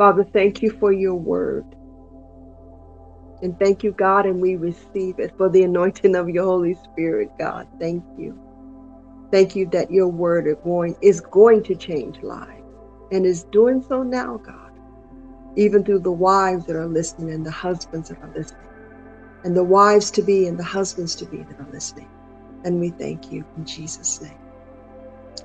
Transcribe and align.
Father, 0.00 0.24
thank 0.24 0.62
you 0.62 0.70
for 0.70 0.92
your 0.94 1.14
word. 1.14 1.66
And 3.42 3.58
thank 3.58 3.84
you, 3.84 3.92
God, 3.92 4.24
and 4.24 4.40
we 4.40 4.56
receive 4.56 5.18
it 5.18 5.34
for 5.36 5.50
the 5.50 5.62
anointing 5.64 6.16
of 6.16 6.30
your 6.30 6.44
Holy 6.46 6.72
Spirit, 6.72 7.30
God. 7.38 7.68
Thank 7.78 8.02
you. 8.16 8.40
Thank 9.30 9.54
you 9.54 9.66
that 9.72 9.90
your 9.90 10.08
word 10.08 10.46
is 10.46 10.56
going, 10.64 10.96
is 11.02 11.20
going 11.20 11.62
to 11.64 11.74
change 11.74 12.22
lives 12.22 12.64
and 13.12 13.26
is 13.26 13.44
doing 13.52 13.84
so 13.86 14.02
now, 14.02 14.38
God, 14.38 14.70
even 15.56 15.84
through 15.84 15.98
the 15.98 16.10
wives 16.10 16.64
that 16.64 16.76
are 16.76 16.86
listening 16.86 17.34
and 17.34 17.44
the 17.44 17.50
husbands 17.50 18.08
that 18.08 18.22
are 18.22 18.32
listening, 18.34 18.70
and 19.44 19.54
the 19.54 19.64
wives 19.64 20.10
to 20.12 20.22
be 20.22 20.46
and 20.46 20.58
the 20.58 20.64
husbands 20.64 21.14
to 21.16 21.26
be 21.26 21.42
that 21.42 21.60
are 21.60 21.70
listening. 21.74 22.08
And 22.64 22.80
we 22.80 22.88
thank 22.88 23.30
you 23.30 23.44
in 23.58 23.66
Jesus' 23.66 24.22
name. 24.22 24.38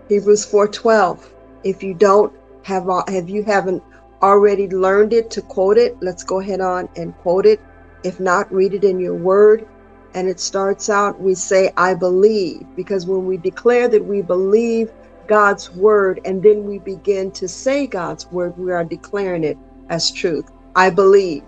Hebrews 0.08 0.46
4:12. 0.46 1.30
If 1.66 1.84
you 1.84 1.94
don't 1.94 2.32
have 2.64 2.88
have 3.10 3.28
you 3.28 3.44
haven't 3.44 3.84
already 4.22 4.68
learned 4.70 5.14
it 5.14 5.30
to 5.32 5.42
quote 5.42 5.78
it, 5.78 5.98
let's 6.02 6.24
go 6.24 6.40
ahead 6.40 6.62
on 6.62 6.90
and 6.96 7.16
quote 7.18 7.46
it. 7.46 7.60
If 8.04 8.20
not, 8.20 8.52
read 8.54 8.74
it 8.74 8.84
in 8.84 9.00
your 9.00 9.16
word. 9.16 9.66
And 10.14 10.30
it 10.30 10.40
starts 10.40 10.90
out, 10.90 11.20
we 11.20 11.36
say, 11.36 11.72
I 11.76 11.94
believe, 11.94 12.66
because 12.76 13.06
when 13.06 13.26
we 13.26 13.38
declare 13.38 13.88
that 13.90 14.06
we 14.06 14.22
believe 14.22 14.92
God's 15.28 15.74
word 15.74 16.22
and 16.26 16.42
then 16.42 16.66
we 16.66 16.80
begin 16.80 17.32
to 17.32 17.48
say 17.48 17.88
God's 17.88 18.32
word, 18.32 18.58
we 18.58 18.72
are 18.72 18.84
declaring 18.84 19.44
it 19.44 19.58
as 19.90 20.12
truth. 20.12 20.50
I 20.76 20.90
believe. 20.90 21.44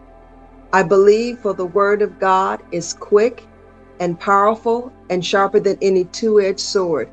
I 0.73 0.83
believe 0.83 1.39
for 1.39 1.53
the 1.53 1.65
word 1.65 2.01
of 2.01 2.19
God 2.19 2.61
is 2.71 2.93
quick 2.93 3.47
and 3.99 4.19
powerful 4.19 4.91
and 5.09 5.25
sharper 5.25 5.59
than 5.59 5.77
any 5.81 6.03
two 6.05 6.41
edged 6.41 6.59
sword, 6.59 7.09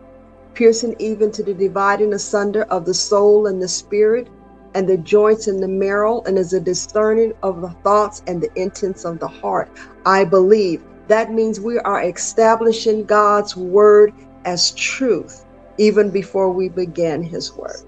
piercing 0.55 0.97
even 0.99 1.31
to 1.33 1.43
the 1.43 1.55
dividing 1.55 2.15
asunder 2.15 2.65
of 2.65 2.85
the 2.85 2.95
soul 2.95 3.47
and 3.47 3.63
the 3.63 3.69
spirit 3.69 4.29
and 4.75 4.89
the 4.89 4.99
joints 4.99 5.47
and 5.47 5.63
the 5.63 5.69
marrow, 5.69 6.23
and 6.27 6.39
is 6.39 6.53
a 6.53 6.61
discerning 6.61 7.33
of 7.43 7.61
the 7.61 7.71
thoughts 7.85 8.23
and 8.27 8.43
the 8.43 8.51
intents 8.61 9.05
of 9.05 9.19
the 9.21 9.29
heart. 9.29 9.71
I 10.07 10.25
believe. 10.25 10.83
That 11.09 11.33
means 11.33 11.61
we 11.61 11.79
are 11.81 12.03
establishing 12.03 13.05
God's 13.05 13.57
word 13.57 14.15
as 14.45 14.73
truth 14.73 15.45
even 15.79 16.11
before 16.11 16.51
we 16.51 16.69
begin 16.69 17.23
his 17.23 17.53
word. 17.55 17.83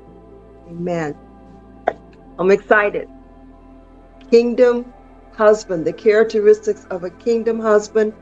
Amen. 0.69 1.17
I'm 2.39 2.51
excited. 2.51 3.09
Kingdom 4.31 4.93
husband, 5.33 5.87
the 5.87 5.93
characteristics 5.93 6.87
of 6.91 7.05
a 7.05 7.11
kingdom 7.11 7.61
husband, 7.61 8.13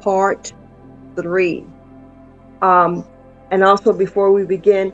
part 0.00 0.52
three. 1.16 1.66
Um, 2.62 3.06
and 3.50 3.62
also, 3.62 3.92
before 3.92 4.32
we 4.32 4.44
begin, 4.44 4.92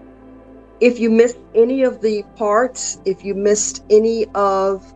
if 0.83 0.99
you 0.99 1.09
missed 1.09 1.39
any 1.55 1.85
of 1.85 2.01
the 2.01 2.25
parts, 2.35 3.01
if 3.05 3.25
you 3.25 3.37
missed 3.37 3.85
any 3.89 4.27
of 4.35 4.93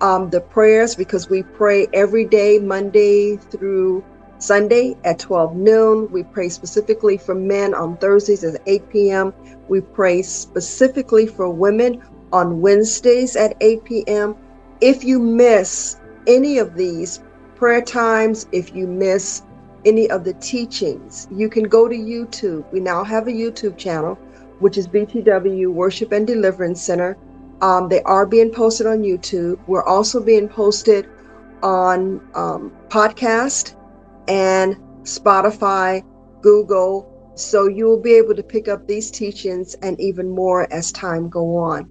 um, 0.00 0.28
the 0.30 0.40
prayers, 0.40 0.96
because 0.96 1.30
we 1.30 1.44
pray 1.44 1.86
every 1.92 2.24
day, 2.24 2.58
Monday 2.58 3.36
through 3.36 4.04
Sunday 4.38 4.96
at 5.04 5.20
12 5.20 5.54
noon. 5.54 6.10
We 6.10 6.24
pray 6.24 6.48
specifically 6.48 7.16
for 7.16 7.36
men 7.36 7.72
on 7.72 7.98
Thursdays 7.98 8.42
at 8.42 8.60
8 8.66 8.90
p.m. 8.90 9.32
We 9.68 9.80
pray 9.80 10.22
specifically 10.22 11.28
for 11.28 11.48
women 11.48 12.02
on 12.32 12.60
Wednesdays 12.60 13.36
at 13.36 13.56
8 13.60 13.84
p.m. 13.84 14.34
If 14.80 15.04
you 15.04 15.20
miss 15.20 16.00
any 16.26 16.58
of 16.58 16.74
these 16.74 17.20
prayer 17.54 17.80
times, 17.80 18.48
if 18.50 18.74
you 18.74 18.88
miss 18.88 19.42
any 19.84 20.10
of 20.10 20.24
the 20.24 20.34
teachings, 20.34 21.28
you 21.30 21.48
can 21.48 21.68
go 21.68 21.86
to 21.86 21.94
YouTube. 21.94 22.64
We 22.72 22.80
now 22.80 23.04
have 23.04 23.28
a 23.28 23.32
YouTube 23.32 23.78
channel 23.78 24.18
which 24.62 24.78
is 24.78 24.86
BTW 24.86 25.72
Worship 25.72 26.12
and 26.12 26.26
Deliverance 26.26 26.80
Center. 26.80 27.18
Um, 27.60 27.88
they 27.88 28.02
are 28.02 28.26
being 28.26 28.50
posted 28.50 28.86
on 28.86 29.02
YouTube. 29.02 29.58
We're 29.66 29.84
also 29.84 30.22
being 30.22 30.48
posted 30.48 31.08
on 31.62 32.20
um, 32.34 32.72
podcast 32.88 33.74
and 34.28 34.76
Spotify, 35.02 36.04
Google. 36.40 37.32
So 37.34 37.66
you 37.68 37.86
will 37.86 38.00
be 38.00 38.14
able 38.14 38.34
to 38.34 38.42
pick 38.42 38.68
up 38.68 38.86
these 38.86 39.10
teachings 39.10 39.74
and 39.74 40.00
even 40.00 40.28
more 40.28 40.72
as 40.72 40.92
time 40.92 41.28
go 41.28 41.56
on. 41.56 41.88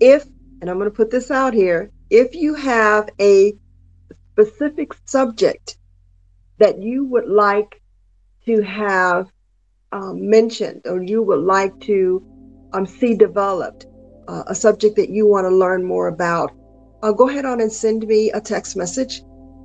If, 0.00 0.24
and 0.60 0.70
I'm 0.70 0.78
going 0.78 0.90
to 0.90 0.96
put 0.96 1.10
this 1.10 1.30
out 1.30 1.54
here, 1.54 1.90
if 2.10 2.34
you 2.34 2.54
have 2.54 3.08
a 3.20 3.54
specific 4.32 4.92
subject 5.04 5.78
that 6.58 6.80
you 6.80 7.04
would 7.06 7.28
like 7.28 7.80
to 8.46 8.62
have 8.62 9.30
um, 9.92 10.28
mentioned 10.28 10.82
or 10.86 11.02
you 11.02 11.22
would 11.22 11.40
like 11.40 11.78
to 11.80 12.22
um, 12.72 12.86
see 12.86 13.14
developed, 13.14 13.86
uh, 14.28 14.44
a 14.46 14.54
subject 14.54 14.96
that 14.96 15.10
you 15.10 15.26
want 15.26 15.44
to 15.46 15.54
learn 15.54 15.84
more 15.84 16.08
about, 16.08 16.52
uh, 17.02 17.12
go 17.12 17.28
ahead 17.28 17.44
on 17.44 17.60
and 17.60 17.72
send 17.72 18.06
me 18.06 18.30
a 18.32 18.40
text 18.40 18.76
message. 18.76 19.22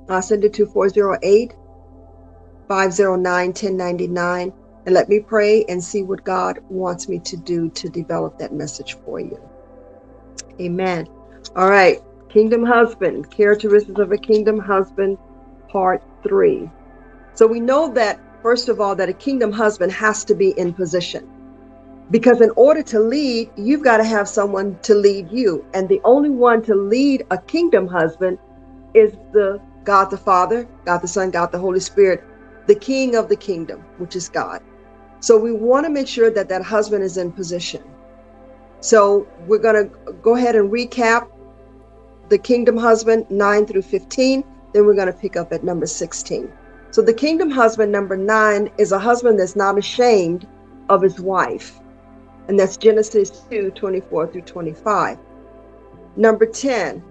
Uh, 0.08 0.20
send 0.20 0.44
it 0.44 0.52
to 0.52 0.66
408 0.66 1.52
509 2.68 3.46
1099 3.48 4.52
and 4.86 4.94
let 4.94 5.08
me 5.08 5.20
pray 5.20 5.64
and 5.68 5.82
see 5.82 6.02
what 6.02 6.24
God 6.24 6.58
wants 6.68 7.08
me 7.08 7.18
to 7.20 7.36
do 7.38 7.70
to 7.70 7.88
develop 7.88 8.38
that 8.38 8.52
message 8.52 8.96
for 9.04 9.18
you. 9.18 9.38
Amen. 10.60 11.06
All 11.56 11.70
right. 11.70 11.98
Kingdom 12.30 12.64
husband, 12.64 13.30
characteristics 13.30 13.98
of 13.98 14.12
a 14.12 14.18
kingdom 14.18 14.58
husband, 14.58 15.16
part 15.70 16.02
three. 16.22 16.68
So 17.34 17.46
we 17.46 17.60
know 17.60 17.92
that 17.94 18.20
first 18.44 18.68
of 18.68 18.78
all, 18.78 18.94
that 18.94 19.08
a 19.08 19.12
kingdom 19.14 19.50
husband 19.50 19.90
has 19.90 20.22
to 20.22 20.34
be 20.34 20.50
in 20.50 20.74
position. 20.74 21.26
Because 22.10 22.42
in 22.42 22.50
order 22.56 22.82
to 22.82 23.00
lead, 23.00 23.50
you've 23.56 23.82
got 23.82 23.96
to 23.96 24.04
have 24.04 24.28
someone 24.28 24.78
to 24.82 24.94
lead 24.94 25.32
you. 25.32 25.64
And 25.72 25.88
the 25.88 26.02
only 26.04 26.28
one 26.28 26.60
to 26.64 26.74
lead 26.74 27.24
a 27.30 27.38
kingdom 27.38 27.88
husband 27.88 28.38
is 28.92 29.14
the 29.32 29.58
God 29.84 30.10
the 30.10 30.18
Father, 30.18 30.68
God 30.84 30.98
the 30.98 31.08
Son, 31.08 31.30
God 31.30 31.52
the 31.52 31.58
Holy 31.58 31.80
Spirit, 31.80 32.22
the 32.66 32.74
king 32.74 33.16
of 33.16 33.30
the 33.30 33.36
kingdom, 33.36 33.80
which 33.96 34.14
is 34.14 34.28
God. 34.28 34.62
So 35.20 35.38
we 35.38 35.50
want 35.50 35.86
to 35.86 35.90
make 35.90 36.06
sure 36.06 36.30
that 36.30 36.50
that 36.50 36.62
husband 36.62 37.02
is 37.02 37.16
in 37.16 37.32
position. 37.32 37.82
So 38.80 39.26
we're 39.46 39.64
going 39.66 39.88
to 39.88 40.12
go 40.20 40.36
ahead 40.36 40.54
and 40.54 40.70
recap 40.70 41.28
the 42.28 42.36
kingdom 42.36 42.76
husband 42.76 43.24
9 43.30 43.64
through 43.64 43.82
15. 43.82 44.44
Then 44.74 44.84
we're 44.84 44.94
going 44.94 45.06
to 45.06 45.18
pick 45.18 45.34
up 45.34 45.50
at 45.54 45.64
number 45.64 45.86
16. 45.86 46.52
So 46.94 47.02
the 47.02 47.12
kingdom 47.12 47.50
husband, 47.50 47.90
number 47.90 48.16
nine, 48.16 48.70
is 48.78 48.92
a 48.92 49.00
husband 49.00 49.40
that's 49.40 49.56
not 49.56 49.76
ashamed 49.76 50.46
of 50.88 51.02
his 51.02 51.18
wife. 51.18 51.80
And 52.46 52.56
that's 52.56 52.76
Genesis 52.76 53.30
2 53.50 53.72
24 53.72 54.28
through 54.28 54.42
25. 54.42 55.18
Number 56.14 56.46
10, 56.46 57.02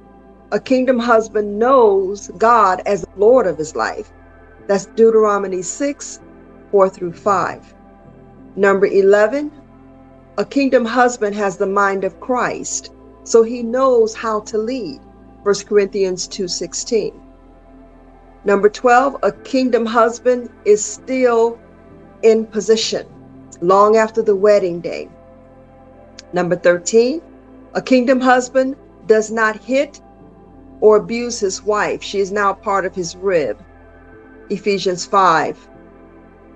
a 0.54 0.60
kingdom 0.62 0.98
husband 0.98 1.60
knows 1.60 2.32
God 2.38 2.82
as 2.86 3.02
the 3.02 3.10
Lord 3.18 3.46
of 3.46 3.58
his 3.58 3.76
life. 3.76 4.14
That's 4.68 4.86
Deuteronomy 4.86 5.62
6 5.62 6.22
4 6.72 6.90
through 6.90 7.12
5. 7.12 7.74
Number 8.56 8.86
11, 8.86 9.52
a 10.38 10.46
kingdom 10.46 10.86
husband 10.86 11.36
has 11.36 11.58
the 11.58 11.68
mind 11.68 12.06
of 12.06 12.22
Christ, 12.22 12.94
so 13.26 13.44
he 13.44 13.62
knows 13.62 14.16
how 14.16 14.40
to 14.44 14.58
lead. 14.58 15.02
1 15.42 15.56
Corinthians 15.68 16.26
2 16.30 16.48
16. 16.48 17.23
Number 18.46 18.70
12, 18.70 19.18
a 19.24 19.32
kingdom 19.32 19.86
husband 19.86 20.50
is 20.66 20.84
still 20.84 21.58
in 22.24 22.46
position 22.46 23.08
long 23.62 23.96
after 23.96 24.22
the 24.22 24.36
wedding 24.36 24.82
day. 24.82 25.10
Number 26.34 26.58
13, 26.58 27.22
a 27.74 27.82
kingdom 27.82 28.20
husband 28.20 28.76
does 29.08 29.32
not 29.32 29.56
hit 29.64 30.02
or 30.82 30.98
abuse 30.98 31.40
his 31.40 31.64
wife. 31.64 32.04
She 32.04 32.20
is 32.20 32.34
now 32.34 32.52
part 32.54 32.86
of 32.86 32.94
his 32.94 33.16
rib. 33.16 33.64
Ephesians 34.50 35.06
5 35.06 35.70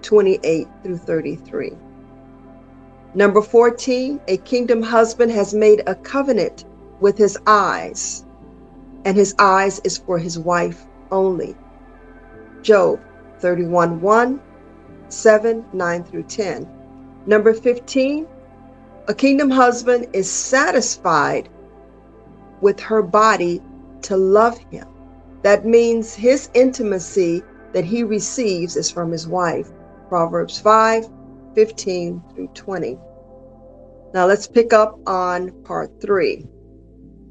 28 0.02 0.68
through 0.84 0.98
33. 0.98 1.72
Number 3.16 3.42
14, 3.42 4.20
a 4.28 4.38
kingdom 4.38 4.84
husband 4.84 5.32
has 5.32 5.54
made 5.54 5.82
a 5.88 5.96
covenant 5.96 6.66
with 7.00 7.18
his 7.18 7.38
eyes, 7.48 8.26
and 9.06 9.18
his 9.18 9.34
eyes 9.40 9.80
is 9.84 9.98
for 9.98 10.20
his 10.20 10.38
wife 10.38 10.86
only. 11.12 11.56
Job 12.68 13.00
31 13.40 14.02
1, 14.02 14.42
7, 15.08 15.66
9 15.72 16.04
through 16.04 16.24
10. 16.24 16.68
Number 17.26 17.54
15, 17.54 18.28
a 19.08 19.14
kingdom 19.14 19.50
husband 19.50 20.08
is 20.12 20.30
satisfied 20.30 21.48
with 22.60 22.78
her 22.82 23.02
body 23.02 23.62
to 24.02 24.18
love 24.18 24.58
him. 24.70 24.86
That 25.44 25.66
means 25.66 26.14
his 26.14 26.50
intimacy 26.54 27.42
that 27.72 27.86
he 27.86 28.04
receives 28.04 28.76
is 28.76 28.92
from 28.92 29.14
his 29.14 29.30
wife. 29.30 29.72
Proverbs 30.10 30.60
5 30.60 31.08
15 31.56 32.22
through 32.36 32.48
20. 32.48 32.98
Now 34.14 34.26
let's 34.26 34.46
pick 34.46 34.74
up 34.74 35.00
on 35.08 35.52
part 35.64 36.02
three. 36.02 36.46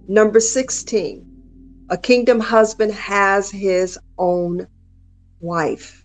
Number 0.09 0.41
16. 0.41 1.27
A 1.91 1.99
kingdom 1.99 2.41
husband 2.41 2.93
has 2.93 3.51
his 3.51 3.99
own 4.17 4.67
wife. 5.41 6.05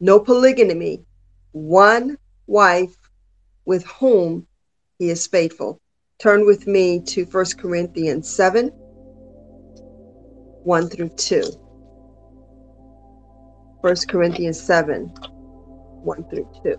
No 0.00 0.20
polygamy, 0.20 1.04
one 1.52 2.18
wife 2.46 2.96
with 3.64 3.84
whom 3.86 4.46
he 4.98 5.10
is 5.10 5.26
faithful 5.26 5.80
Turn 6.20 6.46
with 6.46 6.66
me 6.66 7.00
to 7.00 7.24
1 7.24 7.44
Corinthians 7.58 8.30
7 8.30 8.68
1 8.68 10.88
through 10.88 11.10
2. 11.10 11.42
1 13.80 13.96
Corinthians 14.08 14.60
7 14.60 15.06
1 15.06 16.24
through 16.30 16.48
2. 16.62 16.76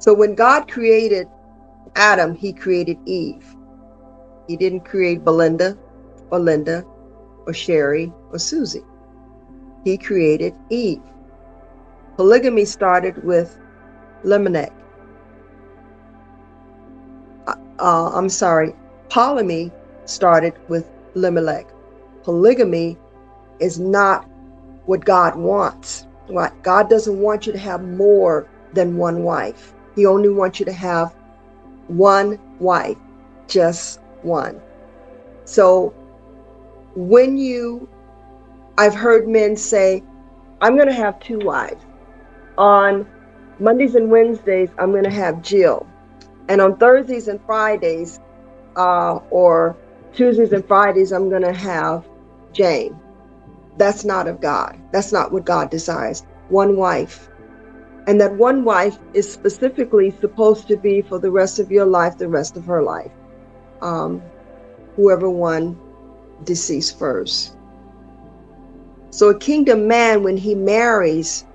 So 0.00 0.14
when 0.14 0.34
God 0.34 0.68
created 0.68 1.28
Adam, 1.94 2.34
he 2.34 2.52
created 2.52 2.98
Eve. 3.06 3.46
He 4.48 4.56
didn't 4.56 4.80
create 4.80 5.22
Belinda 5.22 5.78
or 6.30 6.40
Linda 6.40 6.84
or 7.46 7.54
Sherry 7.54 8.12
or 8.32 8.38
Susie. 8.38 8.84
He 9.84 9.96
created 9.96 10.54
Eve. 10.68 11.02
Polygamy 12.16 12.64
started 12.64 13.22
with 13.24 13.58
Lamech. 14.24 14.72
Uh, 17.46 17.54
uh, 17.78 18.10
I'm 18.14 18.28
sorry, 18.28 18.74
polygamy 19.08 19.70
started 20.04 20.54
with 20.68 20.90
Limelech. 21.14 21.70
Polygamy 22.24 22.98
is 23.60 23.78
not 23.78 24.28
what 24.86 25.04
God 25.04 25.36
wants. 25.36 26.06
What 26.26 26.60
God 26.62 26.90
doesn't 26.90 27.20
want 27.20 27.46
you 27.46 27.52
to 27.52 27.58
have 27.58 27.82
more 27.82 28.48
than 28.72 28.96
one 28.96 29.22
wife. 29.22 29.74
He 29.94 30.06
only 30.06 30.28
wants 30.28 30.58
you 30.58 30.66
to 30.66 30.72
have 30.72 31.14
one 31.88 32.38
wife, 32.58 32.96
just 33.46 34.00
one. 34.22 34.60
So 35.44 35.94
when 36.96 37.36
you, 37.36 37.88
I've 38.78 38.94
heard 38.94 39.28
men 39.28 39.56
say, 39.56 40.02
I'm 40.60 40.76
going 40.76 40.88
to 40.88 40.94
have 40.94 41.20
two 41.20 41.38
wives. 41.38 41.84
On 42.56 43.06
Mondays 43.60 43.94
and 43.94 44.10
Wednesdays, 44.10 44.70
I'm 44.78 44.92
going 44.92 45.04
to 45.04 45.10
have 45.10 45.42
Jill. 45.42 45.86
And 46.48 46.60
on 46.60 46.78
Thursdays 46.78 47.28
and 47.28 47.40
Fridays, 47.44 48.18
uh, 48.76 49.20
or 49.30 49.76
Tuesdays 50.14 50.52
and 50.52 50.66
Fridays, 50.66 51.12
I'm 51.12 51.28
going 51.28 51.42
to 51.42 51.52
have 51.52 52.08
Jane. 52.52 52.98
That's 53.76 54.04
not 54.04 54.26
of 54.26 54.40
God. 54.40 54.78
That's 54.90 55.12
not 55.12 55.32
what 55.32 55.44
God 55.44 55.70
desires. 55.70 56.24
One 56.48 56.76
wife. 56.76 57.28
And 58.06 58.20
that 58.20 58.34
one 58.36 58.64
wife 58.64 58.98
is 59.12 59.30
specifically 59.30 60.10
supposed 60.20 60.66
to 60.68 60.76
be 60.76 61.02
for 61.02 61.18
the 61.18 61.30
rest 61.30 61.58
of 61.58 61.70
your 61.70 61.84
life, 61.84 62.16
the 62.16 62.28
rest 62.28 62.56
of 62.56 62.64
her 62.64 62.82
life. 62.82 63.12
Um, 63.82 64.22
whoever 64.94 65.28
one 65.28 65.78
deceased 66.44 66.98
first. 66.98 67.56
So 69.10 69.28
a 69.30 69.38
kingdom 69.38 69.88
man, 69.88 70.22
when 70.22 70.36
he 70.36 70.54
marries, 70.54 71.46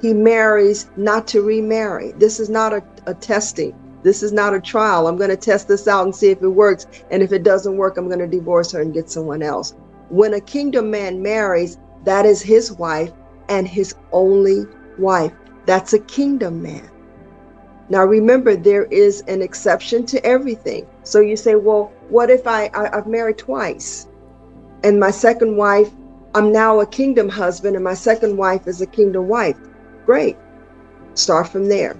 he 0.00 0.12
marries 0.12 0.88
not 0.96 1.26
to 1.28 1.42
remarry. 1.42 2.12
This 2.12 2.38
is 2.38 2.48
not 2.48 2.72
a, 2.72 2.82
a 3.06 3.14
testing. 3.14 3.74
This 4.02 4.22
is 4.22 4.32
not 4.32 4.54
a 4.54 4.60
trial. 4.60 5.08
I'm 5.08 5.16
going 5.16 5.30
to 5.30 5.36
test 5.36 5.66
this 5.66 5.88
out 5.88 6.04
and 6.04 6.14
see 6.14 6.30
if 6.30 6.40
it 6.42 6.48
works. 6.48 6.86
And 7.10 7.22
if 7.22 7.32
it 7.32 7.42
doesn't 7.42 7.76
work, 7.76 7.96
I'm 7.96 8.06
going 8.06 8.20
to 8.20 8.26
divorce 8.26 8.70
her 8.72 8.80
and 8.82 8.94
get 8.94 9.10
someone 9.10 9.42
else. 9.42 9.74
When 10.10 10.34
a 10.34 10.40
kingdom 10.40 10.90
man 10.90 11.20
marries, 11.20 11.78
that 12.04 12.24
is 12.24 12.40
his 12.40 12.70
wife 12.70 13.10
and 13.48 13.66
his 13.66 13.94
only 14.12 14.64
wife. 14.98 15.32
That's 15.64 15.92
a 15.92 15.98
kingdom 15.98 16.62
man. 16.62 16.88
Now 17.88 18.04
remember, 18.04 18.54
there 18.54 18.84
is 18.84 19.22
an 19.22 19.42
exception 19.42 20.06
to 20.06 20.24
everything. 20.24 20.86
So 21.06 21.20
you 21.20 21.36
say, 21.36 21.54
well, 21.54 21.92
what 22.08 22.30
if 22.30 22.48
I, 22.48 22.68
I 22.74 22.96
have 22.96 23.06
married 23.06 23.38
twice, 23.38 24.08
and 24.82 24.98
my 24.98 25.12
second 25.12 25.56
wife, 25.56 25.88
I'm 26.34 26.50
now 26.50 26.80
a 26.80 26.86
kingdom 26.86 27.28
husband, 27.28 27.76
and 27.76 27.84
my 27.84 27.94
second 27.94 28.36
wife 28.36 28.66
is 28.66 28.80
a 28.80 28.86
kingdom 28.86 29.28
wife? 29.28 29.56
Great. 30.04 30.36
Start 31.14 31.46
from 31.46 31.68
there. 31.68 31.96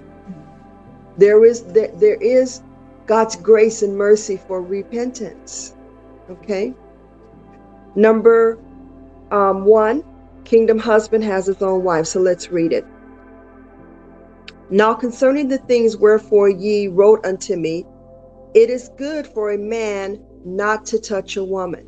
There 1.17 1.45
is 1.45 1.63
there, 1.63 1.87
there 1.95 2.21
is 2.21 2.61
God's 3.05 3.37
grace 3.37 3.81
and 3.81 3.97
mercy 3.97 4.35
for 4.35 4.61
repentance. 4.61 5.73
Okay. 6.29 6.73
Number 7.95 8.59
um, 9.31 9.63
one, 9.63 10.03
kingdom 10.43 10.79
husband 10.79 11.23
has 11.23 11.45
his 11.45 11.61
own 11.61 11.81
wife. 11.81 12.07
So 12.07 12.19
let's 12.19 12.49
read 12.49 12.73
it. 12.73 12.85
Now 14.69 14.93
concerning 14.93 15.47
the 15.47 15.59
things 15.59 15.95
wherefore 15.95 16.49
ye 16.49 16.89
wrote 16.89 17.25
unto 17.25 17.55
me, 17.55 17.85
it 18.53 18.69
is 18.69 18.89
good 18.97 19.27
for 19.27 19.51
a 19.51 19.57
man 19.57 20.23
not 20.45 20.85
to 20.87 20.99
touch 20.99 21.37
a 21.37 21.43
woman. 21.43 21.87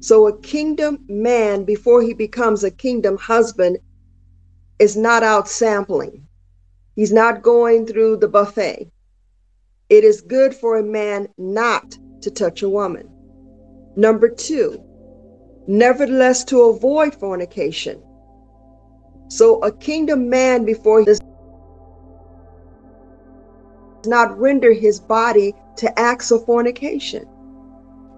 So 0.00 0.26
a 0.28 0.38
kingdom 0.40 1.04
man, 1.08 1.64
before 1.64 2.02
he 2.02 2.12
becomes 2.14 2.62
a 2.62 2.70
kingdom 2.70 3.16
husband, 3.16 3.78
is 4.78 4.96
not 4.96 5.22
out 5.22 5.48
sampling. 5.48 6.26
He's 6.94 7.12
not 7.12 7.42
going 7.42 7.86
through 7.86 8.18
the 8.18 8.28
buffet. 8.28 8.90
It 9.88 10.04
is 10.04 10.20
good 10.20 10.54
for 10.54 10.78
a 10.78 10.82
man 10.82 11.28
not 11.38 11.96
to 12.22 12.30
touch 12.30 12.62
a 12.62 12.68
woman. 12.68 13.08
Number 13.96 14.28
two, 14.28 14.82
nevertheless 15.66 16.44
to 16.44 16.62
avoid 16.62 17.14
fornication. 17.14 18.02
So 19.28 19.60
a 19.62 19.72
kingdom 19.72 20.28
man 20.28 20.64
before 20.64 21.00
he 21.00 21.06
does 21.06 21.20
not 24.06 24.38
render 24.38 24.72
his 24.72 25.00
body 25.00 25.54
to 25.76 25.98
acts 25.98 26.30
of 26.30 26.44
fornication. 26.44 27.26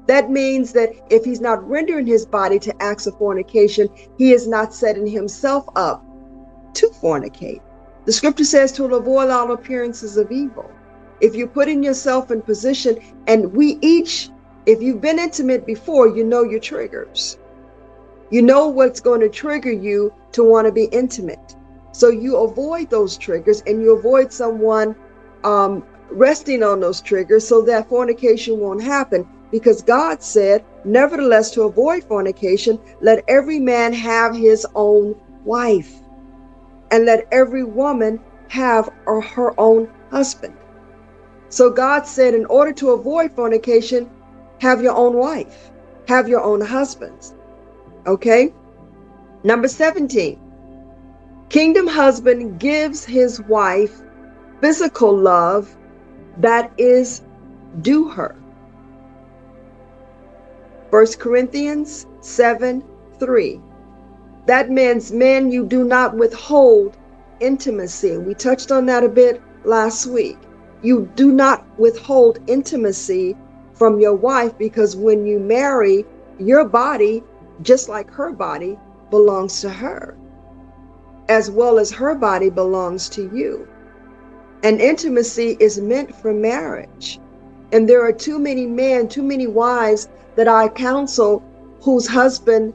That 0.07 0.31
means 0.31 0.73
that 0.73 0.93
if 1.11 1.25
he's 1.25 1.41
not 1.41 1.69
rendering 1.69 2.07
his 2.07 2.25
body 2.25 2.59
to 2.61 2.83
acts 2.83 3.07
of 3.07 3.19
fornication, 3.19 3.89
he 4.17 4.33
is 4.33 4.47
not 4.47 4.73
setting 4.73 5.07
himself 5.07 5.69
up 5.75 6.05
to 6.75 6.89
fornicate. 6.89 7.61
The 8.05 8.13
scripture 8.13 8.45
says 8.45 8.71
to 8.73 8.85
avoid 8.85 9.31
all 9.31 9.53
appearances 9.53 10.17
of 10.17 10.31
evil. 10.31 10.71
If 11.21 11.35
you're 11.35 11.49
putting 11.49 11.83
yourself 11.83 12.31
in 12.31 12.41
position, 12.41 12.99
and 13.27 13.53
we 13.53 13.79
each, 13.81 14.31
if 14.67 14.81
you've 14.81 15.01
been 15.01 15.19
intimate 15.19 15.67
before, 15.67 16.09
you 16.09 16.23
know 16.23 16.45
your 16.45 16.61
triggers. 16.61 17.39
You 18.31 18.43
know 18.43 18.69
what's 18.69 19.01
going 19.01 19.21
to 19.21 19.29
trigger 19.29 19.73
you 19.73 20.13
to 20.33 20.45
want 20.45 20.67
to 20.67 20.73
be 20.73 20.85
intimate. 20.87 21.57
So 21.93 22.09
you 22.09 22.37
avoid 22.37 22.91
those 22.91 23.17
triggers 23.17 23.63
and 23.67 23.81
you 23.81 23.97
avoid 23.97 24.33
someone 24.33 24.95
um, 25.47 25.85
resting 26.11 26.63
on 26.63 26.81
those 26.81 27.01
triggers 27.01 27.47
so 27.47 27.63
that 27.63 27.89
fornication 27.89 28.59
won't 28.59 28.83
happen. 28.83 29.27
Because 29.53 29.81
God 29.81 30.23
said, 30.23 30.65
nevertheless, 30.85 31.53
to 31.53 31.63
avoid 31.63 32.03
fornication, 32.05 32.81
let 33.01 33.25
every 33.29 33.61
man 33.61 33.93
have 33.93 34.35
his 34.35 34.67
own 34.75 35.15
wife 35.45 35.95
and 36.91 37.07
let 37.07 37.29
every 37.31 37.63
woman 37.63 38.21
have 38.49 38.91
her 39.07 39.59
own 39.59 39.89
husband. 40.11 40.57
So 41.49 41.71
God 41.71 42.07
said, 42.07 42.35
in 42.35 42.45
order 42.47 42.73
to 42.73 42.91
avoid 42.91 43.33
fornication, 43.33 44.11
have 44.61 44.83
your 44.83 44.97
own 44.97 45.17
wife, 45.17 45.71
have 46.09 46.29
your 46.29 46.43
own 46.43 46.61
husbands. 46.61 47.35
Okay? 48.07 48.53
Number 49.45 49.69
17, 49.69 50.41
kingdom 51.51 51.87
husband 51.87 52.59
gives 52.59 53.05
his 53.05 53.41
wife 53.43 54.01
physical 54.61 55.17
love 55.17 55.77
that 56.39 56.73
is 56.79 57.23
due 57.83 58.09
her. 58.09 58.35
1 60.91 61.07
Corinthians 61.19 62.07
7 62.21 62.83
3. 63.19 63.61
That 64.47 64.71
means, 64.71 65.13
men, 65.13 65.51
you 65.51 65.67
do 65.67 65.85
not 65.85 66.15
withhold 66.15 66.97
intimacy. 67.41 68.17
We 68.17 68.35
touched 68.35 68.71
on 68.71 68.87
that 68.87 69.03
a 69.05 69.09
bit 69.09 69.43
last 69.65 70.07
week. 70.07 70.39
You 70.83 71.11
do 71.17 71.33
not 71.33 71.67
withhold 71.79 72.39
intimacy 72.47 73.37
from 73.75 74.01
your 74.01 74.15
wife 74.15 74.57
because 74.57 74.97
when 74.97 75.27
you 75.27 75.39
marry, 75.39 76.05
your 76.39 76.65
body, 76.65 77.25
just 77.63 77.89
like 77.89 78.11
her 78.11 78.33
body, 78.33 78.79
belongs 79.11 79.61
to 79.63 79.71
her, 79.71 80.17
as 81.29 81.51
well 81.51 81.79
as 81.79 81.91
her 81.91 82.15
body 82.15 82.51
belongs 82.51 83.09
to 83.11 83.31
you. 83.35 83.67
And 84.67 84.81
intimacy 84.81 85.57
is 85.61 85.81
meant 85.81 86.13
for 86.13 86.35
marriage. 86.35 87.21
And 87.71 87.89
there 87.89 88.03
are 88.05 88.11
too 88.11 88.37
many 88.41 88.67
men, 88.67 89.07
too 89.07 89.23
many 89.23 89.47
wives 89.47 90.09
that 90.35 90.49
I 90.49 90.67
counsel 90.67 91.41
whose 91.83 92.09
husband 92.09 92.75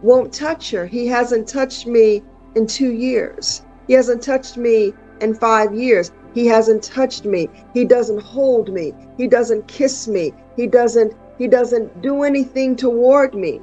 won't 0.00 0.32
touch 0.32 0.70
her. 0.70 0.86
He 0.86 1.08
hasn't 1.08 1.48
touched 1.48 1.88
me 1.88 2.22
in 2.54 2.68
two 2.68 2.92
years. 2.92 3.62
He 3.88 3.94
hasn't 3.94 4.22
touched 4.22 4.56
me 4.56 4.94
in 5.20 5.34
five 5.34 5.74
years. 5.74 6.12
He 6.34 6.46
hasn't 6.46 6.84
touched 6.84 7.24
me. 7.24 7.50
He 7.72 7.84
doesn't 7.84 8.22
hold 8.22 8.72
me. 8.72 8.92
He 9.16 9.26
doesn't 9.26 9.66
kiss 9.66 10.06
me. 10.06 10.32
He 10.54 10.68
doesn't 10.68 11.14
he 11.36 11.48
doesn't 11.48 12.00
do 12.00 12.22
anything 12.22 12.76
toward 12.76 13.34
me. 13.34 13.60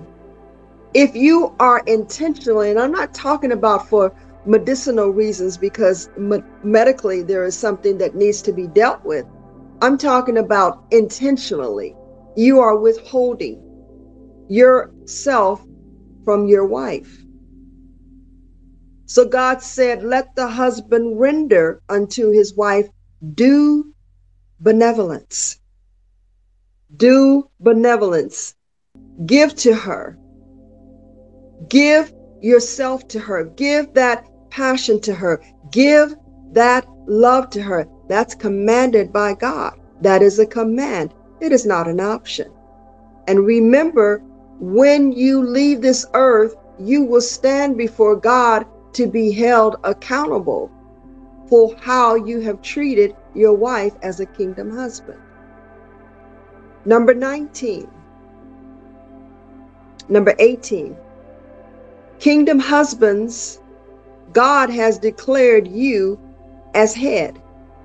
If 0.94 1.16
you 1.16 1.56
are 1.62 1.82
intentional, 1.88 2.60
and 2.60 2.78
I'm 2.78 2.92
not 2.92 3.14
talking 3.14 3.54
about 3.54 3.88
for 3.88 4.12
medicinal 4.46 5.10
reasons 5.10 5.58
because 5.58 6.10
me- 6.18 6.44
medically 6.64 7.24
there 7.24 7.44
is 7.46 7.58
something 7.58 7.98
that 8.00 8.16
needs 8.16 8.42
to 8.44 8.54
be 8.54 8.68
dealt 8.68 9.04
with. 9.06 9.26
I'm 9.82 9.98
talking 9.98 10.38
about 10.38 10.84
intentionally. 10.92 11.96
You 12.36 12.60
are 12.60 12.78
withholding 12.78 13.62
yourself 14.48 15.66
from 16.24 16.48
your 16.48 16.66
wife. 16.66 17.26
So 19.06 19.26
God 19.26 19.62
said, 19.62 20.04
Let 20.04 20.36
the 20.36 20.48
husband 20.48 21.20
render 21.20 21.82
unto 21.90 22.32
his 22.32 22.56
wife 22.56 22.88
due 23.36 23.94
benevolence. 24.60 25.60
Due 26.96 27.50
benevolence. 27.60 28.56
Give 29.26 29.56
to 29.58 29.74
her. 29.74 30.18
Give 31.70 32.12
yourself 32.42 33.08
to 33.10 33.20
her. 33.20 33.46
Give 33.46 33.94
that 33.94 34.26
passion 34.52 35.00
to 35.02 35.16
her. 35.16 35.42
Give 35.72 36.16
that 36.52 36.86
love 37.08 37.50
to 37.52 37.62
her. 37.62 37.88
That's 38.08 38.36
commanded 38.36 39.12
by 39.12 39.34
God. 39.34 39.80
That 40.02 40.22
is 40.22 40.38
a 40.38 40.46
command. 40.46 41.14
It 41.40 41.52
is 41.52 41.66
not 41.66 41.88
an 41.88 42.00
option. 42.00 42.52
And 43.28 43.46
remember, 43.46 44.22
when 44.60 45.12
you 45.12 45.42
leave 45.42 45.82
this 45.82 46.06
earth, 46.14 46.56
you 46.78 47.04
will 47.04 47.22
stand 47.22 47.78
before 47.78 48.16
God 48.16 48.66
to 48.94 49.08
be 49.08 49.32
held 49.32 49.78
accountable 49.84 50.72
for 51.48 51.76
how 51.82 52.16
you 52.16 52.42
have 52.42 52.62
treated 52.62 53.16
your 53.34 53.54
wife 53.54 53.94
as 54.02 54.20
a 54.20 54.26
kingdom 54.26 54.76
husband. 54.76 55.20
Number 56.86 57.14
19. 57.14 57.90
Number 60.10 60.36
18. 60.40 60.96
Kingdom 62.20 62.60
husbands, 62.60 63.61
God 64.34 64.70
has 64.70 65.00
declared 65.00 65.68
you 65.68 66.20
as 66.74 66.96
head. 66.96 67.42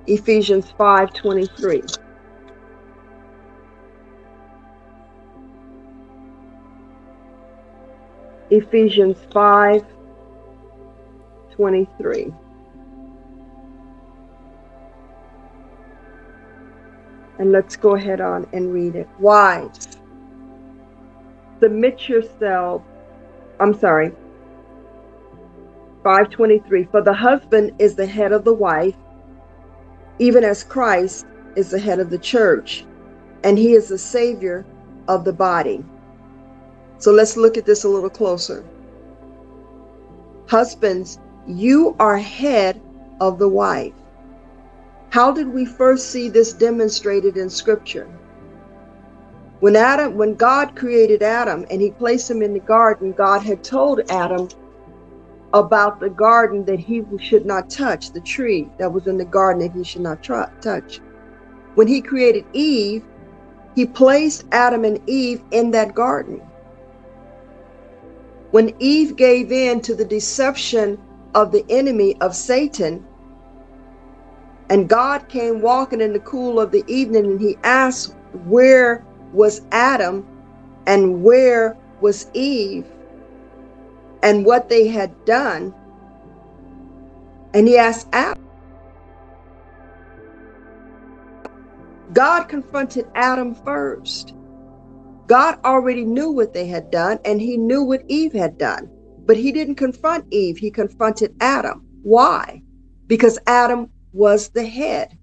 Ephesians 0.07 0.73
5:23. 0.77 1.83
Ephesians 8.49 9.17
5:23. 9.33 12.33
And 17.39 17.51
let's 17.51 17.75
go 17.75 17.95
ahead 17.95 18.21
on 18.21 18.47
and 18.53 18.73
read 18.73 18.95
it. 18.95 19.07
Wives, 19.19 19.99
submit 21.59 22.09
yourself. 22.09 22.81
I'm 23.59 23.73
sorry. 23.73 24.13
523 26.07 26.85
For 26.85 27.01
the 27.01 27.11
husband 27.11 27.73
is 27.79 27.95
the 27.95 28.05
head 28.05 28.31
of 28.31 28.45
the 28.45 28.53
wife, 28.53 28.95
even 30.19 30.45
as 30.45 30.63
Christ 30.63 31.25
is 31.57 31.69
the 31.69 31.79
head 31.79 31.99
of 31.99 32.09
the 32.09 32.17
church, 32.17 32.85
and 33.43 33.57
he 33.57 33.73
is 33.73 33.89
the 33.89 33.97
savior 33.97 34.65
of 35.09 35.25
the 35.25 35.33
body. 35.33 35.83
So 36.97 37.11
let's 37.11 37.35
look 37.35 37.57
at 37.57 37.65
this 37.65 37.83
a 37.83 37.89
little 37.89 38.09
closer. 38.09 38.63
Husbands, 40.47 41.19
you 41.45 41.93
are 41.99 42.17
head 42.17 42.79
of 43.19 43.37
the 43.37 43.49
wife. 43.49 43.91
How 45.09 45.33
did 45.33 45.49
we 45.49 45.65
first 45.65 46.09
see 46.09 46.29
this 46.29 46.53
demonstrated 46.53 47.35
in 47.35 47.49
scripture? 47.49 48.07
When 49.59 49.75
Adam, 49.75 50.15
when 50.15 50.35
God 50.35 50.73
created 50.73 51.21
Adam 51.21 51.65
and 51.69 51.81
he 51.81 51.91
placed 51.91 52.31
him 52.31 52.41
in 52.41 52.53
the 52.53 52.61
garden, 52.61 53.11
God 53.11 53.41
had 53.41 53.61
told 53.61 54.09
Adam 54.09 54.47
about 55.57 55.99
the 55.99 56.09
garden 56.09 56.65
that 56.65 56.79
he 56.79 57.03
should 57.19 57.45
not 57.45 57.69
touch, 57.69 58.11
the 58.11 58.21
tree 58.21 58.69
that 58.77 58.91
was 58.91 59.07
in 59.07 59.17
the 59.17 59.25
garden 59.25 59.61
that 59.61 59.75
he 59.75 59.83
should 59.83 60.01
not 60.01 60.23
touch. 60.23 61.01
When 61.75 61.87
he 61.87 62.01
created 62.01 62.45
Eve, 62.53 63.03
he 63.75 63.85
placed 63.85 64.45
Adam 64.51 64.85
and 64.85 64.99
Eve 65.09 65.43
in 65.51 65.71
that 65.71 65.93
garden. 65.93 66.41
When 68.51 68.73
Eve 68.79 69.15
gave 69.15 69.51
in 69.51 69.81
to 69.81 69.93
the 69.93 70.05
deception 70.05 70.99
of 71.35 71.51
the 71.51 71.65
enemy 71.69 72.15
of 72.21 72.35
Satan, 72.35 73.05
and 74.69 74.89
God 74.89 75.29
came 75.29 75.61
walking 75.61 76.01
in 76.01 76.13
the 76.13 76.19
cool 76.19 76.59
of 76.59 76.71
the 76.71 76.83
evening 76.87 77.25
and 77.25 77.39
he 77.39 77.57
asked, 77.63 78.15
Where 78.45 79.05
was 79.33 79.61
Adam 79.71 80.25
and 80.87 81.23
where 81.23 81.77
was 82.01 82.29
Eve 82.33 82.85
and 84.27 84.45
what 84.45 84.67
they 84.67 84.89
had 84.89 85.23
done? 85.23 85.73
And 87.53 87.65
he 87.65 87.77
asked 87.77 88.09
Adam. 88.11 88.43
God 92.11 92.43
confronted 92.49 93.07
Adam 93.15 93.55
first. 93.55 94.33
God 95.27 95.59
already 95.63 96.03
knew 96.03 96.29
what 96.29 96.53
they 96.53 96.67
had 96.67 96.91
done 96.91 97.19
and 97.23 97.39
he 97.39 97.55
knew 97.55 97.83
what 97.83 98.03
Eve 98.09 98.33
had 98.33 98.57
done. 98.57 98.89
But 99.25 99.37
he 99.37 99.53
didn't 99.53 99.75
confront 99.75 100.25
Eve, 100.29 100.57
he 100.57 100.71
confronted 100.71 101.33
Adam. 101.39 101.85
Why? 102.03 102.61
Because 103.07 103.39
Adam 103.47 103.89
was 104.11 104.49
the 104.49 104.65
head. 104.65 105.17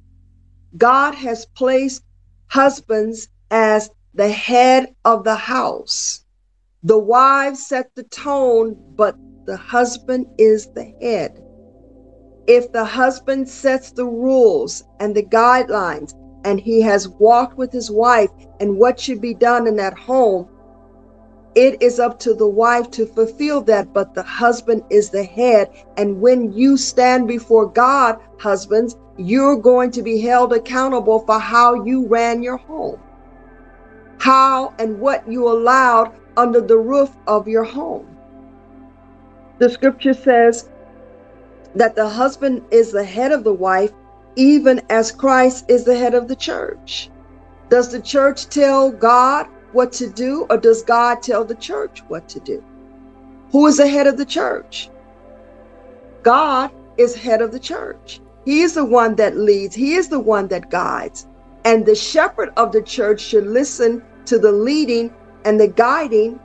God 0.78 1.14
has 1.14 1.44
placed 1.44 2.02
husbands 2.46 3.28
as 3.50 3.90
the 4.14 4.30
head 4.30 4.94
of 5.04 5.24
the 5.24 5.36
house. 5.36 6.23
The 6.84 6.98
wives 6.98 7.66
set 7.66 7.94
the 7.94 8.02
tone, 8.02 8.76
but 8.94 9.16
the 9.46 9.56
husband 9.56 10.26
is 10.36 10.66
the 10.74 10.92
head. 11.00 11.42
If 12.46 12.72
the 12.72 12.84
husband 12.84 13.48
sets 13.48 13.90
the 13.90 14.04
rules 14.04 14.84
and 15.00 15.14
the 15.14 15.22
guidelines, 15.22 16.12
and 16.44 16.60
he 16.60 16.82
has 16.82 17.08
walked 17.08 17.56
with 17.56 17.72
his 17.72 17.90
wife 17.90 18.28
and 18.60 18.76
what 18.76 19.00
should 19.00 19.22
be 19.22 19.32
done 19.32 19.66
in 19.66 19.76
that 19.76 19.96
home, 19.96 20.46
it 21.54 21.80
is 21.80 21.98
up 21.98 22.18
to 22.18 22.34
the 22.34 22.46
wife 22.46 22.90
to 22.90 23.06
fulfill 23.06 23.62
that, 23.62 23.94
but 23.94 24.12
the 24.12 24.22
husband 24.22 24.82
is 24.90 25.08
the 25.08 25.24
head. 25.24 25.70
And 25.96 26.20
when 26.20 26.52
you 26.52 26.76
stand 26.76 27.26
before 27.26 27.64
God, 27.64 28.18
husbands, 28.38 28.94
you're 29.16 29.56
going 29.56 29.90
to 29.92 30.02
be 30.02 30.20
held 30.20 30.52
accountable 30.52 31.20
for 31.20 31.38
how 31.38 31.82
you 31.84 32.06
ran 32.08 32.42
your 32.42 32.58
home, 32.58 33.00
how 34.18 34.74
and 34.78 35.00
what 35.00 35.26
you 35.26 35.48
allowed 35.48 36.12
under 36.36 36.60
the 36.60 36.78
roof 36.78 37.10
of 37.26 37.48
your 37.48 37.64
home. 37.64 38.06
The 39.58 39.70
scripture 39.70 40.14
says 40.14 40.68
that 41.74 41.96
the 41.96 42.08
husband 42.08 42.62
is 42.70 42.92
the 42.92 43.04
head 43.04 43.32
of 43.32 43.44
the 43.44 43.54
wife, 43.54 43.92
even 44.36 44.82
as 44.90 45.12
Christ 45.12 45.66
is 45.68 45.84
the 45.84 45.96
head 45.96 46.14
of 46.14 46.28
the 46.28 46.36
church. 46.36 47.10
Does 47.68 47.90
the 47.90 48.00
church 48.00 48.48
tell 48.48 48.90
God 48.90 49.46
what 49.72 49.92
to 49.92 50.08
do, 50.08 50.46
or 50.50 50.56
does 50.56 50.82
God 50.82 51.22
tell 51.22 51.44
the 51.44 51.54
church 51.54 52.02
what 52.08 52.28
to 52.28 52.40
do? 52.40 52.62
Who 53.50 53.66
is 53.66 53.76
the 53.76 53.88
head 53.88 54.06
of 54.06 54.16
the 54.16 54.26
church? 54.26 54.90
God 56.22 56.70
is 56.96 57.14
head 57.14 57.42
of 57.42 57.52
the 57.52 57.60
church. 57.60 58.20
He 58.44 58.62
is 58.62 58.74
the 58.74 58.84
one 58.84 59.14
that 59.16 59.36
leads, 59.36 59.74
He 59.74 59.94
is 59.94 60.08
the 60.08 60.20
one 60.20 60.48
that 60.48 60.70
guides. 60.70 61.26
And 61.64 61.86
the 61.86 61.94
shepherd 61.94 62.52
of 62.56 62.72
the 62.72 62.82
church 62.82 63.20
should 63.20 63.46
listen 63.46 64.02
to 64.26 64.38
the 64.38 64.52
leading 64.52 65.14
and 65.44 65.60
the 65.60 65.68
guiding 65.68 66.40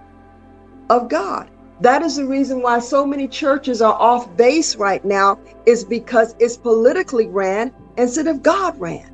of 0.90 1.10
God. 1.10 1.50
That 1.82 2.02
is 2.02 2.18
the 2.18 2.26
reason 2.26 2.62
why 2.62 2.80
so 2.80 3.06
many 3.06 3.28
churches 3.28 3.82
are 3.82 3.94
off 3.94 4.36
base 4.36 4.76
right 4.76 5.04
now, 5.06 5.40
is 5.66 5.86
because 5.86 6.36
it's 6.40 6.58
politically 6.58 7.28
ran 7.28 7.74
instead 7.98 8.28
of 8.28 8.44
God 8.44 8.80
ran. 8.80 9.14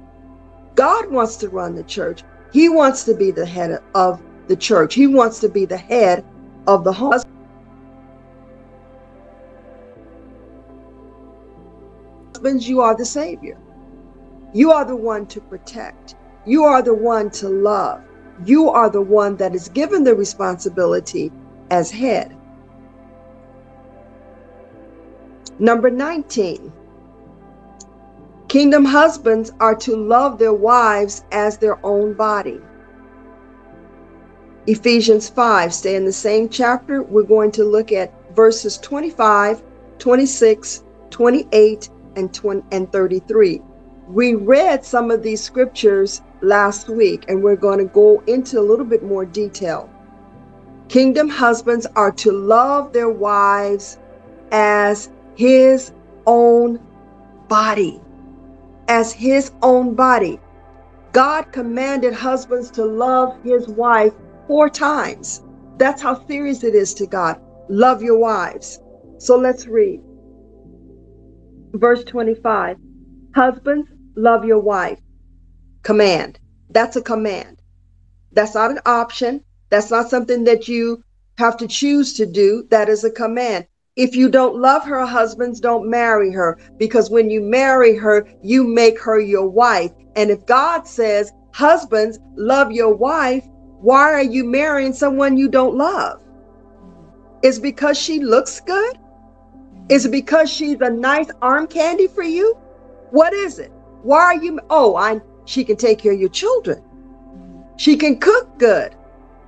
God 0.74 1.12
wants 1.12 1.38
to 1.38 1.50
run 1.50 1.76
the 1.76 1.84
church. 1.84 2.24
He 2.52 2.70
wants 2.70 3.04
to 3.06 3.14
be 3.14 3.32
the 3.32 3.46
head 3.46 3.82
of 3.94 4.22
the 4.48 4.56
church. 4.56 4.94
He 4.94 5.08
wants 5.08 5.40
to 5.40 5.50
be 5.50 5.66
the 5.66 5.78
head 5.78 6.26
of 6.68 6.84
the 6.84 6.94
husband. 6.94 7.34
Husbands, 12.34 12.68
you 12.68 12.82
are 12.82 12.96
the 12.96 13.06
Savior. 13.06 13.60
You 14.54 14.72
are 14.72 14.86
the 14.86 14.96
one 14.96 15.26
to 15.28 15.42
protect. 15.42 16.16
You 16.46 16.64
are 16.64 16.82
the 16.82 16.94
one 16.94 17.30
to 17.32 17.50
love. 17.50 18.02
You 18.44 18.70
are 18.70 18.90
the 18.90 19.02
one 19.02 19.38
that 19.38 19.56
is 19.56 19.70
given 19.70 20.04
the 20.04 20.16
responsibility 20.16 21.32
as 21.72 21.90
head. 21.90 22.36
Number 25.58 25.90
19. 25.90 26.74
Kingdom 28.50 28.86
husbands 28.86 29.52
are 29.60 29.76
to 29.76 29.96
love 29.96 30.38
their 30.38 30.54
wives 30.54 31.24
as 31.32 31.58
their 31.58 31.84
own 31.86 32.14
body. 32.14 32.60
Ephesians 34.68 35.30
5, 35.30 35.74
stay 35.74 35.96
in 35.96 36.06
the 36.06 36.12
same 36.12 36.50
chapter. 36.50 37.04
We're 37.04 37.24
going 37.24 37.52
to 37.52 37.64
look 37.64 37.92
at 37.92 38.12
verses 38.36 38.78
25, 38.80 39.64
26, 40.00 40.84
28, 41.10 41.90
and, 42.16 42.34
20, 42.34 42.64
and 42.72 42.92
33. 42.92 43.62
We 44.08 44.36
read 44.36 44.84
some 44.84 45.12
of 45.12 45.24
these 45.24 45.42
scriptures 45.42 46.22
last 46.46 46.90
week, 46.90 47.26
and 47.28 47.44
we're 47.44 47.56
going 47.56 47.80
to 47.80 47.86
go 47.86 48.24
into 48.28 48.60
a 48.60 48.62
little 48.62 48.86
bit 48.86 49.04
more 49.04 49.26
detail. 49.26 49.90
Kingdom 50.90 51.30
husbands 51.30 51.88
are 51.96 52.12
to 52.14 52.32
love 52.32 52.94
their 52.94 53.10
wives 53.10 54.00
as 54.52 55.10
his 55.36 55.92
own 56.28 56.80
body 57.48 58.02
as 58.88 59.14
his 59.14 59.52
own 59.62 59.96
body. 59.96 60.40
God 61.14 61.52
commanded 61.52 62.14
husbands 62.14 62.70
to 62.72 62.86
love 62.86 63.42
his 63.44 63.68
wife 63.68 64.14
four 64.48 64.70
times. 64.70 65.44
That's 65.78 66.02
how 66.02 66.26
serious 66.28 66.64
it 66.64 66.76
is 66.76 66.94
to 66.96 67.08
God. 67.08 67.42
Love 67.70 68.04
your 68.04 68.18
wives. 68.20 68.80
So 69.18 69.38
let's 69.38 69.68
read. 69.68 70.02
Verse 71.74 72.04
25 72.04 72.78
Husbands, 73.36 73.90
love 74.16 74.46
your 74.46 74.60
wife 74.60 75.00
Command. 75.86 76.40
That's 76.72 76.96
a 76.96 77.02
command. 77.02 77.62
That's 78.32 78.56
not 78.56 78.72
an 78.72 78.80
option. 78.88 79.44
That's 79.70 79.92
not 79.92 80.10
something 80.10 80.44
that 80.46 80.68
you 80.68 81.04
have 81.38 81.58
to 81.58 81.68
choose 81.68 82.16
to 82.16 82.26
do. 82.26 82.66
That 82.72 82.90
is 82.90 83.04
a 83.04 83.12
command. 83.12 83.68
If 83.96 84.16
you 84.16 84.30
don't 84.30 84.56
love 84.56 84.84
her, 84.86 85.06
husbands 85.06 85.60
don't 85.60 85.88
marry 85.88 86.32
her 86.32 86.58
because 86.80 87.12
when 87.12 87.30
you 87.30 87.40
marry 87.40 87.96
her, 87.96 88.28
you 88.42 88.64
make 88.64 89.00
her 89.00 89.20
your 89.20 89.48
wife. 89.48 89.92
And 90.16 90.32
if 90.32 90.44
God 90.48 90.88
says, 90.88 91.32
husbands, 91.54 92.18
love 92.36 92.72
your 92.72 92.96
wife, 92.96 93.46
why 93.80 94.12
are 94.12 94.24
you 94.24 94.44
marrying 94.44 94.92
someone 94.92 95.38
you 95.38 95.48
don't 95.48 95.76
love? 95.76 96.20
Is 97.44 97.60
because 97.60 97.96
she 97.96 98.20
looks 98.22 98.60
good? 98.60 98.98
Is 99.90 100.08
it 100.08 100.12
because 100.12 100.50
she's 100.50 100.82
a 100.82 100.90
nice 100.90 101.30
arm 101.44 101.68
candy 101.68 102.08
for 102.08 102.24
you? 102.24 102.58
What 103.12 103.34
is 103.34 103.60
it? 103.60 103.72
Why 104.02 104.24
are 104.24 104.44
you? 104.44 104.60
Oh, 104.72 104.96
I. 104.96 105.22
She 105.46 105.64
can 105.64 105.78
take 105.78 106.00
care 106.00 106.14
of 106.14 106.20
your 106.20 106.30
children. 106.30 106.84
She 107.78 107.98
can 107.98 108.20
cook 108.20 108.58
good. 108.58 108.96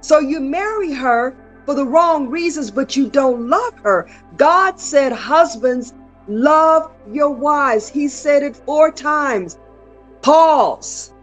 So 0.01 0.19
you 0.19 0.39
marry 0.39 0.93
her 0.93 1.35
for 1.65 1.73
the 1.73 1.85
wrong 1.85 2.27
reasons, 2.29 2.71
but 2.71 2.95
you 2.95 3.09
don't 3.09 3.49
love 3.49 3.73
her. 3.83 4.09
God 4.37 4.79
said, 4.79 5.11
Husbands, 5.11 5.93
love 6.27 6.91
your 7.11 7.29
wives. 7.29 7.89
He 7.89 8.07
said 8.07 8.43
it 8.43 8.55
four 8.55 8.91
times. 8.91 9.57
Pause. 10.21 11.13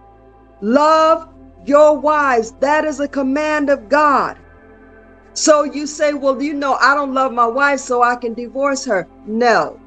Love 0.61 1.28
your 1.64 1.99
wives. 1.99 2.52
That 2.61 2.85
is 2.85 3.00
a 3.00 3.09
command 3.09 3.71
of 3.71 3.88
God. 3.88 4.38
So 5.35 5.64
you 5.64 5.87
say, 5.87 6.14
Well, 6.14 6.43
you 6.43 6.54
know, 6.54 6.75
I 6.75 6.95
don't 6.95 7.14
love 7.14 7.33
my 7.33 7.47
wife, 7.47 7.81
so 7.81 8.02
I 8.02 8.16
can 8.16 8.35
divorce 8.35 8.85
her. 8.85 9.09
No. 9.26 9.81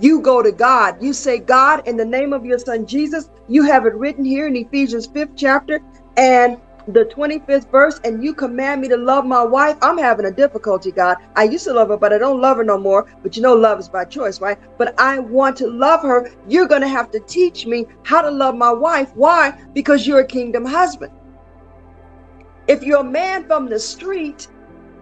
You 0.00 0.20
go 0.20 0.42
to 0.42 0.52
God. 0.52 1.02
You 1.02 1.12
say, 1.12 1.38
God, 1.38 1.86
in 1.86 1.96
the 1.96 2.04
name 2.04 2.32
of 2.32 2.44
your 2.44 2.58
son 2.58 2.86
Jesus, 2.86 3.28
you 3.50 3.64
have 3.64 3.84
it 3.84 3.94
written 3.94 4.24
here 4.24 4.46
in 4.46 4.54
Ephesians 4.54 5.08
5th 5.08 5.32
chapter. 5.34 5.80
And 6.16 6.56
the 6.86 7.04
25th 7.04 7.68
verse 7.70 8.00
and 8.04 8.22
you 8.24 8.32
command 8.32 8.80
me 8.80 8.88
to 8.88 8.96
love 8.96 9.26
my 9.26 9.42
wife. 9.42 9.76
I'm 9.82 9.98
having 9.98 10.26
a 10.26 10.30
difficulty 10.30 10.92
god. 10.92 11.18
I 11.34 11.44
used 11.44 11.64
to 11.64 11.72
love 11.72 11.88
her 11.88 11.96
but 11.96 12.12
i 12.12 12.18
don't 12.18 12.40
love 12.40 12.56
her 12.58 12.64
no 12.64 12.78
more. 12.78 13.06
But 13.22 13.36
you 13.36 13.42
know 13.42 13.54
love 13.54 13.80
is 13.80 13.88
by 13.88 14.04
choice 14.04 14.40
right? 14.40 14.58
But 14.78 14.98
i 14.98 15.18
want 15.18 15.56
to 15.58 15.66
love 15.68 16.02
her. 16.02 16.30
You're 16.48 16.68
going 16.68 16.82
to 16.82 16.88
have 16.88 17.10
to 17.10 17.20
teach 17.20 17.66
me 17.66 17.86
how 18.04 18.22
to 18.22 18.30
love 18.30 18.54
my 18.54 18.72
wife. 18.72 19.10
Why? 19.14 19.50
Because 19.74 20.06
you're 20.06 20.20
a 20.20 20.26
kingdom 20.26 20.64
husband. 20.64 21.12
If 22.68 22.84
you're 22.84 23.00
a 23.00 23.04
man 23.04 23.46
from 23.46 23.68
the 23.68 23.80
street 23.80 24.46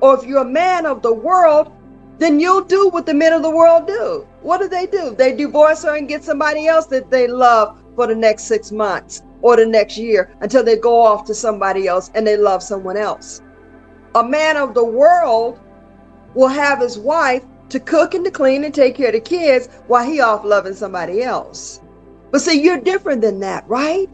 or 0.00 0.18
if 0.18 0.24
you're 0.24 0.42
a 0.42 0.44
man 0.44 0.86
of 0.86 1.02
the 1.02 1.12
world 1.12 1.72
then 2.18 2.40
you'll 2.40 2.64
do 2.64 2.88
what 2.88 3.06
the 3.06 3.14
men 3.14 3.32
of 3.32 3.42
the 3.42 3.50
world 3.50 3.86
do. 3.86 4.26
What 4.42 4.60
do 4.60 4.68
they 4.68 4.86
do? 4.86 5.14
They 5.14 5.36
divorce 5.36 5.84
her 5.84 5.96
and 5.96 6.08
get 6.08 6.24
somebody 6.24 6.66
else 6.66 6.86
that 6.86 7.10
they 7.10 7.28
love 7.28 7.78
for 7.98 8.06
the 8.06 8.14
next 8.14 8.44
six 8.44 8.70
months 8.70 9.24
or 9.42 9.56
the 9.56 9.66
next 9.66 9.98
year 9.98 10.30
until 10.40 10.62
they 10.62 10.76
go 10.76 11.02
off 11.02 11.24
to 11.24 11.34
somebody 11.34 11.88
else 11.88 12.12
and 12.14 12.24
they 12.24 12.36
love 12.36 12.62
someone 12.62 12.96
else. 12.96 13.42
A 14.14 14.22
man 14.22 14.56
of 14.56 14.72
the 14.72 14.84
world 14.84 15.58
will 16.32 16.46
have 16.46 16.78
his 16.78 16.96
wife 16.96 17.42
to 17.70 17.80
cook 17.80 18.14
and 18.14 18.24
to 18.24 18.30
clean 18.30 18.62
and 18.62 18.72
take 18.72 18.94
care 18.94 19.08
of 19.08 19.14
the 19.14 19.20
kids 19.20 19.68
while 19.88 20.08
he 20.08 20.20
off 20.20 20.44
loving 20.44 20.74
somebody 20.74 21.24
else. 21.24 21.80
But 22.30 22.40
see, 22.40 22.62
you're 22.62 22.80
different 22.80 23.20
than 23.20 23.40
that, 23.40 23.68
right? 23.68 24.08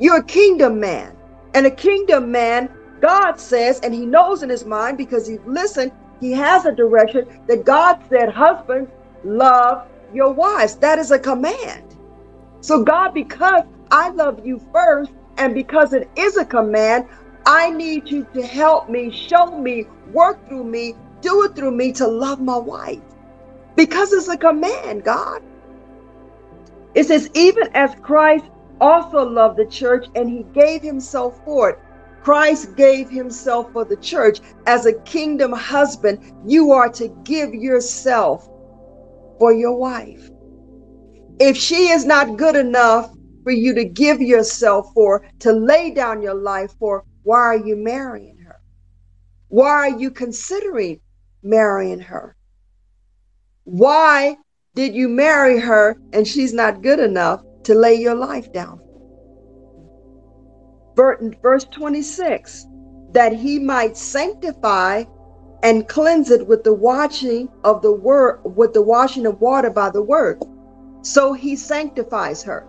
You're 0.00 0.18
a 0.18 0.24
kingdom 0.24 0.80
man. 0.80 1.16
And 1.54 1.66
a 1.66 1.70
kingdom 1.70 2.32
man, 2.32 2.68
God 3.00 3.38
says, 3.38 3.78
and 3.84 3.94
he 3.94 4.06
knows 4.06 4.42
in 4.42 4.48
his 4.48 4.64
mind 4.64 4.98
because 4.98 5.28
he's 5.28 5.38
listened, 5.46 5.92
he 6.18 6.32
has 6.32 6.66
a 6.66 6.72
direction 6.72 7.28
that 7.46 7.64
God 7.64 8.00
said, 8.08 8.30
husbands, 8.30 8.90
love 9.22 9.86
your 10.12 10.32
wives. 10.32 10.74
That 10.78 10.98
is 10.98 11.12
a 11.12 11.18
command. 11.20 11.93
So 12.64 12.82
God, 12.82 13.12
because 13.12 13.64
I 13.90 14.08
love 14.08 14.46
you 14.46 14.58
first. 14.72 15.12
And 15.36 15.52
because 15.52 15.92
it 15.92 16.08
is 16.16 16.38
a 16.38 16.46
command, 16.46 17.04
I 17.44 17.68
need 17.68 18.08
you 18.08 18.26
to 18.32 18.42
help 18.42 18.88
me, 18.88 19.10
show 19.10 19.58
me, 19.58 19.84
work 20.12 20.48
through 20.48 20.64
me, 20.64 20.94
do 21.20 21.44
it 21.44 21.54
through 21.54 21.72
me 21.72 21.92
to 21.92 22.06
love 22.06 22.40
my 22.40 22.56
wife. 22.56 23.02
Because 23.76 24.14
it's 24.14 24.28
a 24.28 24.38
command, 24.38 25.04
God. 25.04 25.42
It 26.94 27.04
says, 27.04 27.28
even 27.34 27.68
as 27.74 27.94
Christ 28.00 28.46
also 28.80 29.28
loved 29.28 29.58
the 29.58 29.66
church 29.66 30.06
and 30.14 30.30
he 30.30 30.44
gave 30.54 30.80
himself 30.80 31.38
for 31.44 31.68
it. 31.68 31.78
Christ 32.22 32.76
gave 32.76 33.10
himself 33.10 33.70
for 33.74 33.84
the 33.84 33.96
church. 33.98 34.40
As 34.66 34.86
a 34.86 34.98
kingdom 35.02 35.52
husband, 35.52 36.18
you 36.46 36.72
are 36.72 36.88
to 36.92 37.08
give 37.24 37.52
yourself 37.52 38.48
for 39.38 39.52
your 39.52 39.76
wife. 39.76 40.30
If 41.40 41.56
she 41.56 41.88
is 41.88 42.04
not 42.04 42.36
good 42.36 42.56
enough 42.56 43.10
for 43.42 43.50
you 43.50 43.74
to 43.74 43.84
give 43.84 44.20
yourself 44.20 44.92
for, 44.94 45.26
to 45.40 45.52
lay 45.52 45.90
down 45.90 46.22
your 46.22 46.34
life 46.34 46.72
for, 46.78 47.04
why 47.22 47.38
are 47.38 47.58
you 47.58 47.76
marrying 47.76 48.38
her? 48.38 48.60
Why 49.48 49.70
are 49.70 49.98
you 49.98 50.10
considering 50.10 51.00
marrying 51.42 52.00
her? 52.00 52.36
Why 53.64 54.36
did 54.74 54.94
you 54.94 55.08
marry 55.08 55.58
her 55.58 55.96
and 56.12 56.26
she's 56.26 56.52
not 56.52 56.82
good 56.82 57.00
enough 57.00 57.42
to 57.64 57.74
lay 57.74 57.94
your 57.94 58.14
life 58.14 58.52
down? 58.52 58.80
Verse 60.96 61.64
26 61.64 62.66
that 63.12 63.32
he 63.32 63.60
might 63.60 63.96
sanctify 63.96 65.04
and 65.62 65.88
cleanse 65.88 66.30
it 66.30 66.46
with 66.46 66.64
the 66.64 66.74
washing 66.74 67.48
of 67.62 67.80
the 67.80 67.92
word, 67.92 68.40
with 68.44 68.72
the 68.74 68.82
washing 68.82 69.24
of 69.24 69.40
water 69.40 69.70
by 69.70 69.88
the 69.88 70.02
word. 70.02 70.42
So 71.04 71.34
he 71.34 71.54
sanctifies 71.54 72.42
her. 72.44 72.66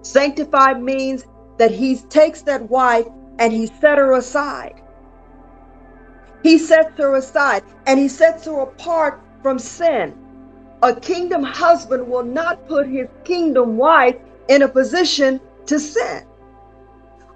Sanctified 0.00 0.82
means 0.82 1.26
that 1.58 1.70
he 1.70 1.96
takes 1.96 2.40
that 2.42 2.70
wife 2.70 3.06
and 3.38 3.52
he 3.52 3.66
set 3.66 3.98
her 3.98 4.14
aside. 4.14 4.80
He 6.42 6.56
sets 6.56 6.96
her 6.96 7.14
aside 7.16 7.64
and 7.86 7.98
he 8.00 8.08
sets 8.08 8.46
her 8.46 8.60
apart 8.60 9.20
from 9.42 9.58
sin. 9.58 10.14
A 10.82 10.98
kingdom 10.98 11.42
husband 11.42 12.08
will 12.08 12.24
not 12.24 12.66
put 12.66 12.86
his 12.86 13.08
kingdom 13.24 13.76
wife 13.76 14.16
in 14.48 14.62
a 14.62 14.68
position 14.68 15.40
to 15.66 15.78
sin. 15.78 16.24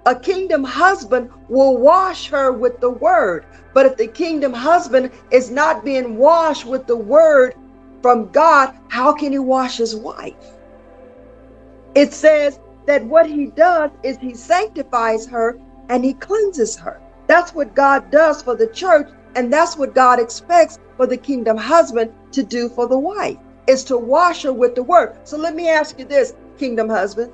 A 0.07 0.15
kingdom 0.15 0.63
husband 0.63 1.29
will 1.49 1.77
wash 1.77 2.29
her 2.29 2.51
with 2.51 2.79
the 2.79 2.89
word. 2.89 3.45
But 3.75 3.85
if 3.85 3.97
the 3.97 4.07
kingdom 4.07 4.53
husband 4.53 5.11
is 5.29 5.51
not 5.51 5.85
being 5.85 6.17
washed 6.17 6.65
with 6.65 6.87
the 6.87 6.97
word 6.97 7.53
from 8.03 8.29
God, 8.31 8.75
how 8.89 9.13
can 9.13 9.31
he 9.31 9.39
wash 9.39 9.77
his 9.77 9.95
wife? 9.95 10.35
It 11.95 12.13
says 12.13 12.59
that 12.85 13.05
what 13.05 13.25
he 13.25 13.47
does 13.47 13.91
is 14.03 14.17
he 14.17 14.35
sanctifies 14.35 15.25
her 15.27 15.57
and 15.89 16.03
he 16.03 16.13
cleanses 16.13 16.75
her. 16.75 17.01
That's 17.27 17.55
what 17.55 17.73
God 17.73 18.11
does 18.11 18.41
for 18.41 18.55
the 18.55 18.67
church, 18.67 19.09
and 19.35 19.51
that's 19.51 19.77
what 19.77 19.95
God 19.95 20.19
expects 20.19 20.79
for 20.97 21.07
the 21.07 21.17
kingdom 21.17 21.55
husband 21.55 22.11
to 22.33 22.43
do 22.43 22.67
for 22.67 22.87
the 22.87 22.99
wife 22.99 23.37
is 23.67 23.85
to 23.85 23.97
wash 23.97 24.43
her 24.43 24.51
with 24.51 24.75
the 24.75 24.83
word. 24.83 25.17
So 25.23 25.37
let 25.37 25.55
me 25.55 25.69
ask 25.69 25.97
you 25.97 26.05
this, 26.05 26.35
kingdom 26.57 26.89
husband. 26.89 27.31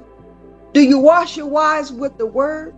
Do 0.74 0.82
you 0.82 1.00
wash 1.00 1.36
your 1.36 1.48
wives 1.48 1.92
with 1.92 2.18
the 2.20 2.28
word? 2.28 2.76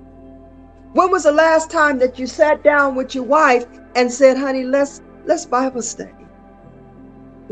When 0.93 1.11
was 1.11 1.23
the 1.23 1.31
last 1.33 1.69
time 1.69 1.99
that 1.99 2.17
you 2.17 2.25
sat 2.25 2.63
down 2.63 2.95
with 2.95 3.13
your 3.13 3.25
wife 3.25 3.65
and 3.95 4.11
said, 4.11 4.37
"Honey, 4.37 4.63
let's 4.63 5.01
let's 5.25 5.45
Bible 5.45 5.81
study"? 5.81 6.20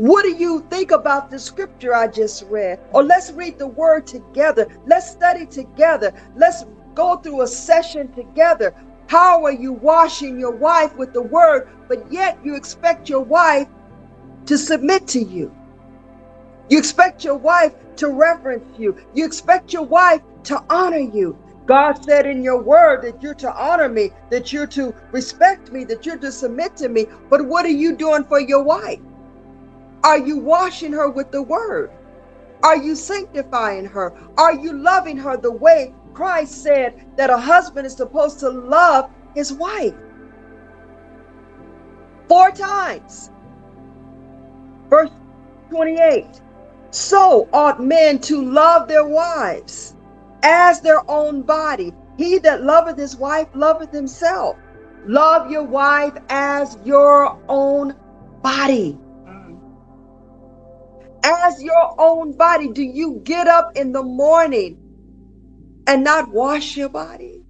What 0.00 0.22
do 0.22 0.30
you 0.30 0.64
think 0.70 0.92
about 0.92 1.30
the 1.30 1.38
scripture 1.38 1.94
I 1.94 2.06
just 2.06 2.44
read? 2.44 2.80
Or 2.94 3.02
let's 3.02 3.32
read 3.32 3.58
the 3.58 3.66
word 3.66 4.06
together. 4.06 4.66
Let's 4.86 5.10
study 5.10 5.44
together. 5.44 6.14
Let's 6.34 6.64
go 6.94 7.18
through 7.18 7.42
a 7.42 7.46
session 7.46 8.10
together. 8.14 8.74
How 9.08 9.44
are 9.44 9.52
you 9.52 9.74
washing 9.74 10.40
your 10.40 10.52
wife 10.52 10.96
with 10.96 11.12
the 11.12 11.20
word, 11.20 11.68
but 11.86 12.10
yet 12.10 12.38
you 12.42 12.56
expect 12.56 13.10
your 13.10 13.20
wife 13.20 13.68
to 14.46 14.56
submit 14.56 15.06
to 15.08 15.20
you? 15.20 15.54
You 16.70 16.78
expect 16.78 17.22
your 17.22 17.36
wife 17.36 17.74
to 17.96 18.08
reverence 18.08 18.78
you. 18.78 18.96
You 19.12 19.26
expect 19.26 19.74
your 19.74 19.84
wife 19.84 20.22
to 20.44 20.64
honor 20.70 20.96
you. 20.96 21.36
God 21.66 22.02
said 22.02 22.24
in 22.24 22.42
your 22.42 22.62
word 22.62 23.02
that 23.02 23.22
you're 23.22 23.34
to 23.34 23.52
honor 23.52 23.90
me, 23.90 24.12
that 24.30 24.50
you're 24.50 24.66
to 24.68 24.94
respect 25.12 25.70
me, 25.70 25.84
that 25.84 26.06
you're 26.06 26.16
to 26.16 26.32
submit 26.32 26.74
to 26.78 26.88
me. 26.88 27.04
But 27.28 27.44
what 27.44 27.66
are 27.66 27.68
you 27.68 27.94
doing 27.96 28.24
for 28.24 28.40
your 28.40 28.62
wife? 28.64 29.00
Are 30.02 30.18
you 30.18 30.38
washing 30.38 30.92
her 30.92 31.10
with 31.10 31.30
the 31.30 31.42
word? 31.42 31.90
Are 32.62 32.76
you 32.76 32.94
sanctifying 32.94 33.86
her? 33.86 34.12
Are 34.36 34.54
you 34.54 34.72
loving 34.72 35.16
her 35.18 35.36
the 35.36 35.52
way 35.52 35.94
Christ 36.14 36.62
said 36.62 37.06
that 37.16 37.30
a 37.30 37.36
husband 37.36 37.86
is 37.86 37.94
supposed 37.94 38.40
to 38.40 38.50
love 38.50 39.10
his 39.34 39.52
wife? 39.52 39.94
Four 42.28 42.50
times. 42.50 43.30
Verse 44.88 45.10
28 45.70 46.40
So 46.90 47.48
ought 47.52 47.82
men 47.82 48.18
to 48.20 48.44
love 48.44 48.88
their 48.88 49.06
wives 49.06 49.94
as 50.42 50.80
their 50.80 51.08
own 51.10 51.42
body. 51.42 51.92
He 52.16 52.38
that 52.38 52.62
loveth 52.62 52.98
his 52.98 53.16
wife 53.16 53.48
loveth 53.54 53.92
himself. 53.92 54.56
Love 55.06 55.50
your 55.50 55.64
wife 55.64 56.14
as 56.28 56.76
your 56.84 57.38
own 57.48 57.94
body. 58.42 58.98
As 61.24 61.62
your 61.62 61.94
own 61.98 62.36
body. 62.36 62.68
Do 62.68 62.82
you 62.82 63.20
get 63.24 63.48
up 63.48 63.72
in 63.76 63.92
the 63.92 64.02
morning 64.02 64.78
and 65.86 66.04
not 66.04 66.30
wash 66.30 66.76
your 66.76 66.88
body? 66.88 67.42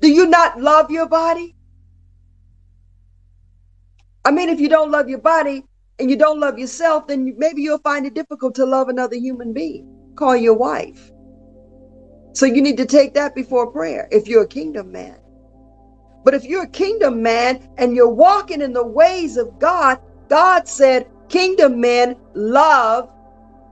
Do 0.00 0.10
you 0.10 0.26
not 0.26 0.60
love 0.60 0.90
your 0.90 1.08
body? 1.08 1.54
I 4.24 4.30
mean, 4.30 4.48
if 4.48 4.60
you 4.60 4.68
don't 4.68 4.90
love 4.90 5.08
your 5.08 5.20
body 5.20 5.64
and 5.98 6.10
you 6.10 6.16
don't 6.16 6.40
love 6.40 6.58
yourself, 6.58 7.06
then 7.06 7.34
maybe 7.38 7.62
you'll 7.62 7.78
find 7.78 8.06
it 8.06 8.14
difficult 8.14 8.54
to 8.56 8.66
love 8.66 8.88
another 8.88 9.16
human 9.16 9.52
being. 9.52 10.14
Call 10.16 10.36
your 10.36 10.54
wife. 10.54 11.12
So 12.34 12.46
you 12.46 12.62
need 12.62 12.76
to 12.78 12.86
take 12.86 13.14
that 13.14 13.34
before 13.34 13.70
prayer 13.72 14.08
if 14.10 14.28
you're 14.28 14.44
a 14.44 14.48
kingdom 14.48 14.92
man. 14.92 15.18
But 16.24 16.34
if 16.34 16.44
you're 16.44 16.64
a 16.64 16.68
kingdom 16.68 17.22
man 17.22 17.68
and 17.78 17.96
you're 17.96 18.10
walking 18.12 18.60
in 18.60 18.72
the 18.72 18.86
ways 18.86 19.36
of 19.36 19.58
God, 19.58 19.98
God 20.28 20.68
said, 20.68 21.06
Kingdom 21.28 21.80
men, 21.80 22.16
love 22.34 23.10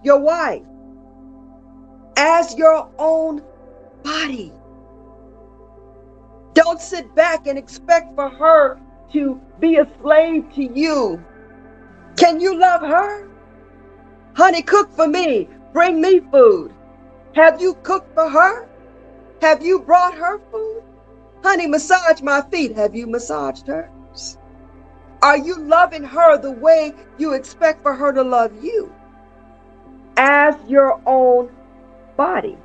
your 0.03 0.19
wife 0.19 0.62
as 2.17 2.55
your 2.57 2.90
own 2.99 3.43
body. 4.03 4.53
Don't 6.55 6.81
sit 6.81 7.14
back 7.14 7.47
and 7.47 7.59
expect 7.59 8.14
for 8.14 8.29
her 8.29 8.81
to 9.12 9.40
be 9.61 9.77
a 9.77 9.88
slave 10.01 10.45
to 10.55 10.62
you. 10.62 11.25
Can 12.17 12.40
you 12.40 12.57
love 12.59 12.81
her? 12.83 13.29
Honey, 14.35 14.62
cook 14.62 14.90
for 14.93 15.07
me. 15.09 15.49
Bring 15.73 16.01
me 16.01 16.21
food. 16.33 16.73
Have 17.35 17.61
you 17.61 17.75
cooked 17.83 18.14
for 18.14 18.29
her? 18.29 18.69
Have 19.43 19.64
you 19.64 19.81
brought 19.81 20.14
her 20.14 20.40
food? 20.51 20.83
Honey, 21.43 21.67
massage 21.67 22.23
my 22.23 22.40
feet. 22.51 22.77
Have 22.77 22.95
you 22.95 23.07
massaged 23.07 23.67
hers? 23.67 23.90
Are 25.25 25.39
you 25.39 25.59
loving 25.59 26.05
her 26.05 26.37
the 26.37 26.51
way 26.51 26.93
you 27.17 27.33
expect 27.33 27.81
for 27.81 27.95
her 27.95 28.13
to 28.13 28.23
love 28.23 28.63
you? 28.63 28.93
As 30.19 30.55
your 30.69 31.01
own 31.07 31.51
body. 32.15 32.59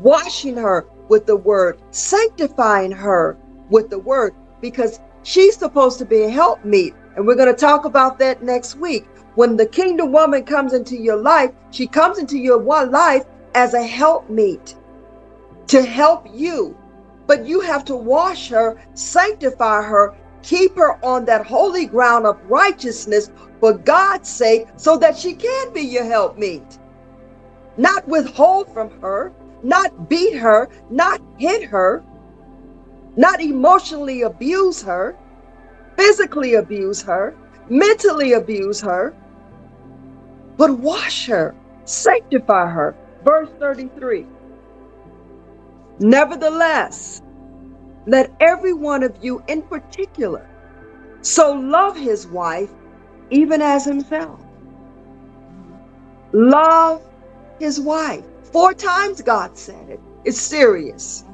Washing 0.00 0.54
her 0.58 0.84
with 1.08 1.24
the 1.24 1.36
word, 1.36 1.80
sanctifying 1.92 2.92
her 2.92 3.38
with 3.70 3.88
the 3.88 3.98
word, 3.98 4.34
because 4.60 5.00
she's 5.22 5.56
supposed 5.56 5.98
to 6.00 6.04
be 6.04 6.24
a 6.24 6.28
helpmeet. 6.28 6.94
And 7.16 7.26
we're 7.26 7.36
going 7.36 7.54
to 7.54 7.58
talk 7.58 7.86
about 7.86 8.18
that 8.18 8.42
next 8.42 8.74
week. 8.74 9.06
When 9.34 9.56
the 9.56 9.64
kingdom 9.64 10.12
woman 10.12 10.44
comes 10.44 10.74
into 10.74 10.98
your 10.98 11.16
life, 11.16 11.52
she 11.70 11.86
comes 11.86 12.18
into 12.18 12.36
your 12.36 12.58
one 12.58 12.90
life 12.90 13.24
as 13.54 13.72
a 13.72 13.82
helpmeet 13.82 14.76
to 15.68 15.82
help 15.82 16.26
you 16.30 16.76
but 17.26 17.46
you 17.46 17.60
have 17.60 17.84
to 17.86 17.96
wash 17.96 18.48
her, 18.50 18.76
sanctify 18.94 19.82
her, 19.82 20.14
keep 20.42 20.76
her 20.76 21.04
on 21.04 21.24
that 21.26 21.46
holy 21.46 21.86
ground 21.86 22.26
of 22.26 22.38
righteousness 22.50 23.30
for 23.60 23.74
God's 23.74 24.28
sake, 24.28 24.66
so 24.76 24.96
that 24.98 25.16
she 25.16 25.34
can 25.34 25.72
be 25.72 25.82
your 25.82 26.04
helpmeet. 26.04 26.78
Not 27.76 28.06
withhold 28.08 28.72
from 28.72 28.90
her, 29.00 29.32
not 29.62 30.08
beat 30.08 30.34
her, 30.36 30.68
not 30.90 31.20
hit 31.38 31.64
her, 31.64 32.04
not 33.16 33.40
emotionally 33.40 34.22
abuse 34.22 34.82
her, 34.82 35.16
physically 35.96 36.54
abuse 36.54 37.02
her, 37.02 37.36
mentally 37.68 38.32
abuse 38.32 38.80
her, 38.80 39.14
but 40.56 40.78
wash 40.78 41.26
her, 41.26 41.54
sanctify 41.84 42.68
her. 42.68 42.96
Verse 43.24 43.50
33. 43.58 44.26
Nevertheless, 46.00 47.22
let 48.06 48.32
every 48.40 48.72
one 48.74 49.02
of 49.02 49.16
you 49.22 49.42
in 49.48 49.62
particular 49.62 50.48
so 51.22 51.52
love 51.52 51.96
his 51.96 52.26
wife 52.26 52.70
even 53.30 53.62
as 53.62 53.84
himself. 53.84 54.40
Love 56.32 57.02
his 57.60 57.80
wife. 57.80 58.24
Four 58.44 58.74
times 58.74 59.22
God 59.22 59.58
said 59.58 59.90
it. 59.90 60.00
It's 60.24 60.40
serious. 60.40 61.24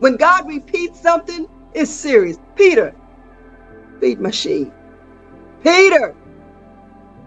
When 0.00 0.16
God 0.16 0.48
repeats 0.48 1.00
something, 1.00 1.48
it's 1.74 1.92
serious. 1.92 2.38
Peter, 2.56 2.94
feed 4.00 4.20
my 4.20 4.30
sheep. 4.30 4.72
Peter, 5.62 6.14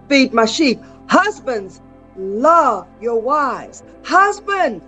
feed 0.10 0.34
my 0.34 0.46
sheep. 0.46 0.82
Husbands, 1.10 1.82
love 2.18 2.88
your 3.02 3.22
wives. 3.22 3.84
Husbands, 4.06 4.86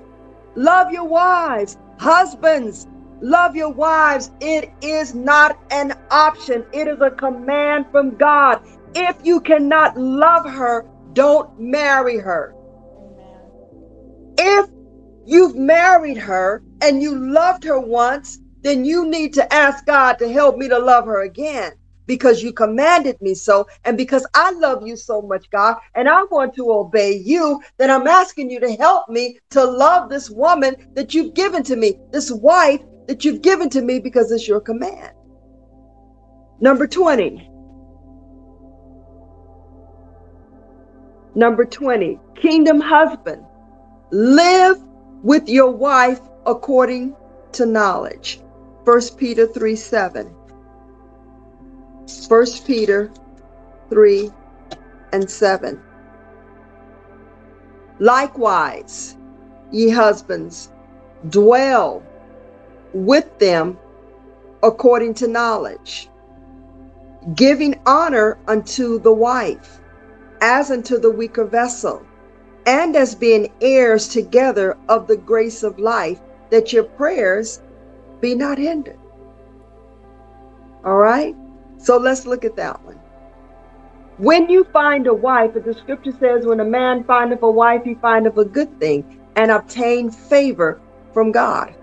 love 0.55 0.91
your 0.91 1.05
wives 1.05 1.77
Husbands, 1.99 2.87
love 3.21 3.55
your 3.55 3.71
wives. 3.71 4.31
It 4.39 4.71
is 4.81 5.13
not 5.15 5.57
an 5.71 5.93
option, 6.11 6.65
it 6.73 6.87
is 6.87 6.99
a 7.01 7.11
command 7.11 7.85
from 7.91 8.15
God. 8.17 8.59
If 8.95 9.17
you 9.23 9.41
cannot 9.41 9.97
love 9.97 10.45
her, 10.45 10.85
don't 11.13 11.49
marry 11.57 12.17
her. 12.17 12.55
If 14.37 14.67
you've 15.25 15.55
married 15.55 16.17
her 16.17 16.63
and 16.81 17.01
you 17.01 17.15
loved 17.15 17.63
her 17.65 17.79
once, 17.79 18.39
then 18.63 18.85
you 18.85 19.05
need 19.05 19.33
to 19.35 19.53
ask 19.53 19.85
God 19.85 20.19
to 20.19 20.31
help 20.31 20.57
me 20.57 20.67
to 20.69 20.79
love 20.79 21.05
her 21.05 21.21
again 21.23 21.73
because 22.07 22.41
you 22.41 22.51
commanded 22.51 23.15
me 23.21 23.35
so. 23.35 23.67
And 23.85 23.97
because 23.97 24.25
I 24.33 24.51
love 24.53 24.85
you 24.85 24.97
so 24.97 25.21
much, 25.21 25.49
God, 25.51 25.77
and 25.95 26.09
I 26.09 26.23
want 26.23 26.55
to 26.55 26.71
obey 26.71 27.13
you, 27.13 27.61
then 27.77 27.91
I'm 27.91 28.07
asking 28.07 28.49
you 28.49 28.59
to 28.61 28.73
help 28.73 29.07
me 29.09 29.39
to 29.51 29.63
love 29.63 30.09
this 30.09 30.29
woman 30.29 30.75
that 30.95 31.13
you've 31.13 31.35
given 31.35 31.63
to 31.63 31.75
me, 31.75 31.99
this 32.11 32.31
wife 32.31 32.81
that 33.09 33.25
you've 33.25 33.41
given 33.41 33.71
to 33.71 33.81
me 33.81 33.99
because 33.99 34.31
it's 34.31 34.47
your 34.47 34.61
command. 34.61 35.13
Number 36.61 36.85
20. 36.85 37.49
Number 41.33 41.65
20, 41.65 42.19
kingdom 42.35 42.79
husband, 42.79 43.43
live 44.11 44.79
with 45.23 45.49
your 45.49 45.71
wife 45.71 46.21
according 46.45 47.15
to 47.53 47.65
knowledge. 47.65 48.41
1 48.83 49.01
Peter 49.17 49.47
3 49.47 49.75
7. 49.75 50.27
1 52.27 52.45
Peter 52.67 53.11
3 53.89 54.31
and 55.13 55.31
7. 55.31 55.81
Likewise, 57.97 59.17
ye 59.71 59.89
husbands, 59.89 60.71
dwell 61.29 62.03
with 62.93 63.37
them 63.39 63.77
according 64.63 65.13
to 65.15 65.27
knowledge, 65.27 66.09
giving 67.35 67.79
honor 67.85 68.37
unto 68.47 68.99
the 68.99 69.13
wife, 69.13 69.79
as 70.41 70.71
unto 70.71 70.97
the 70.97 71.11
weaker 71.11 71.45
vessel, 71.45 72.05
and 72.65 72.95
as 72.95 73.15
being 73.15 73.51
heirs 73.61 74.07
together 74.07 74.77
of 74.87 75.07
the 75.07 75.17
grace 75.17 75.63
of 75.63 75.79
life, 75.79 76.19
that 76.49 76.73
your 76.73 76.83
prayers 76.83 77.61
be 78.21 78.35
not 78.35 78.57
hindered. 78.57 78.99
All 80.83 80.97
right? 80.97 81.35
So 81.77 81.97
let's 81.97 82.25
look 82.25 82.43
at 82.43 82.55
that 82.57 82.83
one. 82.83 82.99
When 84.17 84.49
you 84.49 84.65
find 84.65 85.07
a 85.07 85.13
wife, 85.13 85.53
the 85.53 85.73
scripture 85.73 86.11
says, 86.19 86.45
when 86.45 86.59
a 86.59 86.65
man 86.65 87.05
findeth 87.05 87.41
a 87.41 87.49
wife, 87.49 87.83
he 87.85 87.95
findeth 87.95 88.37
a 88.37 88.43
good 88.43 88.77
thing 88.79 89.19
and 89.37 89.49
obtain 89.49 90.11
favor 90.11 90.81
from 91.13 91.31
God. 91.31 91.73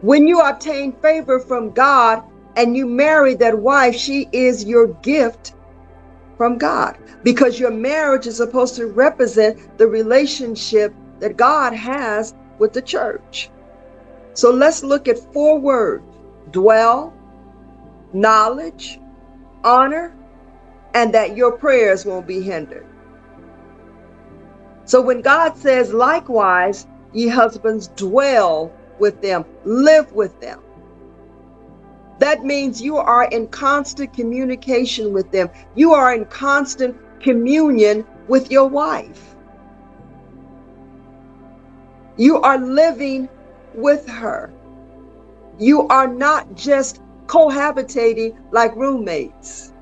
When 0.00 0.28
you 0.28 0.40
obtain 0.40 0.92
favor 0.92 1.40
from 1.40 1.70
God 1.70 2.22
and 2.56 2.76
you 2.76 2.86
marry 2.86 3.34
that 3.34 3.58
wife, 3.58 3.96
she 3.96 4.28
is 4.32 4.64
your 4.64 4.88
gift 4.88 5.54
from 6.36 6.56
God 6.56 6.96
because 7.24 7.58
your 7.58 7.72
marriage 7.72 8.26
is 8.26 8.36
supposed 8.36 8.76
to 8.76 8.86
represent 8.86 9.76
the 9.76 9.88
relationship 9.88 10.94
that 11.18 11.36
God 11.36 11.72
has 11.72 12.34
with 12.58 12.72
the 12.72 12.82
church. 12.82 13.50
So 14.34 14.52
let's 14.52 14.84
look 14.84 15.08
at 15.08 15.18
four 15.32 15.58
words 15.58 16.04
dwell, 16.52 17.12
knowledge, 18.12 19.00
honor, 19.64 20.14
and 20.94 21.12
that 21.12 21.36
your 21.36 21.52
prayers 21.52 22.06
won't 22.06 22.26
be 22.26 22.40
hindered. 22.40 22.86
So 24.84 25.02
when 25.02 25.20
God 25.20 25.56
says, 25.58 25.92
likewise, 25.92 26.86
ye 27.12 27.28
husbands 27.28 27.88
dwell 27.88 28.72
with 29.00 29.20
them, 29.22 29.44
live 29.64 30.12
with 30.12 30.38
them. 30.40 30.60
That 32.18 32.44
means 32.44 32.82
you 32.82 32.96
are 32.96 33.24
in 33.24 33.46
constant 33.48 34.12
communication 34.12 35.12
with 35.12 35.30
them. 35.30 35.50
You 35.74 35.92
are 35.92 36.14
in 36.14 36.24
constant 36.26 36.96
communion 37.20 38.04
with 38.26 38.50
your 38.50 38.68
wife. 38.68 39.36
You 42.16 42.40
are 42.40 42.58
living 42.58 43.28
with 43.74 44.08
her. 44.08 44.52
You 45.58 45.86
are 45.88 46.08
not 46.08 46.54
just 46.56 47.00
cohabitating 47.26 48.36
like 48.52 48.74
roommates. 48.74 49.72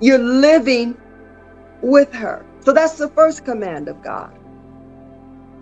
You're 0.00 0.18
living 0.18 0.96
with 1.82 2.12
her. 2.14 2.44
So 2.60 2.72
that's 2.72 2.96
the 2.98 3.08
first 3.10 3.44
command 3.44 3.88
of 3.88 4.02
God. 4.02 4.36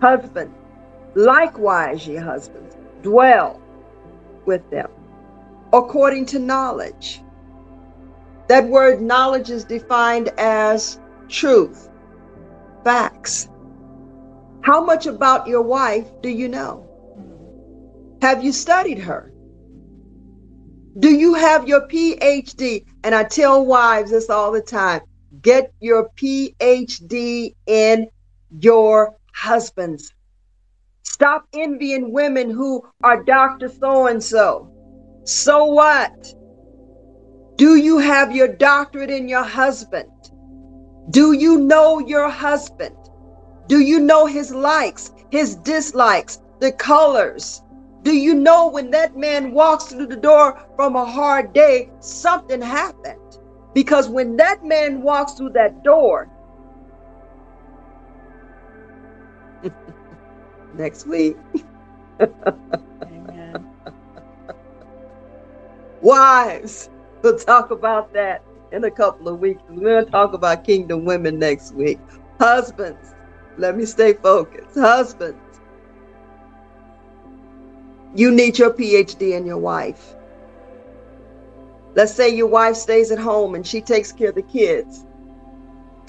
Husband, 0.01 0.53
likewise, 1.15 2.07
ye 2.07 2.15
husbands, 2.15 2.75
dwell 3.01 3.61
with 4.45 4.67
them 4.69 4.89
according 5.73 6.25
to 6.27 6.39
knowledge. 6.39 7.21
That 8.47 8.67
word 8.67 9.01
knowledge 9.01 9.49
is 9.49 9.63
defined 9.63 10.29
as 10.37 10.99
truth, 11.27 11.89
facts. 12.83 13.49
How 14.61 14.83
much 14.83 15.07
about 15.07 15.47
your 15.47 15.61
wife 15.61 16.07
do 16.21 16.29
you 16.29 16.47
know? 16.47 16.87
Have 18.21 18.43
you 18.43 18.51
studied 18.51 18.99
her? 18.99 19.31
Do 20.99 21.09
you 21.09 21.33
have 21.33 21.67
your 21.67 21.87
PhD? 21.87 22.85
And 23.03 23.15
I 23.15 23.23
tell 23.23 23.65
wives 23.65 24.11
this 24.11 24.29
all 24.29 24.51
the 24.51 24.61
time 24.61 25.01
get 25.41 25.73
your 25.79 26.09
PhD 26.15 27.55
in 27.65 28.07
your 28.59 29.15
husbands. 29.33 30.12
Stop 31.03 31.45
envying 31.53 32.11
women 32.11 32.49
who 32.49 32.83
are 33.03 33.23
Dr. 33.23 33.69
So 33.69 34.07
and 34.07 34.23
so. 34.23 34.69
So 35.25 35.65
what? 35.65 36.33
Do 37.55 37.75
you 37.75 37.99
have 37.99 38.35
your 38.35 38.47
doctorate 38.47 39.11
in 39.11 39.27
your 39.29 39.43
husband? 39.43 40.09
Do 41.11 41.33
you 41.33 41.59
know 41.59 41.99
your 41.99 42.29
husband? 42.29 42.95
Do 43.67 43.79
you 43.79 43.99
know 43.99 44.25
his 44.25 44.51
likes, 44.53 45.11
his 45.29 45.55
dislikes, 45.55 46.41
the 46.59 46.71
colors? 46.71 47.61
Do 48.03 48.13
you 48.13 48.33
know 48.33 48.67
when 48.67 48.89
that 48.91 49.15
man 49.15 49.53
walks 49.53 49.85
through 49.85 50.07
the 50.07 50.17
door 50.17 50.65
from 50.75 50.95
a 50.95 51.05
hard 51.05 51.53
day, 51.53 51.91
something 51.99 52.61
happened? 52.61 53.19
Because 53.73 54.09
when 54.09 54.35
that 54.37 54.63
man 54.63 55.01
walks 55.01 55.33
through 55.33 55.51
that 55.51 55.83
door, 55.83 56.29
next 60.73 61.07
week. 61.07 61.37
Amen. 62.19 63.67
Wives, 66.01 66.89
we'll 67.21 67.37
talk 67.37 67.71
about 67.71 68.13
that 68.13 68.43
in 68.71 68.83
a 68.83 68.91
couple 68.91 69.29
of 69.29 69.39
weeks. 69.39 69.61
We're 69.69 69.81
going 69.81 70.05
to 70.05 70.11
talk 70.11 70.33
about 70.33 70.63
kingdom 70.63 71.05
women 71.05 71.39
next 71.39 71.73
week. 71.73 71.99
Husbands, 72.39 73.13
let 73.57 73.77
me 73.77 73.85
stay 73.85 74.13
focused. 74.13 74.75
Husbands, 74.75 75.39
you 78.15 78.31
need 78.31 78.59
your 78.59 78.71
PhD 78.71 79.37
in 79.37 79.45
your 79.45 79.57
wife. 79.57 80.15
Let's 81.95 82.13
say 82.13 82.29
your 82.29 82.47
wife 82.47 82.75
stays 82.75 83.11
at 83.11 83.19
home 83.19 83.55
and 83.55 83.65
she 83.65 83.79
takes 83.79 84.11
care 84.11 84.29
of 84.29 84.35
the 84.35 84.41
kids 84.41 85.05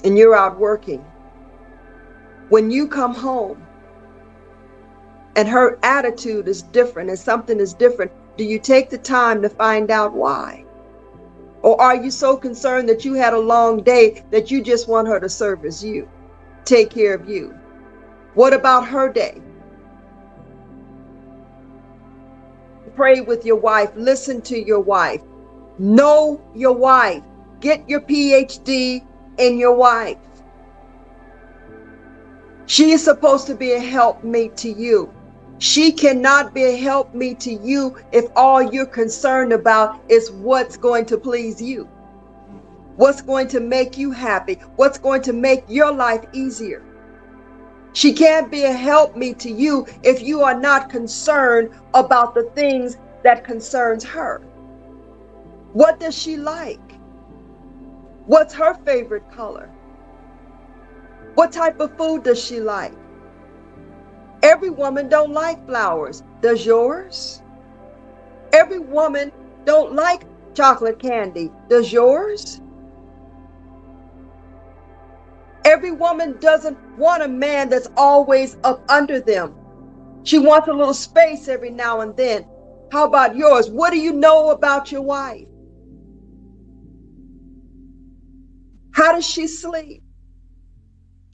and 0.03 0.17
you're 0.17 0.35
out 0.35 0.59
working. 0.59 1.05
When 2.49 2.71
you 2.71 2.87
come 2.87 3.13
home 3.13 3.65
and 5.35 5.47
her 5.47 5.77
attitude 5.83 6.47
is 6.47 6.61
different 6.61 7.09
and 7.09 7.19
something 7.19 7.59
is 7.59 7.73
different, 7.73 8.11
do 8.37 8.43
you 8.43 8.59
take 8.59 8.89
the 8.89 8.97
time 8.97 9.41
to 9.41 9.49
find 9.49 9.91
out 9.91 10.13
why? 10.13 10.65
Or 11.61 11.79
are 11.81 11.95
you 11.95 12.11
so 12.11 12.37
concerned 12.37 12.87
that 12.89 13.03
you 13.03 13.13
had 13.13 13.33
a 13.33 13.39
long 13.39 13.81
day 13.81 14.23
that 14.31 14.51
you 14.51 14.61
just 14.61 14.87
want 14.87 15.07
her 15.07 15.19
to 15.19 15.29
service 15.29 15.83
you, 15.83 16.07
take 16.63 16.89
care 16.89 17.13
of 17.13 17.27
you? 17.27 17.57
What 18.35 18.53
about 18.53 18.87
her 18.87 19.11
day? 19.11 19.41
Pray 22.95 23.21
with 23.21 23.45
your 23.45 23.57
wife, 23.57 23.91
listen 23.95 24.41
to 24.43 24.57
your 24.57 24.79
wife, 24.79 25.21
know 25.79 26.41
your 26.53 26.73
wife, 26.73 27.23
get 27.59 27.89
your 27.89 28.01
PhD 28.01 29.05
in 29.37 29.57
your 29.57 29.75
wife. 29.75 30.17
She 32.67 32.91
is 32.91 33.03
supposed 33.03 33.47
to 33.47 33.55
be 33.55 33.73
a 33.73 33.79
helpmate 33.79 34.55
to 34.57 34.69
you. 34.69 35.14
She 35.57 35.93
cannot 35.93 36.53
be 36.53 36.63
a 36.65 36.75
helpmeet 36.75 37.39
to 37.41 37.53
you 37.53 37.97
if 38.11 38.25
all 38.35 38.61
you're 38.61 38.85
concerned 38.85 39.53
about 39.53 39.99
is 40.09 40.31
what's 40.31 40.75
going 40.75 41.05
to 41.05 41.17
please 41.17 41.61
you, 41.61 41.87
what's 42.97 43.21
going 43.21 43.47
to 43.49 43.61
make 43.61 43.97
you 43.97 44.11
happy, 44.11 44.55
what's 44.75 44.97
going 44.97 45.21
to 45.23 45.33
make 45.33 45.63
your 45.69 45.93
life 45.93 46.25
easier. 46.33 46.83
She 47.93 48.11
can't 48.11 48.51
be 48.51 48.63
a 48.65 48.73
helpmeet 48.73 49.39
to 49.39 49.49
you 49.49 49.87
if 50.03 50.21
you 50.21 50.41
are 50.41 50.59
not 50.59 50.89
concerned 50.89 51.69
about 51.93 52.35
the 52.35 52.43
things 52.53 52.97
that 53.23 53.45
concerns 53.45 54.03
her. 54.03 54.41
What 55.71 56.01
does 56.01 56.17
she 56.17 56.35
like? 56.35 56.79
What's 58.25 58.53
her 58.55 58.73
favorite 58.85 59.31
color? 59.31 59.69
What 61.35 61.53
type 61.53 61.79
of 61.79 61.95
food 61.95 62.23
does 62.23 62.43
she 62.43 62.59
like? 62.59 62.93
Every 64.45 64.69
woman 64.69 65.09
don't 65.09 65.31
like 65.31 65.65
flowers. 65.65 66.21
Does 66.39 66.63
yours? 66.67 67.41
Every 68.53 68.77
woman 68.77 69.31
don't 69.65 69.93
like 69.93 70.21
chocolate 70.53 70.99
candy. 70.99 71.51
Does 71.67 71.91
yours? 71.91 72.61
Every 75.65 75.89
woman 75.89 76.37
doesn't 76.39 76.77
want 76.95 77.23
a 77.23 77.27
man 77.27 77.69
that's 77.69 77.87
always 77.97 78.55
up 78.63 78.83
under 78.87 79.19
them. 79.19 79.55
She 80.21 80.37
wants 80.37 80.67
a 80.67 80.73
little 80.73 80.93
space 80.93 81.47
every 81.47 81.71
now 81.71 82.01
and 82.01 82.15
then. 82.15 82.45
How 82.91 83.05
about 83.05 83.35
yours? 83.35 83.67
What 83.67 83.89
do 83.93 83.97
you 83.97 84.13
know 84.13 84.51
about 84.51 84.91
your 84.91 85.01
wife? 85.01 85.47
How 88.91 89.11
does 89.13 89.25
she 89.27 89.47
sleep? 89.47 90.03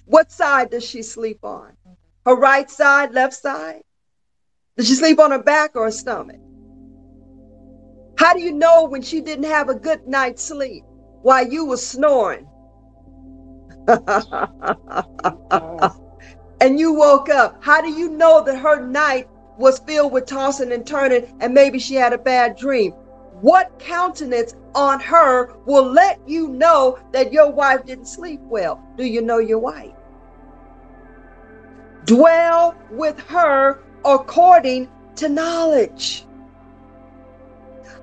What 0.06 0.32
side 0.32 0.70
does 0.70 0.86
she 0.86 1.02
sleep 1.04 1.40
on? 1.44 1.76
Her 2.26 2.36
right 2.36 2.70
side, 2.70 3.14
left 3.14 3.34
side? 3.34 3.82
Did 4.78 4.86
she 4.86 4.96
sleep 4.96 5.20
on 5.20 5.32
her 5.32 5.42
back 5.42 5.76
or 5.76 5.86
her 5.86 5.92
stomach? 5.92 6.40
How 8.18 8.34
do 8.34 8.42
you 8.42 8.52
know 8.52 8.86
when 8.86 9.02
she 9.02 9.22
didn't 9.22 9.46
have 9.46 9.70
a 9.70 9.76
good 9.76 10.08
night's 10.08 10.44
sleep 10.44 10.84
while 11.24 11.48
you 11.48 11.66
were 11.66 11.78
snoring? 11.78 12.48
and 16.62 16.80
you 16.80 16.94
woke 16.94 17.30
up. 17.30 17.58
How 17.64 17.82
do 17.82 17.90
you 17.90 18.10
know 18.10 18.44
that 18.44 18.58
her 18.58 18.86
night 18.86 19.28
was 19.58 19.80
filled 19.80 20.12
with 20.12 20.28
tossing 20.28 20.72
and 20.72 20.86
turning 20.86 21.36
and 21.42 21.54
maybe 21.54 21.80
she 21.80 21.96
had 21.96 22.14
a 22.14 22.20
bad 22.20 22.56
dream? 22.56 22.92
What 23.42 23.80
countenance 23.80 24.54
on 24.76 25.00
her 25.00 25.56
will 25.66 25.92
let 25.92 26.20
you 26.28 26.48
know 26.50 27.00
that 27.12 27.34
your 27.34 27.52
wife 27.52 27.86
didn't 27.86 28.06
sleep 28.06 28.40
well? 28.42 28.80
Do 28.96 29.04
you 29.04 29.24
know 29.24 29.40
your 29.40 29.58
wife? 29.58 29.96
Dwell 32.06 32.76
with 32.90 33.20
her 33.28 33.80
according 34.04 34.90
to 35.16 35.30
knowledge. 35.30 36.26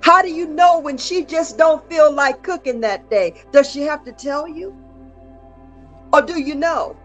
How 0.00 0.22
do 0.22 0.28
you 0.28 0.46
know 0.46 0.78
when 0.78 0.96
she 0.96 1.24
just 1.24 1.58
don't 1.58 1.86
feel 1.90 2.12
like 2.12 2.42
cooking 2.42 2.80
that 2.80 3.10
day? 3.10 3.42
Does 3.52 3.68
she 3.70 3.82
have 3.82 4.04
to 4.04 4.12
tell 4.12 4.46
you? 4.46 4.76
Or 6.12 6.22
do 6.22 6.40
you 6.40 6.54
know? 6.54 6.96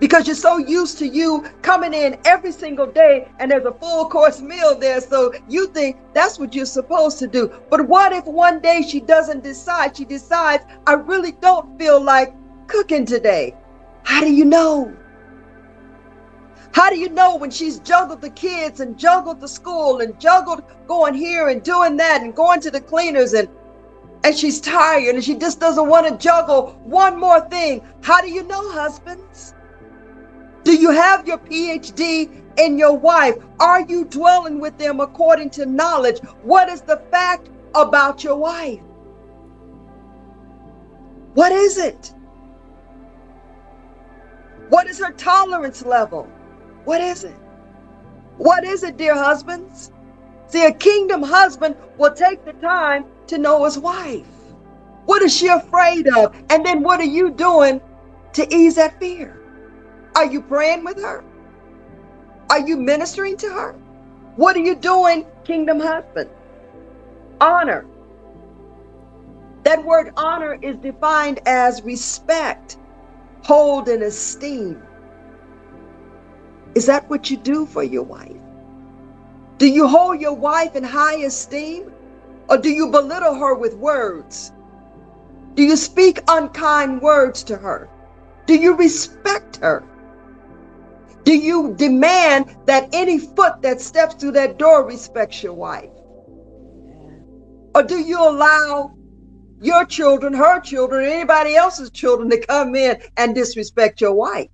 Because 0.00 0.26
you're 0.26 0.36
so 0.36 0.58
used 0.58 0.98
to 0.98 1.06
you 1.06 1.44
coming 1.60 1.92
in 1.92 2.18
every 2.24 2.52
single 2.52 2.86
day 2.86 3.28
and 3.38 3.50
there's 3.50 3.66
a 3.66 3.72
full 3.72 4.08
course 4.08 4.40
meal 4.40 4.78
there. 4.78 5.00
So 5.00 5.32
you 5.48 5.66
think 5.68 5.98
that's 6.14 6.38
what 6.38 6.54
you're 6.54 6.66
supposed 6.66 7.18
to 7.18 7.26
do. 7.26 7.52
But 7.68 7.86
what 7.86 8.12
if 8.12 8.24
one 8.24 8.60
day 8.60 8.82
she 8.82 9.00
doesn't 9.00 9.42
decide? 9.42 9.96
She 9.96 10.04
decides, 10.04 10.64
I 10.86 10.94
really 10.94 11.32
don't 11.32 11.78
feel 11.78 12.00
like 12.00 12.34
cooking 12.68 13.04
today. 13.04 13.54
How 14.04 14.20
do 14.20 14.32
you 14.32 14.44
know? 14.44 14.96
How 16.72 16.90
do 16.90 16.98
you 16.98 17.08
know 17.08 17.36
when 17.36 17.50
she's 17.50 17.78
juggled 17.80 18.20
the 18.20 18.30
kids 18.30 18.80
and 18.80 18.98
juggled 18.98 19.40
the 19.40 19.48
school 19.48 20.00
and 20.00 20.18
juggled 20.20 20.62
going 20.86 21.14
here 21.14 21.48
and 21.48 21.62
doing 21.62 21.96
that 21.96 22.22
and 22.22 22.34
going 22.34 22.60
to 22.60 22.70
the 22.70 22.80
cleaners 22.80 23.32
and 23.32 23.48
and 24.24 24.36
she's 24.36 24.60
tired 24.60 25.14
and 25.14 25.24
she 25.24 25.34
just 25.36 25.60
doesn't 25.60 25.88
want 25.88 26.06
to 26.08 26.16
juggle 26.16 26.78
one 26.84 27.18
more 27.18 27.40
thing? 27.48 27.82
How 28.02 28.20
do 28.20 28.28
you 28.28 28.42
know, 28.42 28.70
husbands? 28.72 29.54
Do 30.64 30.74
you 30.74 30.90
have 30.90 31.26
your 31.26 31.38
PhD 31.38 32.42
in 32.58 32.78
your 32.78 32.96
wife? 32.96 33.36
Are 33.60 33.80
you 33.82 34.04
dwelling 34.04 34.60
with 34.60 34.76
them 34.76 35.00
according 35.00 35.50
to 35.50 35.66
knowledge? 35.66 36.18
What 36.42 36.68
is 36.68 36.80
the 36.82 36.98
fact 37.10 37.48
about 37.74 38.24
your 38.24 38.36
wife? 38.36 38.80
What 41.34 41.52
is 41.52 41.78
it? 41.78 42.12
What 44.68 44.88
is 44.88 44.98
her 44.98 45.12
tolerance 45.12 45.84
level? 45.84 46.28
What 46.88 47.02
is 47.02 47.22
it? 47.22 47.36
What 48.38 48.64
is 48.64 48.82
it, 48.82 48.96
dear 48.96 49.14
husbands? 49.14 49.92
See, 50.46 50.64
a 50.64 50.72
kingdom 50.72 51.22
husband 51.22 51.76
will 51.98 52.14
take 52.14 52.46
the 52.46 52.54
time 52.54 53.04
to 53.26 53.36
know 53.36 53.66
his 53.66 53.78
wife. 53.78 54.24
What 55.04 55.20
is 55.20 55.36
she 55.36 55.48
afraid 55.48 56.08
of? 56.08 56.34
And 56.48 56.64
then 56.64 56.82
what 56.82 56.98
are 57.00 57.12
you 57.18 57.28
doing 57.28 57.82
to 58.32 58.54
ease 58.54 58.76
that 58.76 58.98
fear? 58.98 59.38
Are 60.16 60.24
you 60.24 60.40
praying 60.40 60.82
with 60.82 60.96
her? 60.96 61.22
Are 62.48 62.66
you 62.66 62.78
ministering 62.78 63.36
to 63.36 63.50
her? 63.50 63.72
What 64.36 64.56
are 64.56 64.64
you 64.64 64.74
doing, 64.74 65.26
kingdom 65.44 65.80
husband? 65.80 66.30
Honor. 67.38 67.84
That 69.64 69.84
word 69.84 70.14
honor 70.16 70.58
is 70.62 70.78
defined 70.78 71.40
as 71.44 71.82
respect, 71.82 72.78
hold, 73.42 73.90
and 73.90 74.02
esteem. 74.04 74.82
Is 76.74 76.86
that 76.86 77.08
what 77.10 77.30
you 77.30 77.36
do 77.36 77.66
for 77.66 77.82
your 77.82 78.02
wife? 78.02 78.36
Do 79.58 79.66
you 79.66 79.86
hold 79.88 80.20
your 80.20 80.34
wife 80.34 80.76
in 80.76 80.84
high 80.84 81.16
esteem 81.16 81.92
or 82.48 82.58
do 82.58 82.70
you 82.70 82.90
belittle 82.90 83.34
her 83.34 83.54
with 83.54 83.74
words? 83.74 84.52
Do 85.54 85.62
you 85.64 85.76
speak 85.76 86.20
unkind 86.28 87.02
words 87.02 87.42
to 87.44 87.56
her? 87.56 87.88
Do 88.46 88.54
you 88.54 88.76
respect 88.76 89.56
her? 89.56 89.82
Do 91.24 91.36
you 91.36 91.74
demand 91.74 92.56
that 92.66 92.88
any 92.92 93.18
foot 93.18 93.60
that 93.62 93.80
steps 93.80 94.14
through 94.14 94.32
that 94.32 94.58
door 94.58 94.84
respects 94.84 95.42
your 95.42 95.54
wife? 95.54 95.90
Or 97.74 97.82
do 97.82 97.98
you 97.98 98.18
allow 98.18 98.94
your 99.60 99.84
children, 99.84 100.32
her 100.32 100.60
children, 100.60 101.04
anybody 101.04 101.56
else's 101.56 101.90
children 101.90 102.30
to 102.30 102.38
come 102.46 102.74
in 102.74 103.02
and 103.16 103.34
disrespect 103.34 104.00
your 104.00 104.14
wife? 104.14 104.48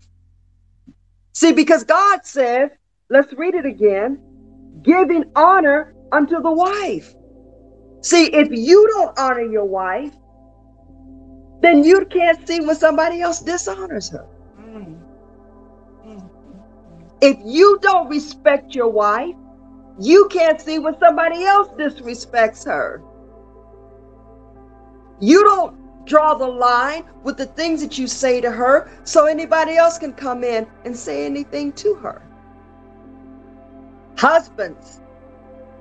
See, 1.34 1.52
because 1.52 1.84
God 1.84 2.24
says, 2.24 2.70
let's 3.10 3.32
read 3.34 3.54
it 3.54 3.66
again, 3.66 4.20
giving 4.82 5.24
honor 5.34 5.94
unto 6.12 6.40
the 6.40 6.50
wife. 6.50 7.12
See, 8.02 8.26
if 8.26 8.50
you 8.52 8.86
don't 8.88 9.18
honor 9.18 9.42
your 9.42 9.64
wife, 9.64 10.14
then 11.60 11.82
you 11.82 12.04
can't 12.06 12.46
see 12.46 12.60
when 12.60 12.76
somebody 12.76 13.20
else 13.20 13.40
dishonors 13.40 14.10
her. 14.10 14.26
If 17.20 17.38
you 17.44 17.78
don't 17.82 18.08
respect 18.08 18.74
your 18.74 18.88
wife, 18.88 19.34
you 19.98 20.28
can't 20.28 20.60
see 20.60 20.78
when 20.78 20.98
somebody 20.98 21.44
else 21.44 21.68
disrespects 21.68 22.64
her. 22.66 23.02
You 25.20 25.42
don't 25.44 25.83
draw 26.06 26.34
the 26.34 26.46
line 26.46 27.04
with 27.22 27.36
the 27.36 27.46
things 27.46 27.80
that 27.82 27.98
you 27.98 28.06
say 28.06 28.40
to 28.40 28.50
her 28.50 28.90
so 29.04 29.26
anybody 29.26 29.76
else 29.76 29.98
can 29.98 30.12
come 30.12 30.44
in 30.44 30.66
and 30.84 30.96
say 30.96 31.24
anything 31.24 31.72
to 31.72 31.94
her. 31.94 32.22
Husbands, 34.16 35.00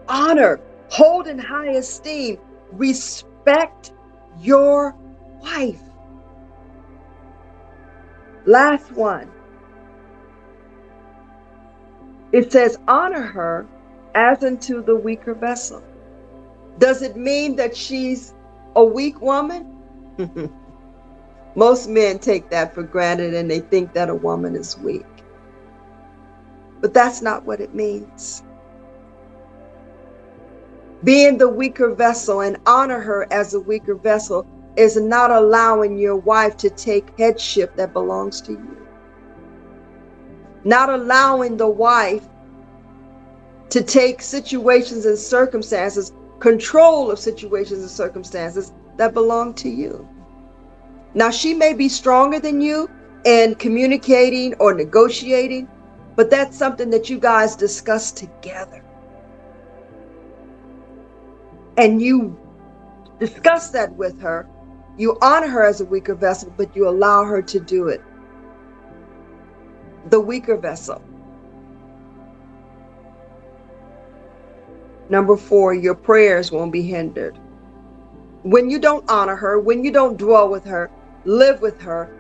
honor, 0.07 0.59
hold 0.89 1.27
in 1.27 1.37
high 1.37 1.71
esteem, 1.71 2.37
respect 2.71 3.93
your 4.39 4.95
wife. 5.41 5.81
Last 8.45 8.91
one. 8.91 9.29
It 12.31 12.51
says, 12.51 12.77
honor 12.87 13.21
her 13.21 13.67
as 14.15 14.43
unto 14.43 14.83
the 14.83 14.95
weaker 14.95 15.33
vessel. 15.33 15.83
Does 16.79 17.01
it 17.01 17.15
mean 17.15 17.55
that 17.57 17.77
she's 17.77 18.33
a 18.75 18.83
weak 18.83 19.21
woman? 19.21 19.72
Most 21.55 21.87
men 21.87 22.19
take 22.19 22.49
that 22.49 22.73
for 22.73 22.83
granted 22.83 23.33
and 23.33 23.49
they 23.49 23.59
think 23.59 23.93
that 23.93 24.09
a 24.09 24.15
woman 24.15 24.55
is 24.55 24.77
weak. 24.77 25.05
But 26.81 26.93
that's 26.93 27.21
not 27.21 27.45
what 27.45 27.61
it 27.61 27.73
means. 27.73 28.43
Being 31.03 31.37
the 31.37 31.49
weaker 31.49 31.93
vessel 31.93 32.41
and 32.41 32.57
honor 32.65 32.99
her 32.99 33.27
as 33.31 33.53
a 33.53 33.59
weaker 33.59 33.95
vessel 33.95 34.45
is 34.75 34.95
not 34.97 35.31
allowing 35.31 35.97
your 35.97 36.15
wife 36.15 36.57
to 36.57 36.69
take 36.69 37.17
headship 37.17 37.75
that 37.75 37.93
belongs 37.93 38.41
to 38.41 38.53
you. 38.53 38.77
Not 40.63 40.89
allowing 40.89 41.57
the 41.57 41.67
wife 41.67 42.23
to 43.69 43.83
take 43.83 44.21
situations 44.21 45.05
and 45.05 45.17
circumstances, 45.17 46.13
control 46.39 47.11
of 47.11 47.19
situations 47.19 47.81
and 47.81 47.89
circumstances 47.89 48.71
that 48.97 49.13
belong 49.13 49.53
to 49.55 49.69
you. 49.69 50.07
Now, 51.13 51.29
she 51.29 51.53
may 51.53 51.73
be 51.73 51.89
stronger 51.89 52.39
than 52.39 52.61
you 52.61 52.89
in 53.25 53.55
communicating 53.55 54.53
or 54.55 54.73
negotiating, 54.73 55.67
but 56.15 56.29
that's 56.29 56.57
something 56.57 56.89
that 56.89 57.09
you 57.09 57.19
guys 57.19 57.55
discuss 57.55 58.11
together. 58.11 58.83
And 61.77 62.01
you 62.01 62.37
discuss 63.19 63.69
that 63.71 63.93
with 63.93 64.19
her 64.21 64.47
you 64.97 65.17
honor 65.21 65.47
her 65.47 65.63
as 65.63 65.81
a 65.81 65.85
weaker 65.85 66.13
vessel, 66.13 66.53
but 66.55 66.75
you 66.75 66.87
allow 66.87 67.23
her 67.23 67.41
to 67.41 67.59
do 67.59 67.87
it. 67.87 68.01
The 70.09 70.19
weaker 70.19 70.57
vessel. 70.57 71.01
Number 75.09 75.35
four, 75.35 75.73
your 75.73 75.95
prayers 75.95 76.51
won't 76.51 76.71
be 76.71 76.83
hindered. 76.83 77.39
When 78.43 78.69
you 78.69 78.79
don't 78.79 79.09
honor 79.09 79.35
her, 79.35 79.59
when 79.59 79.83
you 79.83 79.91
don't 79.91 80.17
dwell 80.17 80.49
with 80.49 80.65
her, 80.65 80.91
live 81.25 81.61
with 81.61 81.81
her, 81.81 82.15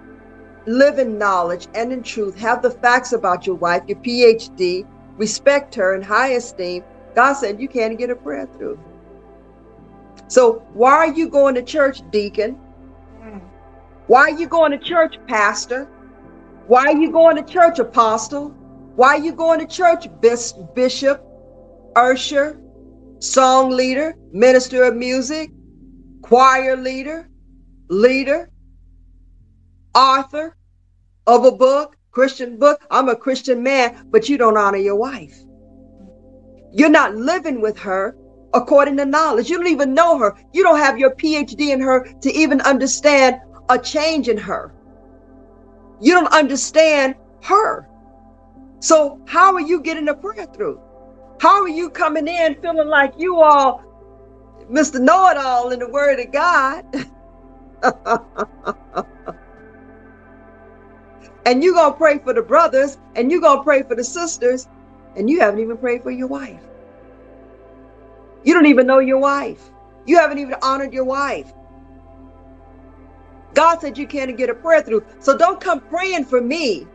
live 0.65 0.97
in 0.97 1.17
knowledge 1.17 1.67
and 1.75 1.91
in 1.91 2.01
truth, 2.01 2.37
have 2.39 2.61
the 2.61 2.71
facts 2.71 3.11
about 3.11 3.45
your 3.45 3.57
wife, 3.57 3.83
your 3.87 3.97
PhD, 3.99 4.87
respect 5.17 5.75
her 5.75 5.95
in 5.95 6.01
high 6.01 6.29
esteem, 6.29 6.83
God 7.13 7.33
said 7.33 7.59
you 7.59 7.67
can't 7.67 7.97
get 7.97 8.09
a 8.09 8.15
prayer 8.15 8.47
through. 8.57 8.79
So 10.27 10.63
why 10.73 10.93
are 10.93 11.13
you 11.13 11.29
going 11.29 11.55
to 11.55 11.61
church, 11.61 12.01
deacon? 12.09 12.57
Why 14.07 14.21
are 14.21 14.31
you 14.31 14.47
going 14.47 14.71
to 14.71 14.77
church, 14.77 15.17
pastor? 15.27 15.85
Why 16.67 16.85
are 16.85 16.97
you 16.97 17.11
going 17.11 17.35
to 17.35 17.43
church, 17.43 17.79
apostle? 17.79 18.49
Why 18.95 19.15
are 19.15 19.19
you 19.19 19.33
going 19.33 19.59
to 19.59 19.67
church, 19.67 20.07
bishop, 20.21 21.23
usher, 21.95 22.59
song 23.19 23.69
leader, 23.71 24.15
minister 24.31 24.83
of 24.83 24.95
music, 24.95 25.51
choir 26.23 26.75
leader, 26.77 27.29
leader, 27.89 28.49
author 29.93 30.55
of 31.27 31.45
a 31.45 31.51
book, 31.51 31.97
Christian 32.11 32.57
book? 32.57 32.81
I'm 32.89 33.09
a 33.09 33.15
Christian 33.15 33.61
man, 33.61 34.07
but 34.09 34.29
you 34.29 34.37
don't 34.37 34.57
honor 34.57 34.77
your 34.77 34.95
wife. 34.95 35.37
You're 36.71 36.89
not 36.89 37.15
living 37.15 37.61
with 37.61 37.77
her 37.79 38.15
according 38.53 38.97
to 38.97 39.05
knowledge. 39.05 39.49
You 39.49 39.57
don't 39.57 39.67
even 39.67 39.93
know 39.93 40.17
her. 40.17 40.35
You 40.53 40.63
don't 40.63 40.77
have 40.77 40.97
your 40.97 41.11
PhD 41.11 41.73
in 41.73 41.81
her 41.81 42.07
to 42.21 42.31
even 42.31 42.61
understand 42.61 43.41
a 43.69 43.77
change 43.77 44.29
in 44.29 44.37
her. 44.37 44.73
You 46.01 46.13
don't 46.13 46.33
understand 46.33 47.15
her. 47.43 47.87
So, 48.79 49.21
how 49.25 49.53
are 49.53 49.61
you 49.61 49.81
getting 49.81 50.07
a 50.07 50.13
prayer 50.13 50.45
through? 50.45 50.79
How 51.39 51.61
are 51.61 51.69
you 51.69 51.89
coming 51.89 52.27
in 52.27 52.55
feeling 52.61 52.87
like 52.87 53.13
you 53.17 53.41
all 53.41 53.83
Mr. 54.69 54.99
Know 54.99 55.29
It 55.29 55.37
All 55.37 55.71
in 55.71 55.79
the 55.79 55.89
Word 55.89 56.19
of 56.19 56.31
God? 56.31 56.85
and 61.45 61.63
you're 61.63 61.73
going 61.73 61.91
to 61.91 61.97
pray 61.97 62.17
for 62.19 62.33
the 62.33 62.41
brothers 62.41 62.97
and 63.15 63.31
you're 63.31 63.41
going 63.41 63.59
to 63.59 63.63
pray 63.63 63.83
for 63.83 63.95
the 63.95 64.03
sisters, 64.03 64.67
and 65.15 65.29
you 65.29 65.39
haven't 65.39 65.59
even 65.59 65.77
prayed 65.77 66.03
for 66.03 66.11
your 66.11 66.27
wife. 66.27 66.63
You 68.43 68.53
don't 68.53 68.65
even 68.65 68.87
know 68.87 68.99
your 68.99 69.19
wife. 69.19 69.69
You 70.05 70.17
haven't 70.17 70.39
even 70.39 70.55
honored 70.61 70.93
your 70.93 71.05
wife. 71.05 71.53
God 73.53 73.79
said 73.79 73.97
you 73.97 74.07
can't 74.07 74.35
get 74.35 74.49
a 74.49 74.55
prayer 74.55 74.81
through. 74.81 75.05
So 75.19 75.37
don't 75.37 75.61
come 75.61 75.79
praying 75.79 76.25
for 76.25 76.41
me 76.41 76.87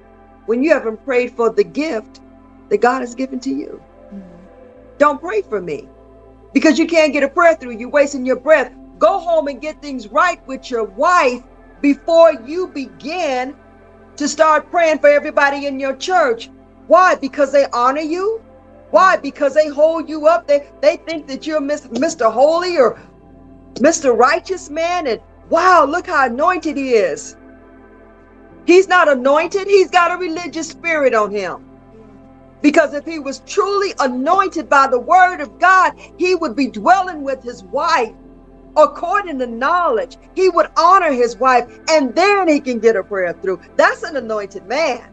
when 0.46 0.62
you 0.62 0.72
haven't 0.72 1.04
prayed 1.04 1.33
for 1.33 1.50
the 1.50 1.64
gift 1.64 2.20
that 2.68 2.78
God 2.78 3.00
has 3.00 3.14
given 3.14 3.38
to 3.40 3.50
you. 3.50 3.83
Mm-hmm. 4.12 4.44
Don't 4.98 5.20
pray 5.20 5.42
for 5.42 5.61
me 5.61 5.88
because 6.59 6.77
you 6.77 6.87
can't 6.87 7.12
get 7.12 7.23
a 7.23 7.29
prayer 7.29 7.55
through. 7.55 7.79
You're 7.79 7.88
wasting 7.88 8.27
your 8.27 8.40
breath. 8.40 8.73
Go 8.99 9.21
home 9.21 9.47
and 9.47 9.61
get 9.61 9.81
things 9.81 10.09
right 10.09 10.44
with 10.49 10.71
your 10.71 10.83
wife 10.85 11.42
before 11.81 12.33
you 12.33 12.66
begin 12.66 13.57
to 14.16 14.27
start 14.27 14.68
praying 14.68 14.99
for 14.99 15.09
everybody 15.09 15.66
in 15.66 15.79
your 15.79 15.94
church. 15.94 16.51
Why? 16.88 17.14
Because 17.14 17.53
they 17.53 17.66
honor 17.73 18.01
you? 18.01 18.42
Why? 18.90 19.16
Because 19.16 19.55
they 19.55 19.68
hold 19.68 20.09
you 20.09 20.27
up. 20.27 20.49
They 20.49 20.68
they 20.83 20.97
think 20.97 21.29
that 21.29 21.47
you're 21.47 21.61
Mr. 21.61 22.33
Holy 22.33 22.77
or 22.77 22.99
Mr. 23.75 24.16
Righteous 24.18 24.68
man 24.68 25.07
and 25.07 25.21
Wow, 25.51 25.87
look 25.87 26.09
how 26.09 26.27
anointed 26.27 26.77
he 26.77 26.90
is. 26.90 27.37
He's 28.66 28.87
not 28.87 29.09
anointed, 29.09 29.66
he's 29.66 29.90
got 29.90 30.12
a 30.12 30.16
religious 30.16 30.68
spirit 30.68 31.14
on 31.14 31.31
him. 31.31 31.67
Because 32.62 32.94
if 32.94 33.05
he 33.05 33.18
was 33.18 33.40
truly 33.40 33.94
anointed 34.01 34.68
by 34.68 34.89
the 34.89 34.99
word 34.99 35.41
of 35.41 35.59
God, 35.59 35.95
he 36.18 36.35
would 36.35 36.57
be 36.57 36.68
dwelling 36.68 37.22
with 37.22 37.43
his 37.43 37.62
wife 37.64 38.12
according 38.76 39.39
to 39.39 39.47
knowledge. 39.47 40.16
He 40.35 40.49
would 40.49 40.66
honor 40.76 41.12
his 41.12 41.37
wife 41.37 41.66
and 41.91 42.14
then 42.14 42.49
he 42.49 42.61
can 42.61 42.78
get 42.78 42.97
a 42.97 43.03
prayer 43.03 43.32
through. 43.32 43.61
That's 43.76 44.03
an 44.03 44.16
anointed 44.16 44.66
man. 44.66 45.12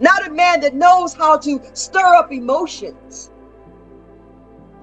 Not 0.00 0.28
a 0.28 0.30
man 0.30 0.60
that 0.60 0.74
knows 0.74 1.14
how 1.14 1.38
to 1.38 1.60
stir 1.74 2.14
up 2.16 2.32
emotions. 2.32 3.30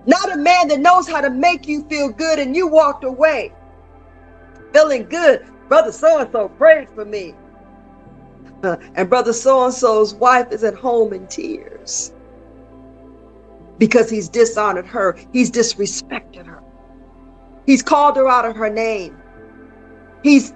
Not 0.06 0.34
a 0.34 0.38
man 0.38 0.68
that 0.70 0.80
knows 0.82 1.08
how 1.08 1.22
to 1.22 1.30
make 1.30 1.68
you 1.68 1.88
feel 1.88 2.10
good 2.10 2.40
and 2.40 2.56
you 2.56 2.68
walked 2.68 3.04
away 3.04 3.54
feeling 4.74 5.06
good. 5.08 5.46
Brother 5.70 5.92
so 5.92 6.20
and 6.20 6.32
so 6.32 6.50
prayed 6.50 6.90
for 6.90 7.06
me. 7.06 7.34
And 8.96 9.10
brother 9.10 9.34
so 9.34 9.66
and 9.66 9.74
so's 9.74 10.14
wife 10.14 10.52
is 10.52 10.64
at 10.64 10.76
home 10.76 11.14
in 11.14 11.28
tears 11.28 12.14
because 13.78 14.10
he's 14.10 14.30
dishonored 14.30 14.86
her, 14.86 15.18
he's 15.34 15.52
disrespected 15.52 16.46
her, 16.46 16.64
he's 17.66 17.84
called 17.84 18.16
her 18.16 18.28
out 18.28 18.46
of 18.46 18.56
her 18.56 18.70
name, 18.70 19.18
he's 20.24 20.54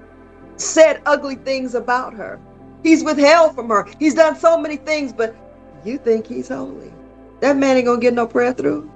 said 0.55 1.01
ugly 1.05 1.35
things 1.35 1.75
about 1.75 2.13
her, 2.13 2.39
he's 2.83 3.03
withheld 3.03 3.55
from 3.55 3.69
her, 3.69 3.87
he's 3.99 4.15
done 4.15 4.35
so 4.37 4.57
many 4.57 4.77
things, 4.77 5.11
but 5.11 5.35
you 5.83 5.97
think 5.97 6.27
he's 6.27 6.47
holy. 6.47 6.93
That 7.41 7.57
man 7.57 7.77
ain't 7.77 7.85
gonna 7.85 8.01
get 8.01 8.13
no 8.13 8.27
prayer 8.27 8.53
through. 8.53 8.91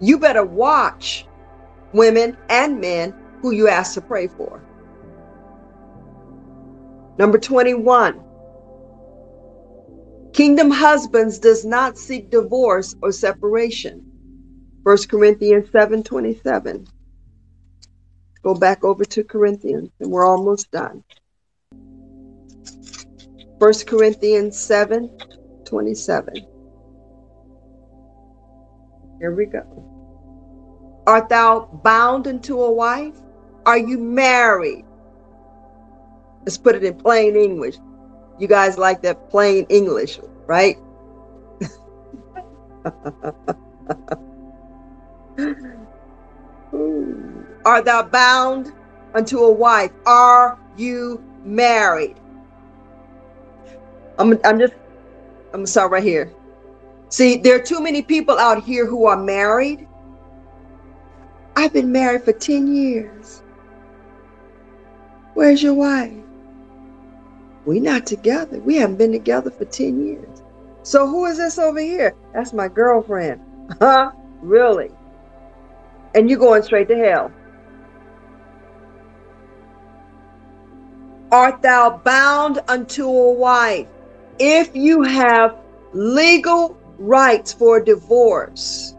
You 0.00 0.18
better 0.18 0.44
watch 0.44 1.26
women, 1.92 2.36
and 2.48 2.80
men 2.80 3.14
who 3.42 3.52
you 3.52 3.68
ask 3.68 3.94
to 3.94 4.00
pray 4.00 4.28
for. 4.28 4.59
Number 7.20 7.36
21. 7.36 8.18
Kingdom 10.32 10.70
husbands 10.70 11.38
does 11.38 11.66
not 11.66 11.98
seek 11.98 12.30
divorce 12.30 12.96
or 13.02 13.12
separation. 13.12 13.98
1 14.84 14.96
Corinthians 15.06 15.68
7 15.70 16.02
27. 16.02 16.86
Go 18.42 18.54
back 18.54 18.84
over 18.84 19.04
to 19.04 19.22
Corinthians, 19.22 19.90
and 20.00 20.10
we're 20.10 20.26
almost 20.26 20.70
done. 20.70 21.04
1 21.74 23.72
Corinthians 23.86 24.58
7 24.58 25.10
27. 25.66 26.34
Here 29.18 29.34
we 29.34 29.44
go. 29.44 31.02
Art 31.06 31.28
thou 31.28 31.80
bound 31.84 32.26
unto 32.26 32.62
a 32.62 32.72
wife? 32.72 33.20
Are 33.66 33.76
you 33.76 33.98
married? 33.98 34.86
Let's 36.40 36.56
put 36.58 36.74
it 36.74 36.84
in 36.84 36.94
plain 36.94 37.36
English. 37.36 37.76
You 38.38 38.48
guys 38.48 38.78
like 38.78 39.02
that 39.02 39.28
plain 39.30 39.66
English, 39.68 40.18
right? 40.46 40.78
Are 47.64 47.82
thou 47.82 48.02
bound 48.02 48.72
unto 49.14 49.40
a 49.40 49.50
wife? 49.52 49.90
Are 50.06 50.58
you 50.76 51.22
married? 51.44 52.16
I'm, 54.18 54.38
I'm 54.44 54.58
just, 54.58 54.72
I'm 55.52 55.60
gonna 55.60 55.66
start 55.66 55.92
right 55.92 56.02
here. 56.02 56.32
See, 57.10 57.36
there 57.36 57.56
are 57.56 57.62
too 57.62 57.80
many 57.80 58.02
people 58.02 58.38
out 58.38 58.62
here 58.62 58.86
who 58.86 59.04
are 59.06 59.16
married. 59.16 59.86
I've 61.56 61.72
been 61.72 61.90
married 61.90 62.24
for 62.24 62.32
10 62.32 62.74
years. 62.74 63.42
Where's 65.34 65.62
your 65.62 65.74
wife? 65.74 66.12
We're 67.70 67.80
not 67.80 68.04
together. 68.04 68.58
We 68.58 68.74
haven't 68.78 68.96
been 68.96 69.12
together 69.12 69.48
for 69.48 69.64
10 69.64 70.04
years. 70.04 70.42
So 70.82 71.06
who 71.06 71.26
is 71.26 71.36
this 71.36 71.56
over 71.56 71.78
here? 71.78 72.16
That's 72.34 72.52
my 72.52 72.66
girlfriend. 72.66 73.40
Huh? 73.80 74.10
Really? 74.42 74.90
And 76.16 76.28
you're 76.28 76.40
going 76.40 76.64
straight 76.64 76.88
to 76.88 76.96
hell. 76.96 77.30
Art 81.30 81.62
thou 81.62 81.98
bound 81.98 82.58
unto 82.66 83.06
a 83.06 83.32
wife? 83.34 83.86
If 84.40 84.74
you 84.74 85.02
have 85.04 85.56
legal 85.92 86.76
rights 86.98 87.52
for 87.52 87.78
divorce, 87.78 88.96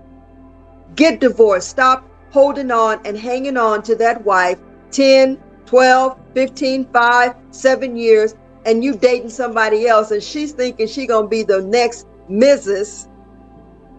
get 0.95 1.19
divorced. 1.19 1.67
Stop 1.67 2.09
holding 2.29 2.71
on 2.71 3.01
and 3.05 3.17
hanging 3.17 3.57
on 3.57 3.83
to 3.83 3.95
that 3.97 4.23
wife 4.23 4.59
10, 4.91 5.37
12, 5.65 6.17
15, 6.33 6.85
5, 6.85 7.35
7 7.51 7.97
years 7.97 8.35
and 8.65 8.83
you 8.83 8.95
dating 8.95 9.29
somebody 9.29 9.87
else 9.87 10.11
and 10.11 10.21
she's 10.21 10.51
thinking 10.51 10.87
she 10.87 11.07
gonna 11.07 11.27
be 11.27 11.43
the 11.43 11.61
next 11.63 12.07
Mrs. 12.29 13.07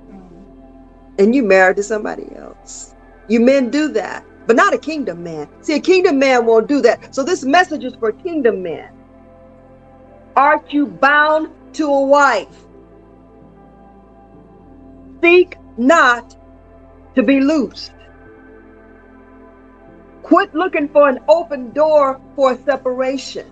Mm-hmm. 0.09 1.19
and 1.19 1.35
you 1.35 1.43
married 1.43 1.77
to 1.77 1.83
somebody 1.83 2.29
else. 2.37 2.95
You 3.29 3.41
men 3.41 3.71
do 3.71 3.89
that, 3.89 4.25
but 4.47 4.57
not 4.57 4.75
a 4.75 4.79
kingdom 4.79 5.23
man. 5.23 5.49
See, 5.63 5.75
a 5.75 5.81
kingdom 5.81 6.19
man 6.19 6.47
won't 6.47 6.69
do 6.69 6.81
that. 6.83 7.15
So 7.15 7.23
this 7.23 7.45
message 7.45 7.85
is 7.85 7.95
for 7.97 8.13
kingdom 8.13 8.63
men. 8.63 8.89
Aren't 10.37 10.73
you 10.73 10.87
bound 10.87 11.51
to 11.75 11.87
a 11.87 12.07
wife? 12.07 12.65
Seek 15.23 15.57
not 15.77 16.37
to 17.15 17.23
be 17.23 17.41
loosed. 17.41 17.93
Quit 20.23 20.55
looking 20.55 20.89
for 20.89 21.09
an 21.09 21.19
open 21.29 21.73
door 21.73 22.21
for 22.37 22.57
separation. 22.65 23.52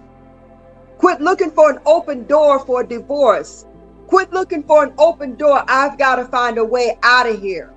Quit 1.01 1.23
looking 1.23 1.51
for 1.51 1.71
an 1.71 1.79
open 1.87 2.27
door 2.27 2.59
for 2.59 2.83
a 2.83 2.87
divorce. 2.87 3.65
Quit 4.07 4.35
looking 4.35 4.63
for 4.63 4.85
an 4.85 4.93
open 4.99 5.35
door. 5.35 5.65
I've 5.67 5.97
got 5.97 6.17
to 6.17 6.27
find 6.27 6.59
a 6.59 6.65
way 6.65 6.99
out 7.03 7.27
of 7.27 7.41
here. 7.41 7.73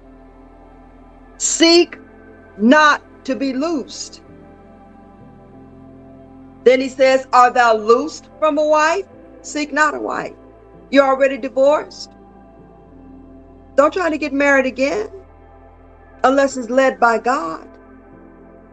Seek 1.38 1.97
not 2.57 3.01
to 3.24 3.34
be 3.34 3.53
loosed. 3.53 4.21
Then 6.65 6.82
he 6.82 6.89
says, 6.89 7.26
Are 7.32 7.49
thou 7.49 7.78
loosed 7.78 8.30
from 8.39 8.57
a 8.57 8.67
wife? 8.67 9.05
Seek 9.41 9.71
not 9.71 9.95
a 9.95 10.01
wife. 10.01 10.36
You're 10.91 11.07
already 11.07 11.38
divorced. 11.38 12.11
Don't 13.76 13.93
try 13.93 14.09
to 14.09 14.17
get 14.17 14.34
married 14.34 14.65
again 14.65 15.09
unless 16.26 16.57
it's 16.57 16.69
led 16.69 16.99
by 16.99 17.19
God, 17.19 17.69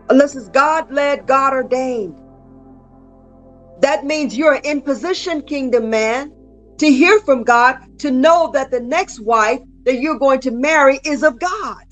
unless 0.09 0.35
it's 0.35 0.49
God 0.49 0.91
led, 0.91 1.29
God 1.29 1.53
ordained. 1.53 2.20
That 3.81 4.05
means 4.05 4.37
you're 4.37 4.61
in 4.63 4.83
position, 4.83 5.43
kingdom 5.43 5.89
man, 5.89 6.33
to 6.79 6.87
hear 6.91 7.19
from 7.21 7.45
God, 7.45 7.79
to 7.99 8.11
know 8.11 8.51
that 8.53 8.71
the 8.71 8.81
next 8.81 9.21
wife 9.21 9.61
that 9.85 10.01
you're 10.01 10.19
going 10.19 10.41
to 10.41 10.51
marry 10.51 11.01
is 11.05 11.23
of 11.23 11.39
God. 11.39 11.85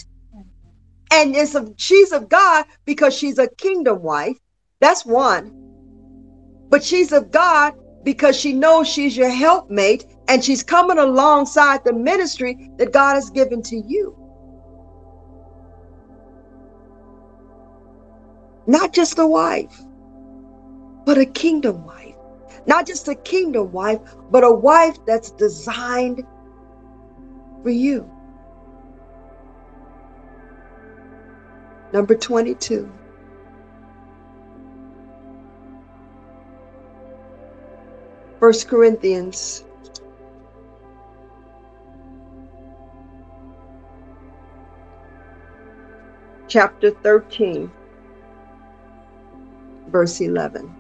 And 1.11 1.35
it's 1.35 1.55
of, 1.55 1.73
she's 1.79 2.13
of 2.13 2.29
God 2.29 2.67
because 2.85 3.17
she's 3.17 3.39
a 3.39 3.49
kingdom 3.49 4.03
wife. 4.03 4.37
That's 4.81 5.07
one. 5.07 5.51
But 6.69 6.85
she's 6.85 7.13
of 7.13 7.31
God 7.31 7.73
because 8.05 8.39
she 8.39 8.53
knows 8.53 8.87
she's 8.87 9.17
your 9.17 9.31
helpmate 9.31 10.05
and 10.29 10.45
she's 10.45 10.63
coming 10.63 10.99
alongside 10.99 11.83
the 11.85 11.95
ministry 11.95 12.71
that 12.77 12.93
God 12.93 13.15
has 13.15 13.31
given 13.31 13.63
to 13.63 13.77
you. 13.77 14.15
Not 18.67 18.93
just 18.93 19.19
a 19.19 19.27
wife 19.27 19.83
but 21.09 21.17
a 21.17 21.25
kingdom 21.25 21.87
wife. 21.87 22.15
Not 22.67 22.87
just 22.87 23.09
a 23.09 23.15
kingdom 23.15 23.73
wife, 23.73 23.99
but 24.31 24.45
a 24.45 24.53
wife 24.53 24.99
that's 25.07 25.31
designed 25.31 26.23
for 27.63 27.71
you. 27.71 28.07
Number 31.95 32.15
22. 32.15 32.93
First 38.39 38.69
Corinthians 38.69 39.65
chapter 46.49 46.91
13 46.91 47.71
verse 49.91 50.21
11 50.21 50.78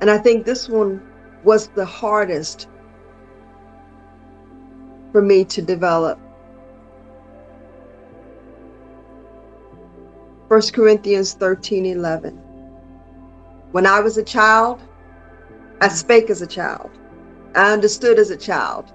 And 0.00 0.10
I 0.10 0.18
think 0.18 0.44
this 0.44 0.68
one 0.68 1.02
was 1.44 1.68
the 1.68 1.84
hardest 1.84 2.68
for 5.12 5.20
me 5.22 5.44
to 5.44 5.62
develop. 5.62 6.18
1 10.48 10.62
Corinthians 10.72 11.34
13 11.34 11.86
11. 11.86 12.34
When 13.72 13.86
I 13.86 14.00
was 14.00 14.18
a 14.18 14.22
child, 14.22 14.82
I 15.80 15.88
spake 15.88 16.28
as 16.28 16.42
a 16.42 16.46
child. 16.46 16.90
I 17.54 17.72
understood 17.72 18.18
as 18.18 18.30
a 18.30 18.36
child. 18.36 18.92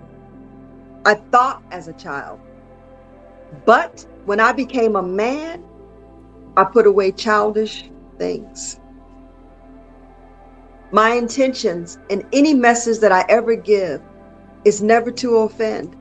I 1.06 1.16
thought 1.16 1.64
as 1.72 1.88
a 1.88 1.93
child. 1.93 2.39
But 3.66 4.06
when 4.26 4.39
I 4.39 4.51
became 4.51 4.95
a 4.95 5.03
man, 5.03 5.64
I 6.58 6.64
put 6.64 6.88
away 6.88 7.12
childish 7.12 7.89
things. 8.18 8.80
My 10.92 11.12
intentions 11.14 11.98
and 12.10 12.26
any 12.32 12.54
message 12.54 13.00
that 13.00 13.12
I 13.12 13.26
ever 13.30 13.56
give 13.56 14.02
is 14.66 14.82
never 14.82 15.12
to 15.12 15.38
offend, 15.38 15.96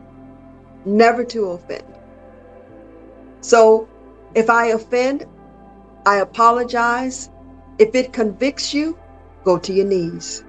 never 0.85 1.25
to 1.25 1.47
offend. 1.51 1.85
So 3.41 3.89
if 4.35 4.51
I 4.51 4.67
offend, 4.67 5.27
I 6.07 6.17
apologize. 6.17 7.31
If 7.79 7.95
it 7.95 8.13
convicts 8.13 8.73
you, 8.75 8.99
go 9.45 9.59
to 9.59 9.73
your 9.73 9.87
knees 9.87 10.45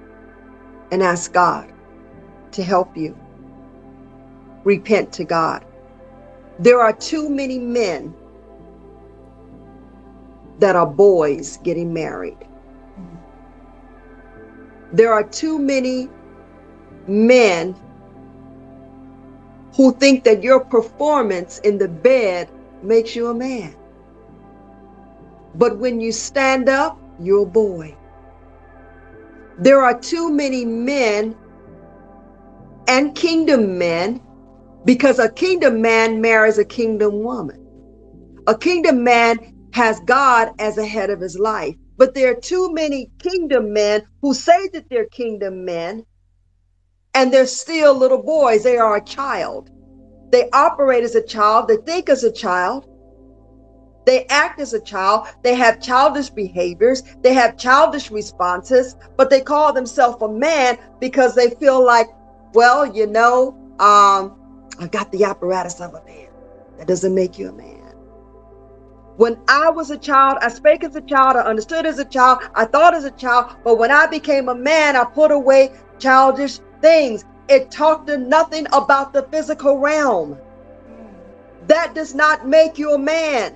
and 0.92 1.02
ask 1.02 1.32
God 1.32 1.72
to 2.52 2.62
help 2.62 2.96
you. 2.96 3.18
Repent 4.64 5.12
to 5.14 5.24
God. 5.24 5.64
There 6.58 6.80
are 6.80 6.92
too 6.92 7.28
many 7.28 7.58
men 7.58 8.14
that 10.58 10.76
are 10.76 10.86
boys 10.86 11.58
getting 11.58 11.92
married. 11.92 12.45
There 14.92 15.12
are 15.12 15.24
too 15.24 15.58
many 15.58 16.08
men 17.08 17.76
who 19.76 19.92
think 19.94 20.24
that 20.24 20.42
your 20.42 20.60
performance 20.60 21.58
in 21.60 21.78
the 21.78 21.88
bed 21.88 22.50
makes 22.82 23.16
you 23.16 23.28
a 23.28 23.34
man. 23.34 23.74
But 25.54 25.78
when 25.78 26.00
you 26.00 26.12
stand 26.12 26.68
up, 26.68 26.98
you're 27.20 27.42
a 27.42 27.46
boy. 27.46 27.94
There 29.58 29.82
are 29.82 29.98
too 29.98 30.30
many 30.30 30.64
men 30.64 31.36
and 32.88 33.14
kingdom 33.14 33.78
men 33.78 34.22
because 34.84 35.18
a 35.18 35.30
kingdom 35.30 35.82
man 35.82 36.20
marries 36.20 36.58
a 36.58 36.64
kingdom 36.64 37.22
woman. 37.22 37.74
A 38.46 38.56
kingdom 38.56 39.04
man 39.04 39.54
has 39.72 40.00
God 40.00 40.52
as 40.58 40.78
a 40.78 40.86
head 40.86 41.10
of 41.10 41.20
his 41.20 41.38
life. 41.38 41.76
But 41.96 42.14
there 42.14 42.30
are 42.32 42.40
too 42.40 42.72
many 42.72 43.10
kingdom 43.18 43.72
men 43.72 44.06
who 44.20 44.34
say 44.34 44.68
that 44.68 44.88
they're 44.90 45.06
kingdom 45.06 45.64
men 45.64 46.04
and 47.14 47.32
they're 47.32 47.46
still 47.46 47.94
little 47.94 48.22
boys. 48.22 48.62
They 48.62 48.76
are 48.76 48.96
a 48.96 49.04
child. 49.04 49.70
They 50.30 50.50
operate 50.52 51.04
as 51.04 51.14
a 51.14 51.22
child, 51.22 51.68
they 51.68 51.76
think 51.76 52.08
as 52.08 52.24
a 52.24 52.32
child, 52.32 52.88
they 54.06 54.24
act 54.26 54.60
as 54.60 54.72
a 54.72 54.80
child, 54.80 55.26
they 55.42 55.54
have 55.54 55.80
childish 55.80 56.30
behaviors, 56.30 57.02
they 57.22 57.32
have 57.32 57.56
childish 57.56 58.10
responses, 58.10 58.96
but 59.16 59.30
they 59.30 59.40
call 59.40 59.72
themselves 59.72 60.22
a 60.22 60.28
man 60.28 60.78
because 61.00 61.34
they 61.34 61.50
feel 61.50 61.84
like, 61.84 62.08
well, 62.54 62.86
you 62.86 63.06
know, 63.06 63.48
um, 63.78 64.36
I've 64.80 64.90
got 64.90 65.10
the 65.12 65.24
apparatus 65.24 65.80
of 65.80 65.94
a 65.94 66.04
man. 66.04 66.28
That 66.78 66.86
doesn't 66.86 67.14
make 67.14 67.38
you 67.38 67.48
a 67.48 67.52
man. 67.52 67.75
When 69.16 69.38
I 69.48 69.70
was 69.70 69.90
a 69.90 69.96
child, 69.96 70.38
I 70.42 70.48
spake 70.48 70.84
as 70.84 70.94
a 70.94 71.00
child, 71.00 71.36
I 71.36 71.40
understood 71.40 71.86
as 71.86 71.98
a 71.98 72.04
child, 72.04 72.40
I 72.54 72.66
thought 72.66 72.94
as 72.94 73.04
a 73.04 73.10
child, 73.12 73.56
but 73.64 73.78
when 73.78 73.90
I 73.90 74.06
became 74.06 74.48
a 74.50 74.54
man, 74.54 74.94
I 74.94 75.04
put 75.04 75.30
away 75.30 75.72
childish 75.98 76.60
things. 76.82 77.24
It 77.48 77.70
talked 77.70 78.08
to 78.08 78.18
nothing 78.18 78.66
about 78.72 79.14
the 79.14 79.22
physical 79.24 79.78
realm. 79.78 80.36
That 81.66 81.94
does 81.94 82.14
not 82.14 82.46
make 82.46 82.76
you 82.78 82.92
a 82.92 82.98
man. 82.98 83.54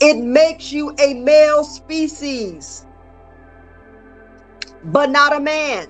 It 0.00 0.16
makes 0.16 0.72
you 0.72 0.94
a 0.98 1.14
male 1.14 1.64
species, 1.64 2.86
but 4.84 5.10
not 5.10 5.34
a 5.34 5.40
man. 5.40 5.88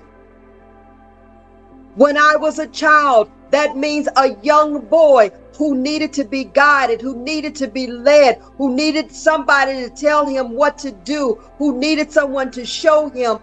When 1.95 2.17
I 2.17 2.35
was 2.35 2.59
a 2.59 2.67
child, 2.67 3.31
that 3.51 3.77
means 3.77 4.07
a 4.17 4.35
young 4.41 4.81
boy 4.81 5.31
who 5.57 5.75
needed 5.75 6.13
to 6.13 6.23
be 6.23 6.43
guided, 6.43 7.01
who 7.01 7.17
needed 7.23 7.55
to 7.55 7.67
be 7.67 7.87
led, 7.87 8.39
who 8.57 8.75
needed 8.75 9.11
somebody 9.11 9.73
to 9.83 9.89
tell 9.89 10.25
him 10.25 10.51
what 10.51 10.77
to 10.77 10.91
do, 10.91 11.41
who 11.57 11.77
needed 11.79 12.11
someone 12.11 12.51
to 12.51 12.63
show 12.63 13.09
him 13.09 13.39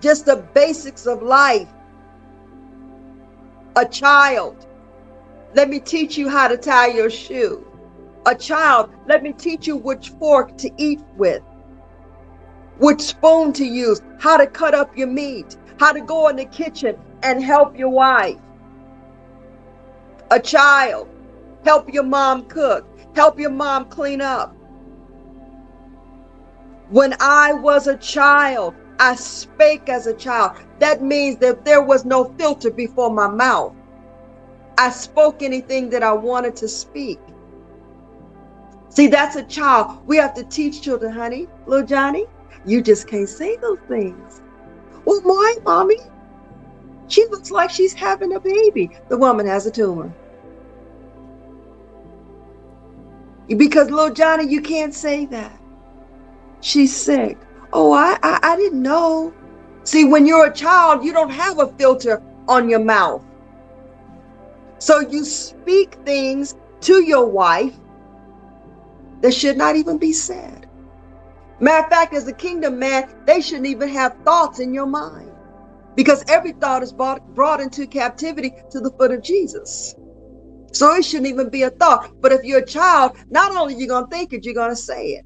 just 0.00 0.26
the 0.26 0.36
basics 0.54 1.06
of 1.06 1.22
life. 1.22 1.68
A 3.76 3.86
child, 3.86 4.66
let 5.54 5.68
me 5.68 5.78
teach 5.78 6.18
you 6.18 6.28
how 6.28 6.48
to 6.48 6.56
tie 6.56 6.88
your 6.88 7.08
shoe. 7.08 7.64
A 8.26 8.34
child, 8.34 8.90
let 9.06 9.22
me 9.22 9.32
teach 9.32 9.68
you 9.68 9.76
which 9.76 10.08
fork 10.10 10.58
to 10.58 10.70
eat 10.76 11.00
with, 11.16 11.42
which 12.78 13.00
spoon 13.00 13.52
to 13.52 13.64
use, 13.64 14.02
how 14.18 14.36
to 14.36 14.48
cut 14.48 14.74
up 14.74 14.96
your 14.96 15.08
meat, 15.08 15.56
how 15.78 15.92
to 15.92 16.00
go 16.00 16.26
in 16.26 16.36
the 16.36 16.44
kitchen 16.46 16.98
and 17.22 17.42
help 17.42 17.78
your 17.78 17.88
wife. 17.88 18.38
A 20.32 20.40
child, 20.40 21.08
help 21.64 21.92
your 21.92 22.02
mom 22.02 22.44
cook, 22.46 22.86
help 23.14 23.38
your 23.38 23.50
mom 23.50 23.86
clean 23.86 24.20
up. 24.20 24.54
When 26.90 27.14
I 27.20 27.52
was 27.54 27.86
a 27.86 27.96
child, 27.96 28.74
I 28.98 29.14
spake 29.14 29.88
as 29.88 30.06
a 30.06 30.14
child. 30.14 30.58
That 30.78 31.02
means 31.02 31.38
that 31.38 31.64
there 31.64 31.82
was 31.82 32.04
no 32.04 32.24
filter 32.38 32.70
before 32.70 33.10
my 33.10 33.28
mouth. 33.28 33.74
I 34.78 34.90
spoke 34.90 35.42
anything 35.42 35.90
that 35.90 36.02
I 36.02 36.12
wanted 36.12 36.56
to 36.56 36.68
speak. 36.68 37.18
See, 38.88 39.06
that's 39.06 39.36
a 39.36 39.44
child. 39.44 40.06
We 40.06 40.18
have 40.18 40.34
to 40.34 40.44
teach 40.44 40.82
children, 40.82 41.12
honey, 41.12 41.48
little 41.66 41.86
Johnny, 41.86 42.26
you 42.64 42.82
just 42.82 43.08
can't 43.08 43.28
say 43.28 43.56
those 43.56 43.78
things. 43.88 44.40
Well, 45.04 45.20
my 45.22 45.56
mommy, 45.64 45.98
she 47.08 47.26
looks 47.26 47.50
like 47.50 47.70
she's 47.70 47.92
having 47.92 48.34
a 48.34 48.40
baby. 48.40 48.90
The 49.08 49.16
woman 49.16 49.46
has 49.46 49.66
a 49.66 49.70
tumor. 49.70 50.12
Because 53.48 53.90
little 53.90 54.14
Johnny, 54.14 54.48
you 54.50 54.62
can't 54.62 54.94
say 54.94 55.26
that. 55.26 55.58
She's 56.60 56.94
sick. 56.94 57.38
Oh, 57.72 57.92
I, 57.92 58.18
I, 58.22 58.38
I 58.42 58.56
didn't 58.56 58.82
know. 58.82 59.34
See, 59.84 60.04
when 60.04 60.26
you're 60.26 60.46
a 60.46 60.54
child, 60.54 61.04
you 61.04 61.12
don't 61.12 61.30
have 61.30 61.58
a 61.58 61.66
filter 61.74 62.22
on 62.48 62.68
your 62.68 62.80
mouth. 62.80 63.24
So 64.78 65.00
you 65.00 65.24
speak 65.24 65.94
things 66.04 66.54
to 66.82 67.02
your 67.02 67.26
wife 67.26 67.74
that 69.20 69.32
should 69.32 69.56
not 69.56 69.76
even 69.76 69.98
be 69.98 70.12
said. 70.12 70.68
Matter 71.60 71.84
of 71.84 71.90
fact, 71.90 72.14
as 72.14 72.26
a 72.26 72.32
kingdom 72.32 72.78
man, 72.78 73.08
they 73.24 73.40
shouldn't 73.40 73.66
even 73.66 73.88
have 73.88 74.16
thoughts 74.24 74.58
in 74.58 74.74
your 74.74 74.86
mind 74.86 75.30
because 75.94 76.24
every 76.28 76.52
thought 76.52 76.82
is 76.82 76.92
brought, 76.92 77.24
brought 77.34 77.60
into 77.60 77.86
captivity 77.86 78.52
to 78.70 78.80
the 78.80 78.90
foot 78.90 79.12
of 79.12 79.22
Jesus. 79.22 79.94
So 80.72 80.94
it 80.94 81.04
shouldn't 81.04 81.28
even 81.28 81.50
be 81.50 81.62
a 81.62 81.70
thought. 81.70 82.20
But 82.20 82.32
if 82.32 82.44
you're 82.44 82.60
a 82.60 82.66
child, 82.66 83.16
not 83.30 83.54
only 83.54 83.74
you're 83.74 83.88
going 83.88 84.04
to 84.04 84.10
think 84.10 84.32
it, 84.32 84.44
you're 84.44 84.54
going 84.54 84.70
to 84.70 84.76
say 84.76 85.08
it. 85.10 85.24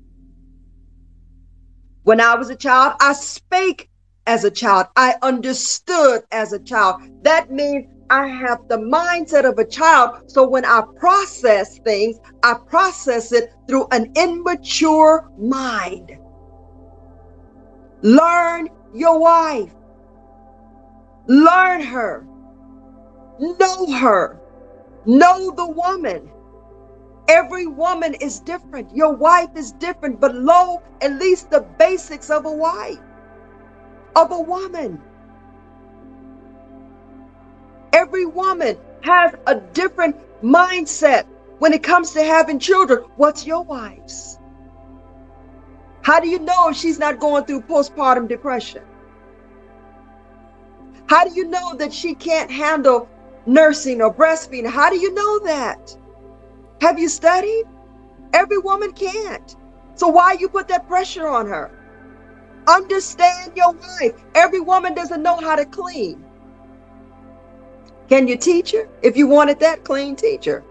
When 2.02 2.20
I 2.20 2.34
was 2.34 2.50
a 2.50 2.56
child, 2.56 2.94
I 3.00 3.12
spake 3.14 3.88
as 4.26 4.44
a 4.44 4.50
child. 4.50 4.86
I 4.96 5.14
understood 5.22 6.22
as 6.32 6.52
a 6.52 6.58
child. 6.58 7.02
That 7.22 7.50
means 7.50 7.86
I 8.10 8.26
have 8.28 8.68
the 8.68 8.78
mindset 8.78 9.48
of 9.48 9.58
a 9.58 9.64
child. 9.64 10.30
So 10.30 10.46
when 10.48 10.64
I 10.64 10.82
process 10.96 11.78
things, 11.80 12.18
I 12.42 12.54
process 12.68 13.32
it 13.32 13.52
through 13.68 13.88
an 13.90 14.12
immature 14.16 15.30
mind. 15.38 16.16
Learn 18.02 18.68
your 18.94 19.18
wife. 19.18 19.74
Learn 21.26 21.80
her. 21.82 22.24
Know 23.40 23.92
her. 23.92 24.40
Know 25.06 25.52
the 25.52 25.66
woman. 25.66 26.30
Every 27.28 27.66
woman 27.66 28.14
is 28.14 28.40
different. 28.40 28.94
Your 28.94 29.12
wife 29.12 29.50
is 29.56 29.72
different, 29.72 30.20
but 30.20 30.34
know 30.34 30.82
at 31.00 31.12
least 31.12 31.50
the 31.50 31.60
basics 31.60 32.30
of 32.30 32.44
a 32.44 32.52
wife, 32.52 32.98
of 34.16 34.32
a 34.32 34.40
woman. 34.40 35.00
Every 37.92 38.26
woman 38.26 38.76
has 39.02 39.34
a 39.46 39.56
different 39.56 40.16
mindset 40.42 41.26
when 41.58 41.72
it 41.72 41.82
comes 41.82 42.12
to 42.12 42.22
having 42.22 42.58
children. 42.58 43.04
What's 43.16 43.46
your 43.46 43.62
wife's? 43.62 44.38
How 46.02 46.20
do 46.20 46.28
you 46.28 46.38
know 46.38 46.72
she's 46.72 46.98
not 46.98 47.18
going 47.18 47.44
through 47.44 47.62
postpartum 47.62 48.28
depression? 48.28 48.82
How 51.06 51.24
do 51.24 51.34
you 51.34 51.46
know 51.48 51.74
that 51.76 51.92
she 51.92 52.14
can't 52.14 52.50
handle 52.50 53.08
nursing 53.46 54.02
or 54.02 54.12
breastfeeding? 54.12 54.68
How 54.68 54.90
do 54.90 54.96
you 54.96 55.14
know 55.14 55.38
that? 55.40 55.96
Have 56.80 56.98
you 56.98 57.08
studied? 57.08 57.64
Every 58.32 58.58
woman 58.58 58.92
can't. 58.92 59.56
So 59.94 60.08
why 60.08 60.36
you 60.38 60.48
put 60.48 60.68
that 60.68 60.86
pressure 60.86 61.26
on 61.26 61.46
her? 61.46 61.70
Understand 62.68 63.52
your 63.56 63.72
wife. 63.72 64.22
Every 64.34 64.60
woman 64.60 64.94
doesn't 64.94 65.22
know 65.22 65.36
how 65.36 65.56
to 65.56 65.64
clean. 65.64 66.24
Can 68.08 68.28
you 68.28 68.36
teach 68.36 68.72
her? 68.72 68.88
If 69.02 69.16
you 69.16 69.26
wanted 69.26 69.60
that 69.60 69.84
clean, 69.84 70.16
teacher. 70.16 70.64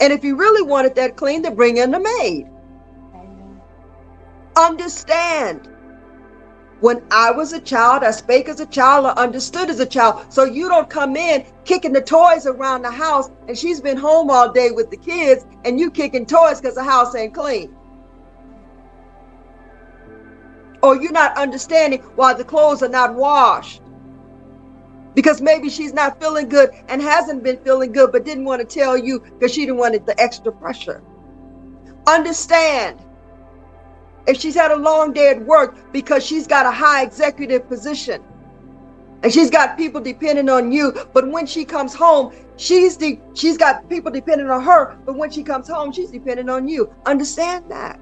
And 0.00 0.12
if 0.12 0.24
you 0.24 0.36
really 0.36 0.62
wanted 0.62 0.94
that 0.96 1.16
clean, 1.16 1.42
then 1.42 1.54
bring 1.54 1.76
in 1.76 1.90
the 1.90 2.00
maid. 2.00 2.48
Understand. 4.56 5.68
When 6.82 7.00
I 7.12 7.30
was 7.30 7.52
a 7.52 7.60
child, 7.60 8.02
I 8.02 8.10
spake 8.10 8.48
as 8.48 8.58
a 8.58 8.66
child, 8.66 9.06
I 9.06 9.10
understood 9.10 9.70
as 9.70 9.78
a 9.78 9.86
child. 9.86 10.32
So 10.32 10.42
you 10.42 10.68
don't 10.68 10.90
come 10.90 11.14
in 11.14 11.46
kicking 11.64 11.92
the 11.92 12.00
toys 12.00 12.44
around 12.44 12.82
the 12.82 12.90
house 12.90 13.30
and 13.46 13.56
she's 13.56 13.80
been 13.80 13.96
home 13.96 14.30
all 14.30 14.52
day 14.52 14.72
with 14.72 14.90
the 14.90 14.96
kids 14.96 15.46
and 15.64 15.78
you 15.78 15.92
kicking 15.92 16.26
toys 16.26 16.60
because 16.60 16.74
the 16.74 16.82
house 16.82 17.14
ain't 17.14 17.34
clean. 17.34 17.72
Or 20.82 21.00
you're 21.00 21.12
not 21.12 21.38
understanding 21.38 22.00
why 22.16 22.34
the 22.34 22.42
clothes 22.42 22.82
are 22.82 22.88
not 22.88 23.14
washed 23.14 23.80
because 25.14 25.40
maybe 25.40 25.70
she's 25.70 25.92
not 25.92 26.20
feeling 26.20 26.48
good 26.48 26.70
and 26.88 27.00
hasn't 27.00 27.44
been 27.44 27.58
feeling 27.58 27.92
good, 27.92 28.10
but 28.10 28.24
didn't 28.24 28.44
want 28.44 28.60
to 28.60 28.66
tell 28.66 28.98
you 28.98 29.20
because 29.20 29.54
she 29.54 29.60
didn't 29.60 29.76
want 29.76 30.04
the 30.04 30.20
extra 30.20 30.50
pressure. 30.50 31.00
Understand 32.08 33.00
if 34.26 34.38
she's 34.38 34.54
had 34.54 34.70
a 34.70 34.76
long 34.76 35.12
day 35.12 35.30
at 35.30 35.42
work 35.42 35.76
because 35.92 36.24
she's 36.24 36.46
got 36.46 36.66
a 36.66 36.70
high 36.70 37.02
executive 37.02 37.68
position 37.68 38.22
and 39.22 39.32
she's 39.32 39.50
got 39.50 39.76
people 39.76 40.00
depending 40.00 40.48
on 40.48 40.72
you, 40.72 40.92
but 41.12 41.28
when 41.28 41.46
she 41.46 41.64
comes 41.64 41.94
home, 41.94 42.34
she's 42.56 42.96
the 42.96 43.20
she's 43.34 43.56
got 43.56 43.88
people 43.88 44.10
depending 44.10 44.50
on 44.50 44.62
her, 44.62 44.98
but 45.04 45.16
when 45.16 45.30
she 45.30 45.42
comes 45.42 45.68
home, 45.68 45.92
she's 45.92 46.10
depending 46.10 46.48
on 46.48 46.68
you. 46.68 46.92
Understand 47.06 47.70
that. 47.70 48.00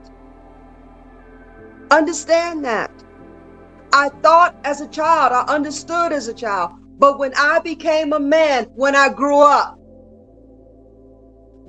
Understand 1.90 2.64
that. 2.64 2.90
I 3.92 4.08
thought 4.22 4.56
as 4.64 4.80
a 4.80 4.88
child, 4.88 5.32
I 5.32 5.52
understood 5.52 6.12
as 6.12 6.28
a 6.28 6.34
child, 6.34 6.72
but 6.98 7.18
when 7.18 7.32
I 7.34 7.58
became 7.58 8.12
a 8.12 8.20
man, 8.20 8.64
when 8.76 8.94
I 8.94 9.08
grew 9.08 9.40
up, 9.40 9.79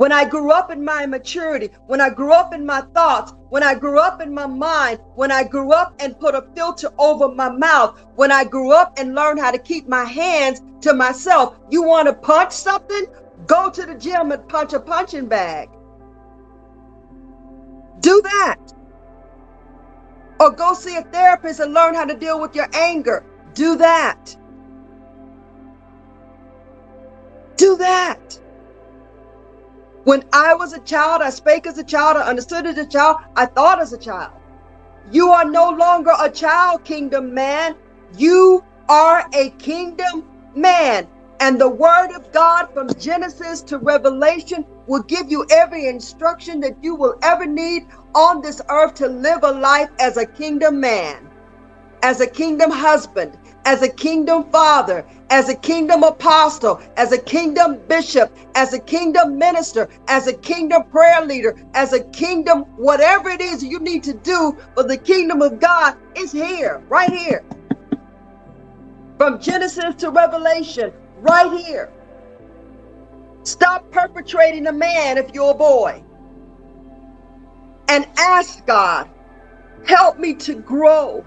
When 0.01 0.11
I 0.11 0.25
grew 0.25 0.51
up 0.51 0.71
in 0.71 0.83
my 0.83 1.05
maturity, 1.05 1.69
when 1.85 2.01
I 2.01 2.09
grew 2.09 2.33
up 2.33 2.55
in 2.55 2.65
my 2.65 2.81
thoughts, 2.95 3.35
when 3.49 3.61
I 3.61 3.75
grew 3.75 3.99
up 3.99 4.19
in 4.19 4.33
my 4.33 4.47
mind, 4.47 4.99
when 5.13 5.31
I 5.31 5.43
grew 5.43 5.73
up 5.73 5.93
and 5.99 6.19
put 6.19 6.33
a 6.33 6.43
filter 6.55 6.89
over 6.97 7.27
my 7.27 7.49
mouth, 7.49 8.03
when 8.15 8.31
I 8.31 8.43
grew 8.43 8.71
up 8.71 8.97
and 8.97 9.13
learned 9.13 9.39
how 9.39 9.51
to 9.51 9.59
keep 9.59 9.87
my 9.87 10.03
hands 10.03 10.59
to 10.81 10.95
myself. 10.95 11.59
You 11.69 11.83
want 11.83 12.07
to 12.07 12.15
punch 12.15 12.51
something? 12.51 13.05
Go 13.45 13.69
to 13.69 13.85
the 13.85 13.93
gym 13.93 14.31
and 14.31 14.49
punch 14.49 14.73
a 14.73 14.79
punching 14.79 15.27
bag. 15.27 15.69
Do 17.99 18.23
that. 18.23 18.73
Or 20.39 20.49
go 20.49 20.73
see 20.73 20.95
a 20.95 21.03
therapist 21.03 21.59
and 21.59 21.75
learn 21.75 21.93
how 21.93 22.05
to 22.05 22.15
deal 22.15 22.41
with 22.41 22.55
your 22.55 22.69
anger. 22.73 23.23
Do 23.53 23.75
that. 23.75 24.35
Do 27.55 27.77
that. 27.77 28.39
When 30.03 30.23
I 30.33 30.55
was 30.55 30.73
a 30.73 30.79
child, 30.79 31.21
I 31.21 31.29
spake 31.29 31.67
as 31.67 31.77
a 31.77 31.83
child, 31.83 32.17
I 32.17 32.21
understood 32.21 32.65
as 32.65 32.77
a 32.77 32.87
child, 32.87 33.17
I 33.35 33.45
thought 33.45 33.79
as 33.79 33.93
a 33.93 33.97
child. 33.97 34.33
You 35.11 35.29
are 35.29 35.45
no 35.45 35.69
longer 35.69 36.11
a 36.19 36.29
child, 36.29 36.83
kingdom 36.83 37.33
man. 37.33 37.75
You 38.17 38.63
are 38.89 39.27
a 39.33 39.51
kingdom 39.51 40.27
man. 40.55 41.07
And 41.39 41.59
the 41.61 41.69
word 41.69 42.11
of 42.15 42.31
God 42.31 42.67
from 42.73 42.93
Genesis 42.95 43.61
to 43.63 43.77
Revelation 43.77 44.65
will 44.87 45.03
give 45.03 45.29
you 45.31 45.45
every 45.51 45.87
instruction 45.87 46.59
that 46.61 46.83
you 46.83 46.95
will 46.95 47.15
ever 47.21 47.45
need 47.45 47.87
on 48.15 48.41
this 48.41 48.61
earth 48.69 48.95
to 48.95 49.07
live 49.07 49.43
a 49.43 49.51
life 49.51 49.89
as 49.99 50.17
a 50.17 50.25
kingdom 50.25 50.79
man, 50.79 51.29
as 52.03 52.21
a 52.21 52.27
kingdom 52.27 52.71
husband, 52.71 53.37
as 53.65 53.81
a 53.81 53.89
kingdom 53.89 54.49
father, 54.51 55.05
as 55.29 55.49
a 55.49 55.55
kingdom 55.55 56.03
apostle, 56.03 56.81
as 56.97 57.11
a 57.11 57.17
kingdom 57.17 57.79
bishop, 57.87 58.35
as 58.55 58.73
a 58.73 58.79
kingdom 58.79 59.37
minister, 59.37 59.87
as 60.07 60.27
a 60.27 60.33
kingdom 60.33 60.83
prayer 60.85 61.25
leader, 61.25 61.55
as 61.73 61.93
a 61.93 62.03
kingdom, 62.05 62.61
whatever 62.77 63.29
it 63.29 63.41
is 63.41 63.63
you 63.63 63.79
need 63.79 64.03
to 64.03 64.13
do 64.13 64.57
for 64.75 64.83
the 64.83 64.97
kingdom 64.97 65.41
of 65.41 65.59
God 65.59 65.97
is 66.17 66.31
here, 66.31 66.83
right 66.89 67.11
here. 67.11 67.43
From 69.17 69.39
Genesis 69.39 69.95
to 69.97 70.09
Revelation, 70.09 70.91
right 71.19 71.51
here. 71.65 71.91
Stop 73.43 73.89
perpetrating 73.91 74.67
a 74.67 74.71
man 74.71 75.17
if 75.17 75.33
you're 75.33 75.51
a 75.51 75.55
boy. 75.55 76.03
And 77.89 78.07
ask 78.17 78.65
God, 78.65 79.09
help 79.85 80.19
me 80.19 80.33
to 80.35 80.55
grow 80.55 81.25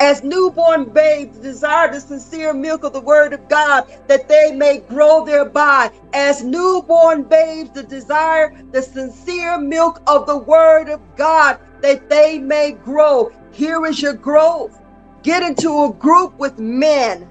as 0.00 0.22
newborn 0.22 0.84
babes 0.86 1.38
desire 1.38 1.90
the 1.90 2.00
sincere 2.00 2.52
milk 2.52 2.84
of 2.84 2.92
the 2.92 3.00
word 3.00 3.32
of 3.32 3.48
God 3.48 3.86
that 4.08 4.28
they 4.28 4.52
may 4.52 4.78
grow 4.78 5.24
thereby. 5.24 5.90
As 6.12 6.44
newborn 6.44 7.22
babes 7.22 7.70
the 7.70 7.82
desire 7.82 8.52
the 8.72 8.82
sincere 8.82 9.58
milk 9.58 10.02
of 10.06 10.26
the 10.26 10.36
word 10.36 10.90
of 10.90 11.00
God 11.16 11.58
that 11.80 12.10
they 12.10 12.38
may 12.38 12.72
grow. 12.72 13.32
Here 13.52 13.86
is 13.86 14.02
your 14.02 14.14
growth. 14.14 14.78
Get 15.22 15.42
into 15.42 15.84
a 15.84 15.92
group 15.92 16.38
with 16.38 16.58
men. 16.58 17.28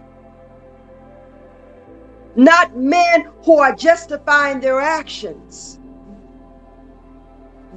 Not 2.36 2.76
men 2.76 3.30
who 3.44 3.60
are 3.60 3.76
justifying 3.76 4.60
their 4.60 4.82
actions, 4.82 5.80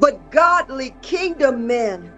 but 0.01 0.30
godly 0.30 0.97
kingdom 1.03 1.66
men 1.66 2.12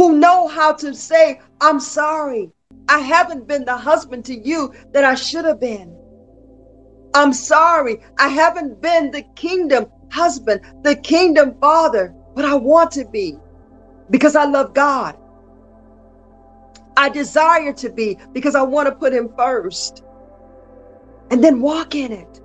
who 0.00 0.16
know 0.16 0.48
how 0.48 0.72
to 0.72 0.94
say, 0.94 1.38
I'm 1.60 1.78
sorry. 1.78 2.50
I 2.88 3.00
haven't 3.00 3.46
been 3.46 3.66
the 3.66 3.76
husband 3.76 4.24
to 4.24 4.34
you 4.34 4.72
that 4.94 5.04
I 5.04 5.14
should 5.14 5.44
have 5.44 5.60
been. 5.60 5.94
I'm 7.12 7.34
sorry. 7.34 8.00
I 8.18 8.28
haven't 8.28 8.80
been 8.80 9.10
the 9.10 9.20
kingdom 9.36 9.88
husband, 10.10 10.62
the 10.84 10.96
kingdom 10.96 11.54
father, 11.60 12.14
but 12.34 12.46
I 12.46 12.54
want 12.54 12.92
to 12.92 13.04
be 13.04 13.36
because 14.08 14.36
I 14.36 14.46
love 14.46 14.72
God. 14.72 15.18
I 16.96 17.10
desire 17.10 17.74
to 17.74 17.90
be 17.90 18.16
because 18.32 18.54
I 18.54 18.62
want 18.62 18.88
to 18.88 18.94
put 18.94 19.12
him 19.12 19.28
first. 19.36 20.02
And 21.30 21.44
then 21.44 21.60
walk 21.60 21.94
in 21.94 22.10
it. 22.10 22.40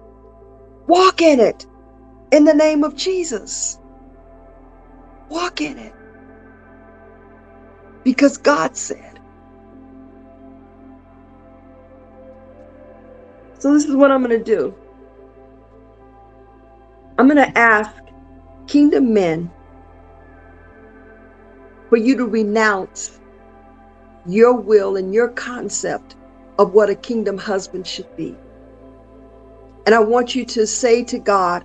Walk 0.88 1.22
in 1.22 1.39
it 1.39 1.66
in 2.34 2.43
the 2.43 2.53
name 2.53 2.84
of 2.84 2.97
Jesus. 2.97 3.80
Walk 5.30 5.62
in 5.62 5.78
it 5.78 5.95
because 8.06 8.38
God 8.38 8.78
said. 8.78 9.20
So, 13.60 13.74
this 13.74 13.84
is 13.86 13.95
what 13.95 14.12
I'm 14.12 14.24
going 14.24 14.38
to 14.38 14.43
do 14.43 14.74
I'm 17.18 17.28
going 17.28 17.38
to 17.38 17.58
ask 17.58 17.95
kingdom 18.68 19.14
men 19.14 19.49
for 21.89 21.97
you 21.97 22.18
to 22.18 22.26
renounce 22.26 23.20
your 24.28 24.53
will 24.53 24.97
and 24.97 25.14
your 25.14 25.30
concept 25.30 26.16
of 26.60 26.74
what 26.74 26.89
a 26.89 26.95
kingdom 26.95 27.38
husband 27.38 27.88
should 27.88 28.14
be. 28.18 28.36
And 29.86 29.95
I 29.95 29.99
want 29.99 30.36
you 30.36 30.45
to 30.45 30.68
say 30.68 31.03
to 31.06 31.20
God 31.20 31.64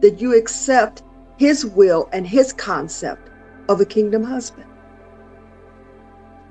that 0.00 0.20
you 0.20 0.36
accept 0.36 1.02
his 1.36 1.64
will 1.64 2.08
and 2.12 2.26
his 2.26 2.52
concept 2.52 3.30
of 3.68 3.80
a 3.80 3.84
kingdom 3.84 4.24
husband. 4.24 4.66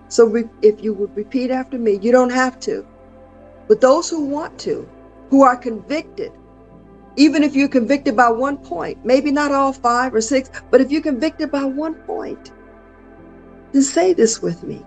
So 0.10 0.26
re- 0.26 0.50
if 0.62 0.84
you 0.84 0.94
would 0.94 1.16
repeat 1.16 1.52
after 1.52 1.78
me, 1.78 2.00
you 2.02 2.12
don't 2.12 2.30
have 2.30 2.60
to. 2.62 2.86
But 3.68 3.82
those 3.82 4.10
who 4.10 4.26
want 4.26 4.58
to, 4.60 4.88
who 5.30 5.44
are 5.44 5.58
convicted, 5.58 6.32
even 7.18 7.44
if 7.44 7.56
you're 7.56 7.68
convicted 7.68 8.16
by 8.16 8.30
one 8.30 8.58
point, 8.58 9.04
maybe 9.04 9.32
not 9.32 9.52
all 9.52 9.74
five 9.74 10.14
or 10.14 10.22
six, 10.22 10.50
but 10.72 10.80
if 10.80 10.92
you're 10.92 11.02
convicted 11.02 11.52
by 11.52 11.66
one 11.66 11.96
point, 11.96 12.52
then 13.74 13.82
say 13.82 14.14
this 14.14 14.42
with 14.42 14.64
me. 14.64 14.86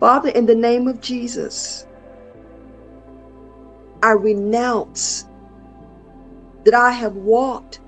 Father, 0.00 0.30
in 0.30 0.46
the 0.46 0.54
name 0.54 0.88
of 0.88 1.00
Jesus, 1.00 1.86
I 4.02 4.12
renounce 4.12 5.26
that 6.64 6.74
I 6.74 6.90
have 6.90 7.16
walked 7.16 7.80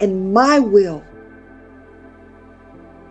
in 0.00 0.32
my 0.32 0.58
will 0.58 1.02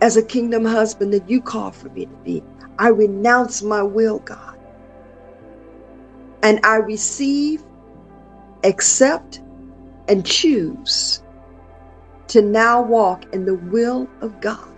as 0.00 0.16
a 0.16 0.22
kingdom 0.22 0.64
husband 0.64 1.12
that 1.12 1.28
you 1.28 1.40
call 1.40 1.72
for 1.72 1.88
me 1.90 2.06
to 2.06 2.16
be. 2.24 2.42
I 2.78 2.88
renounce 2.88 3.62
my 3.62 3.82
will, 3.82 4.18
God. 4.20 4.58
And 6.42 6.60
I 6.64 6.76
receive, 6.76 7.64
accept, 8.64 9.40
and 10.08 10.24
choose 10.24 11.22
to 12.28 12.42
now 12.42 12.82
walk 12.82 13.24
in 13.34 13.46
the 13.46 13.54
will 13.54 14.08
of 14.20 14.40
God 14.40 14.72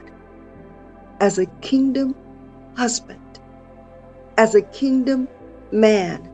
as 1.21 1.39
a 1.39 1.47
kingdom 1.61 2.15
husband, 2.77 3.41
as 4.37 4.55
a 4.55 4.63
kingdom 4.63 5.29
man, 5.73 6.31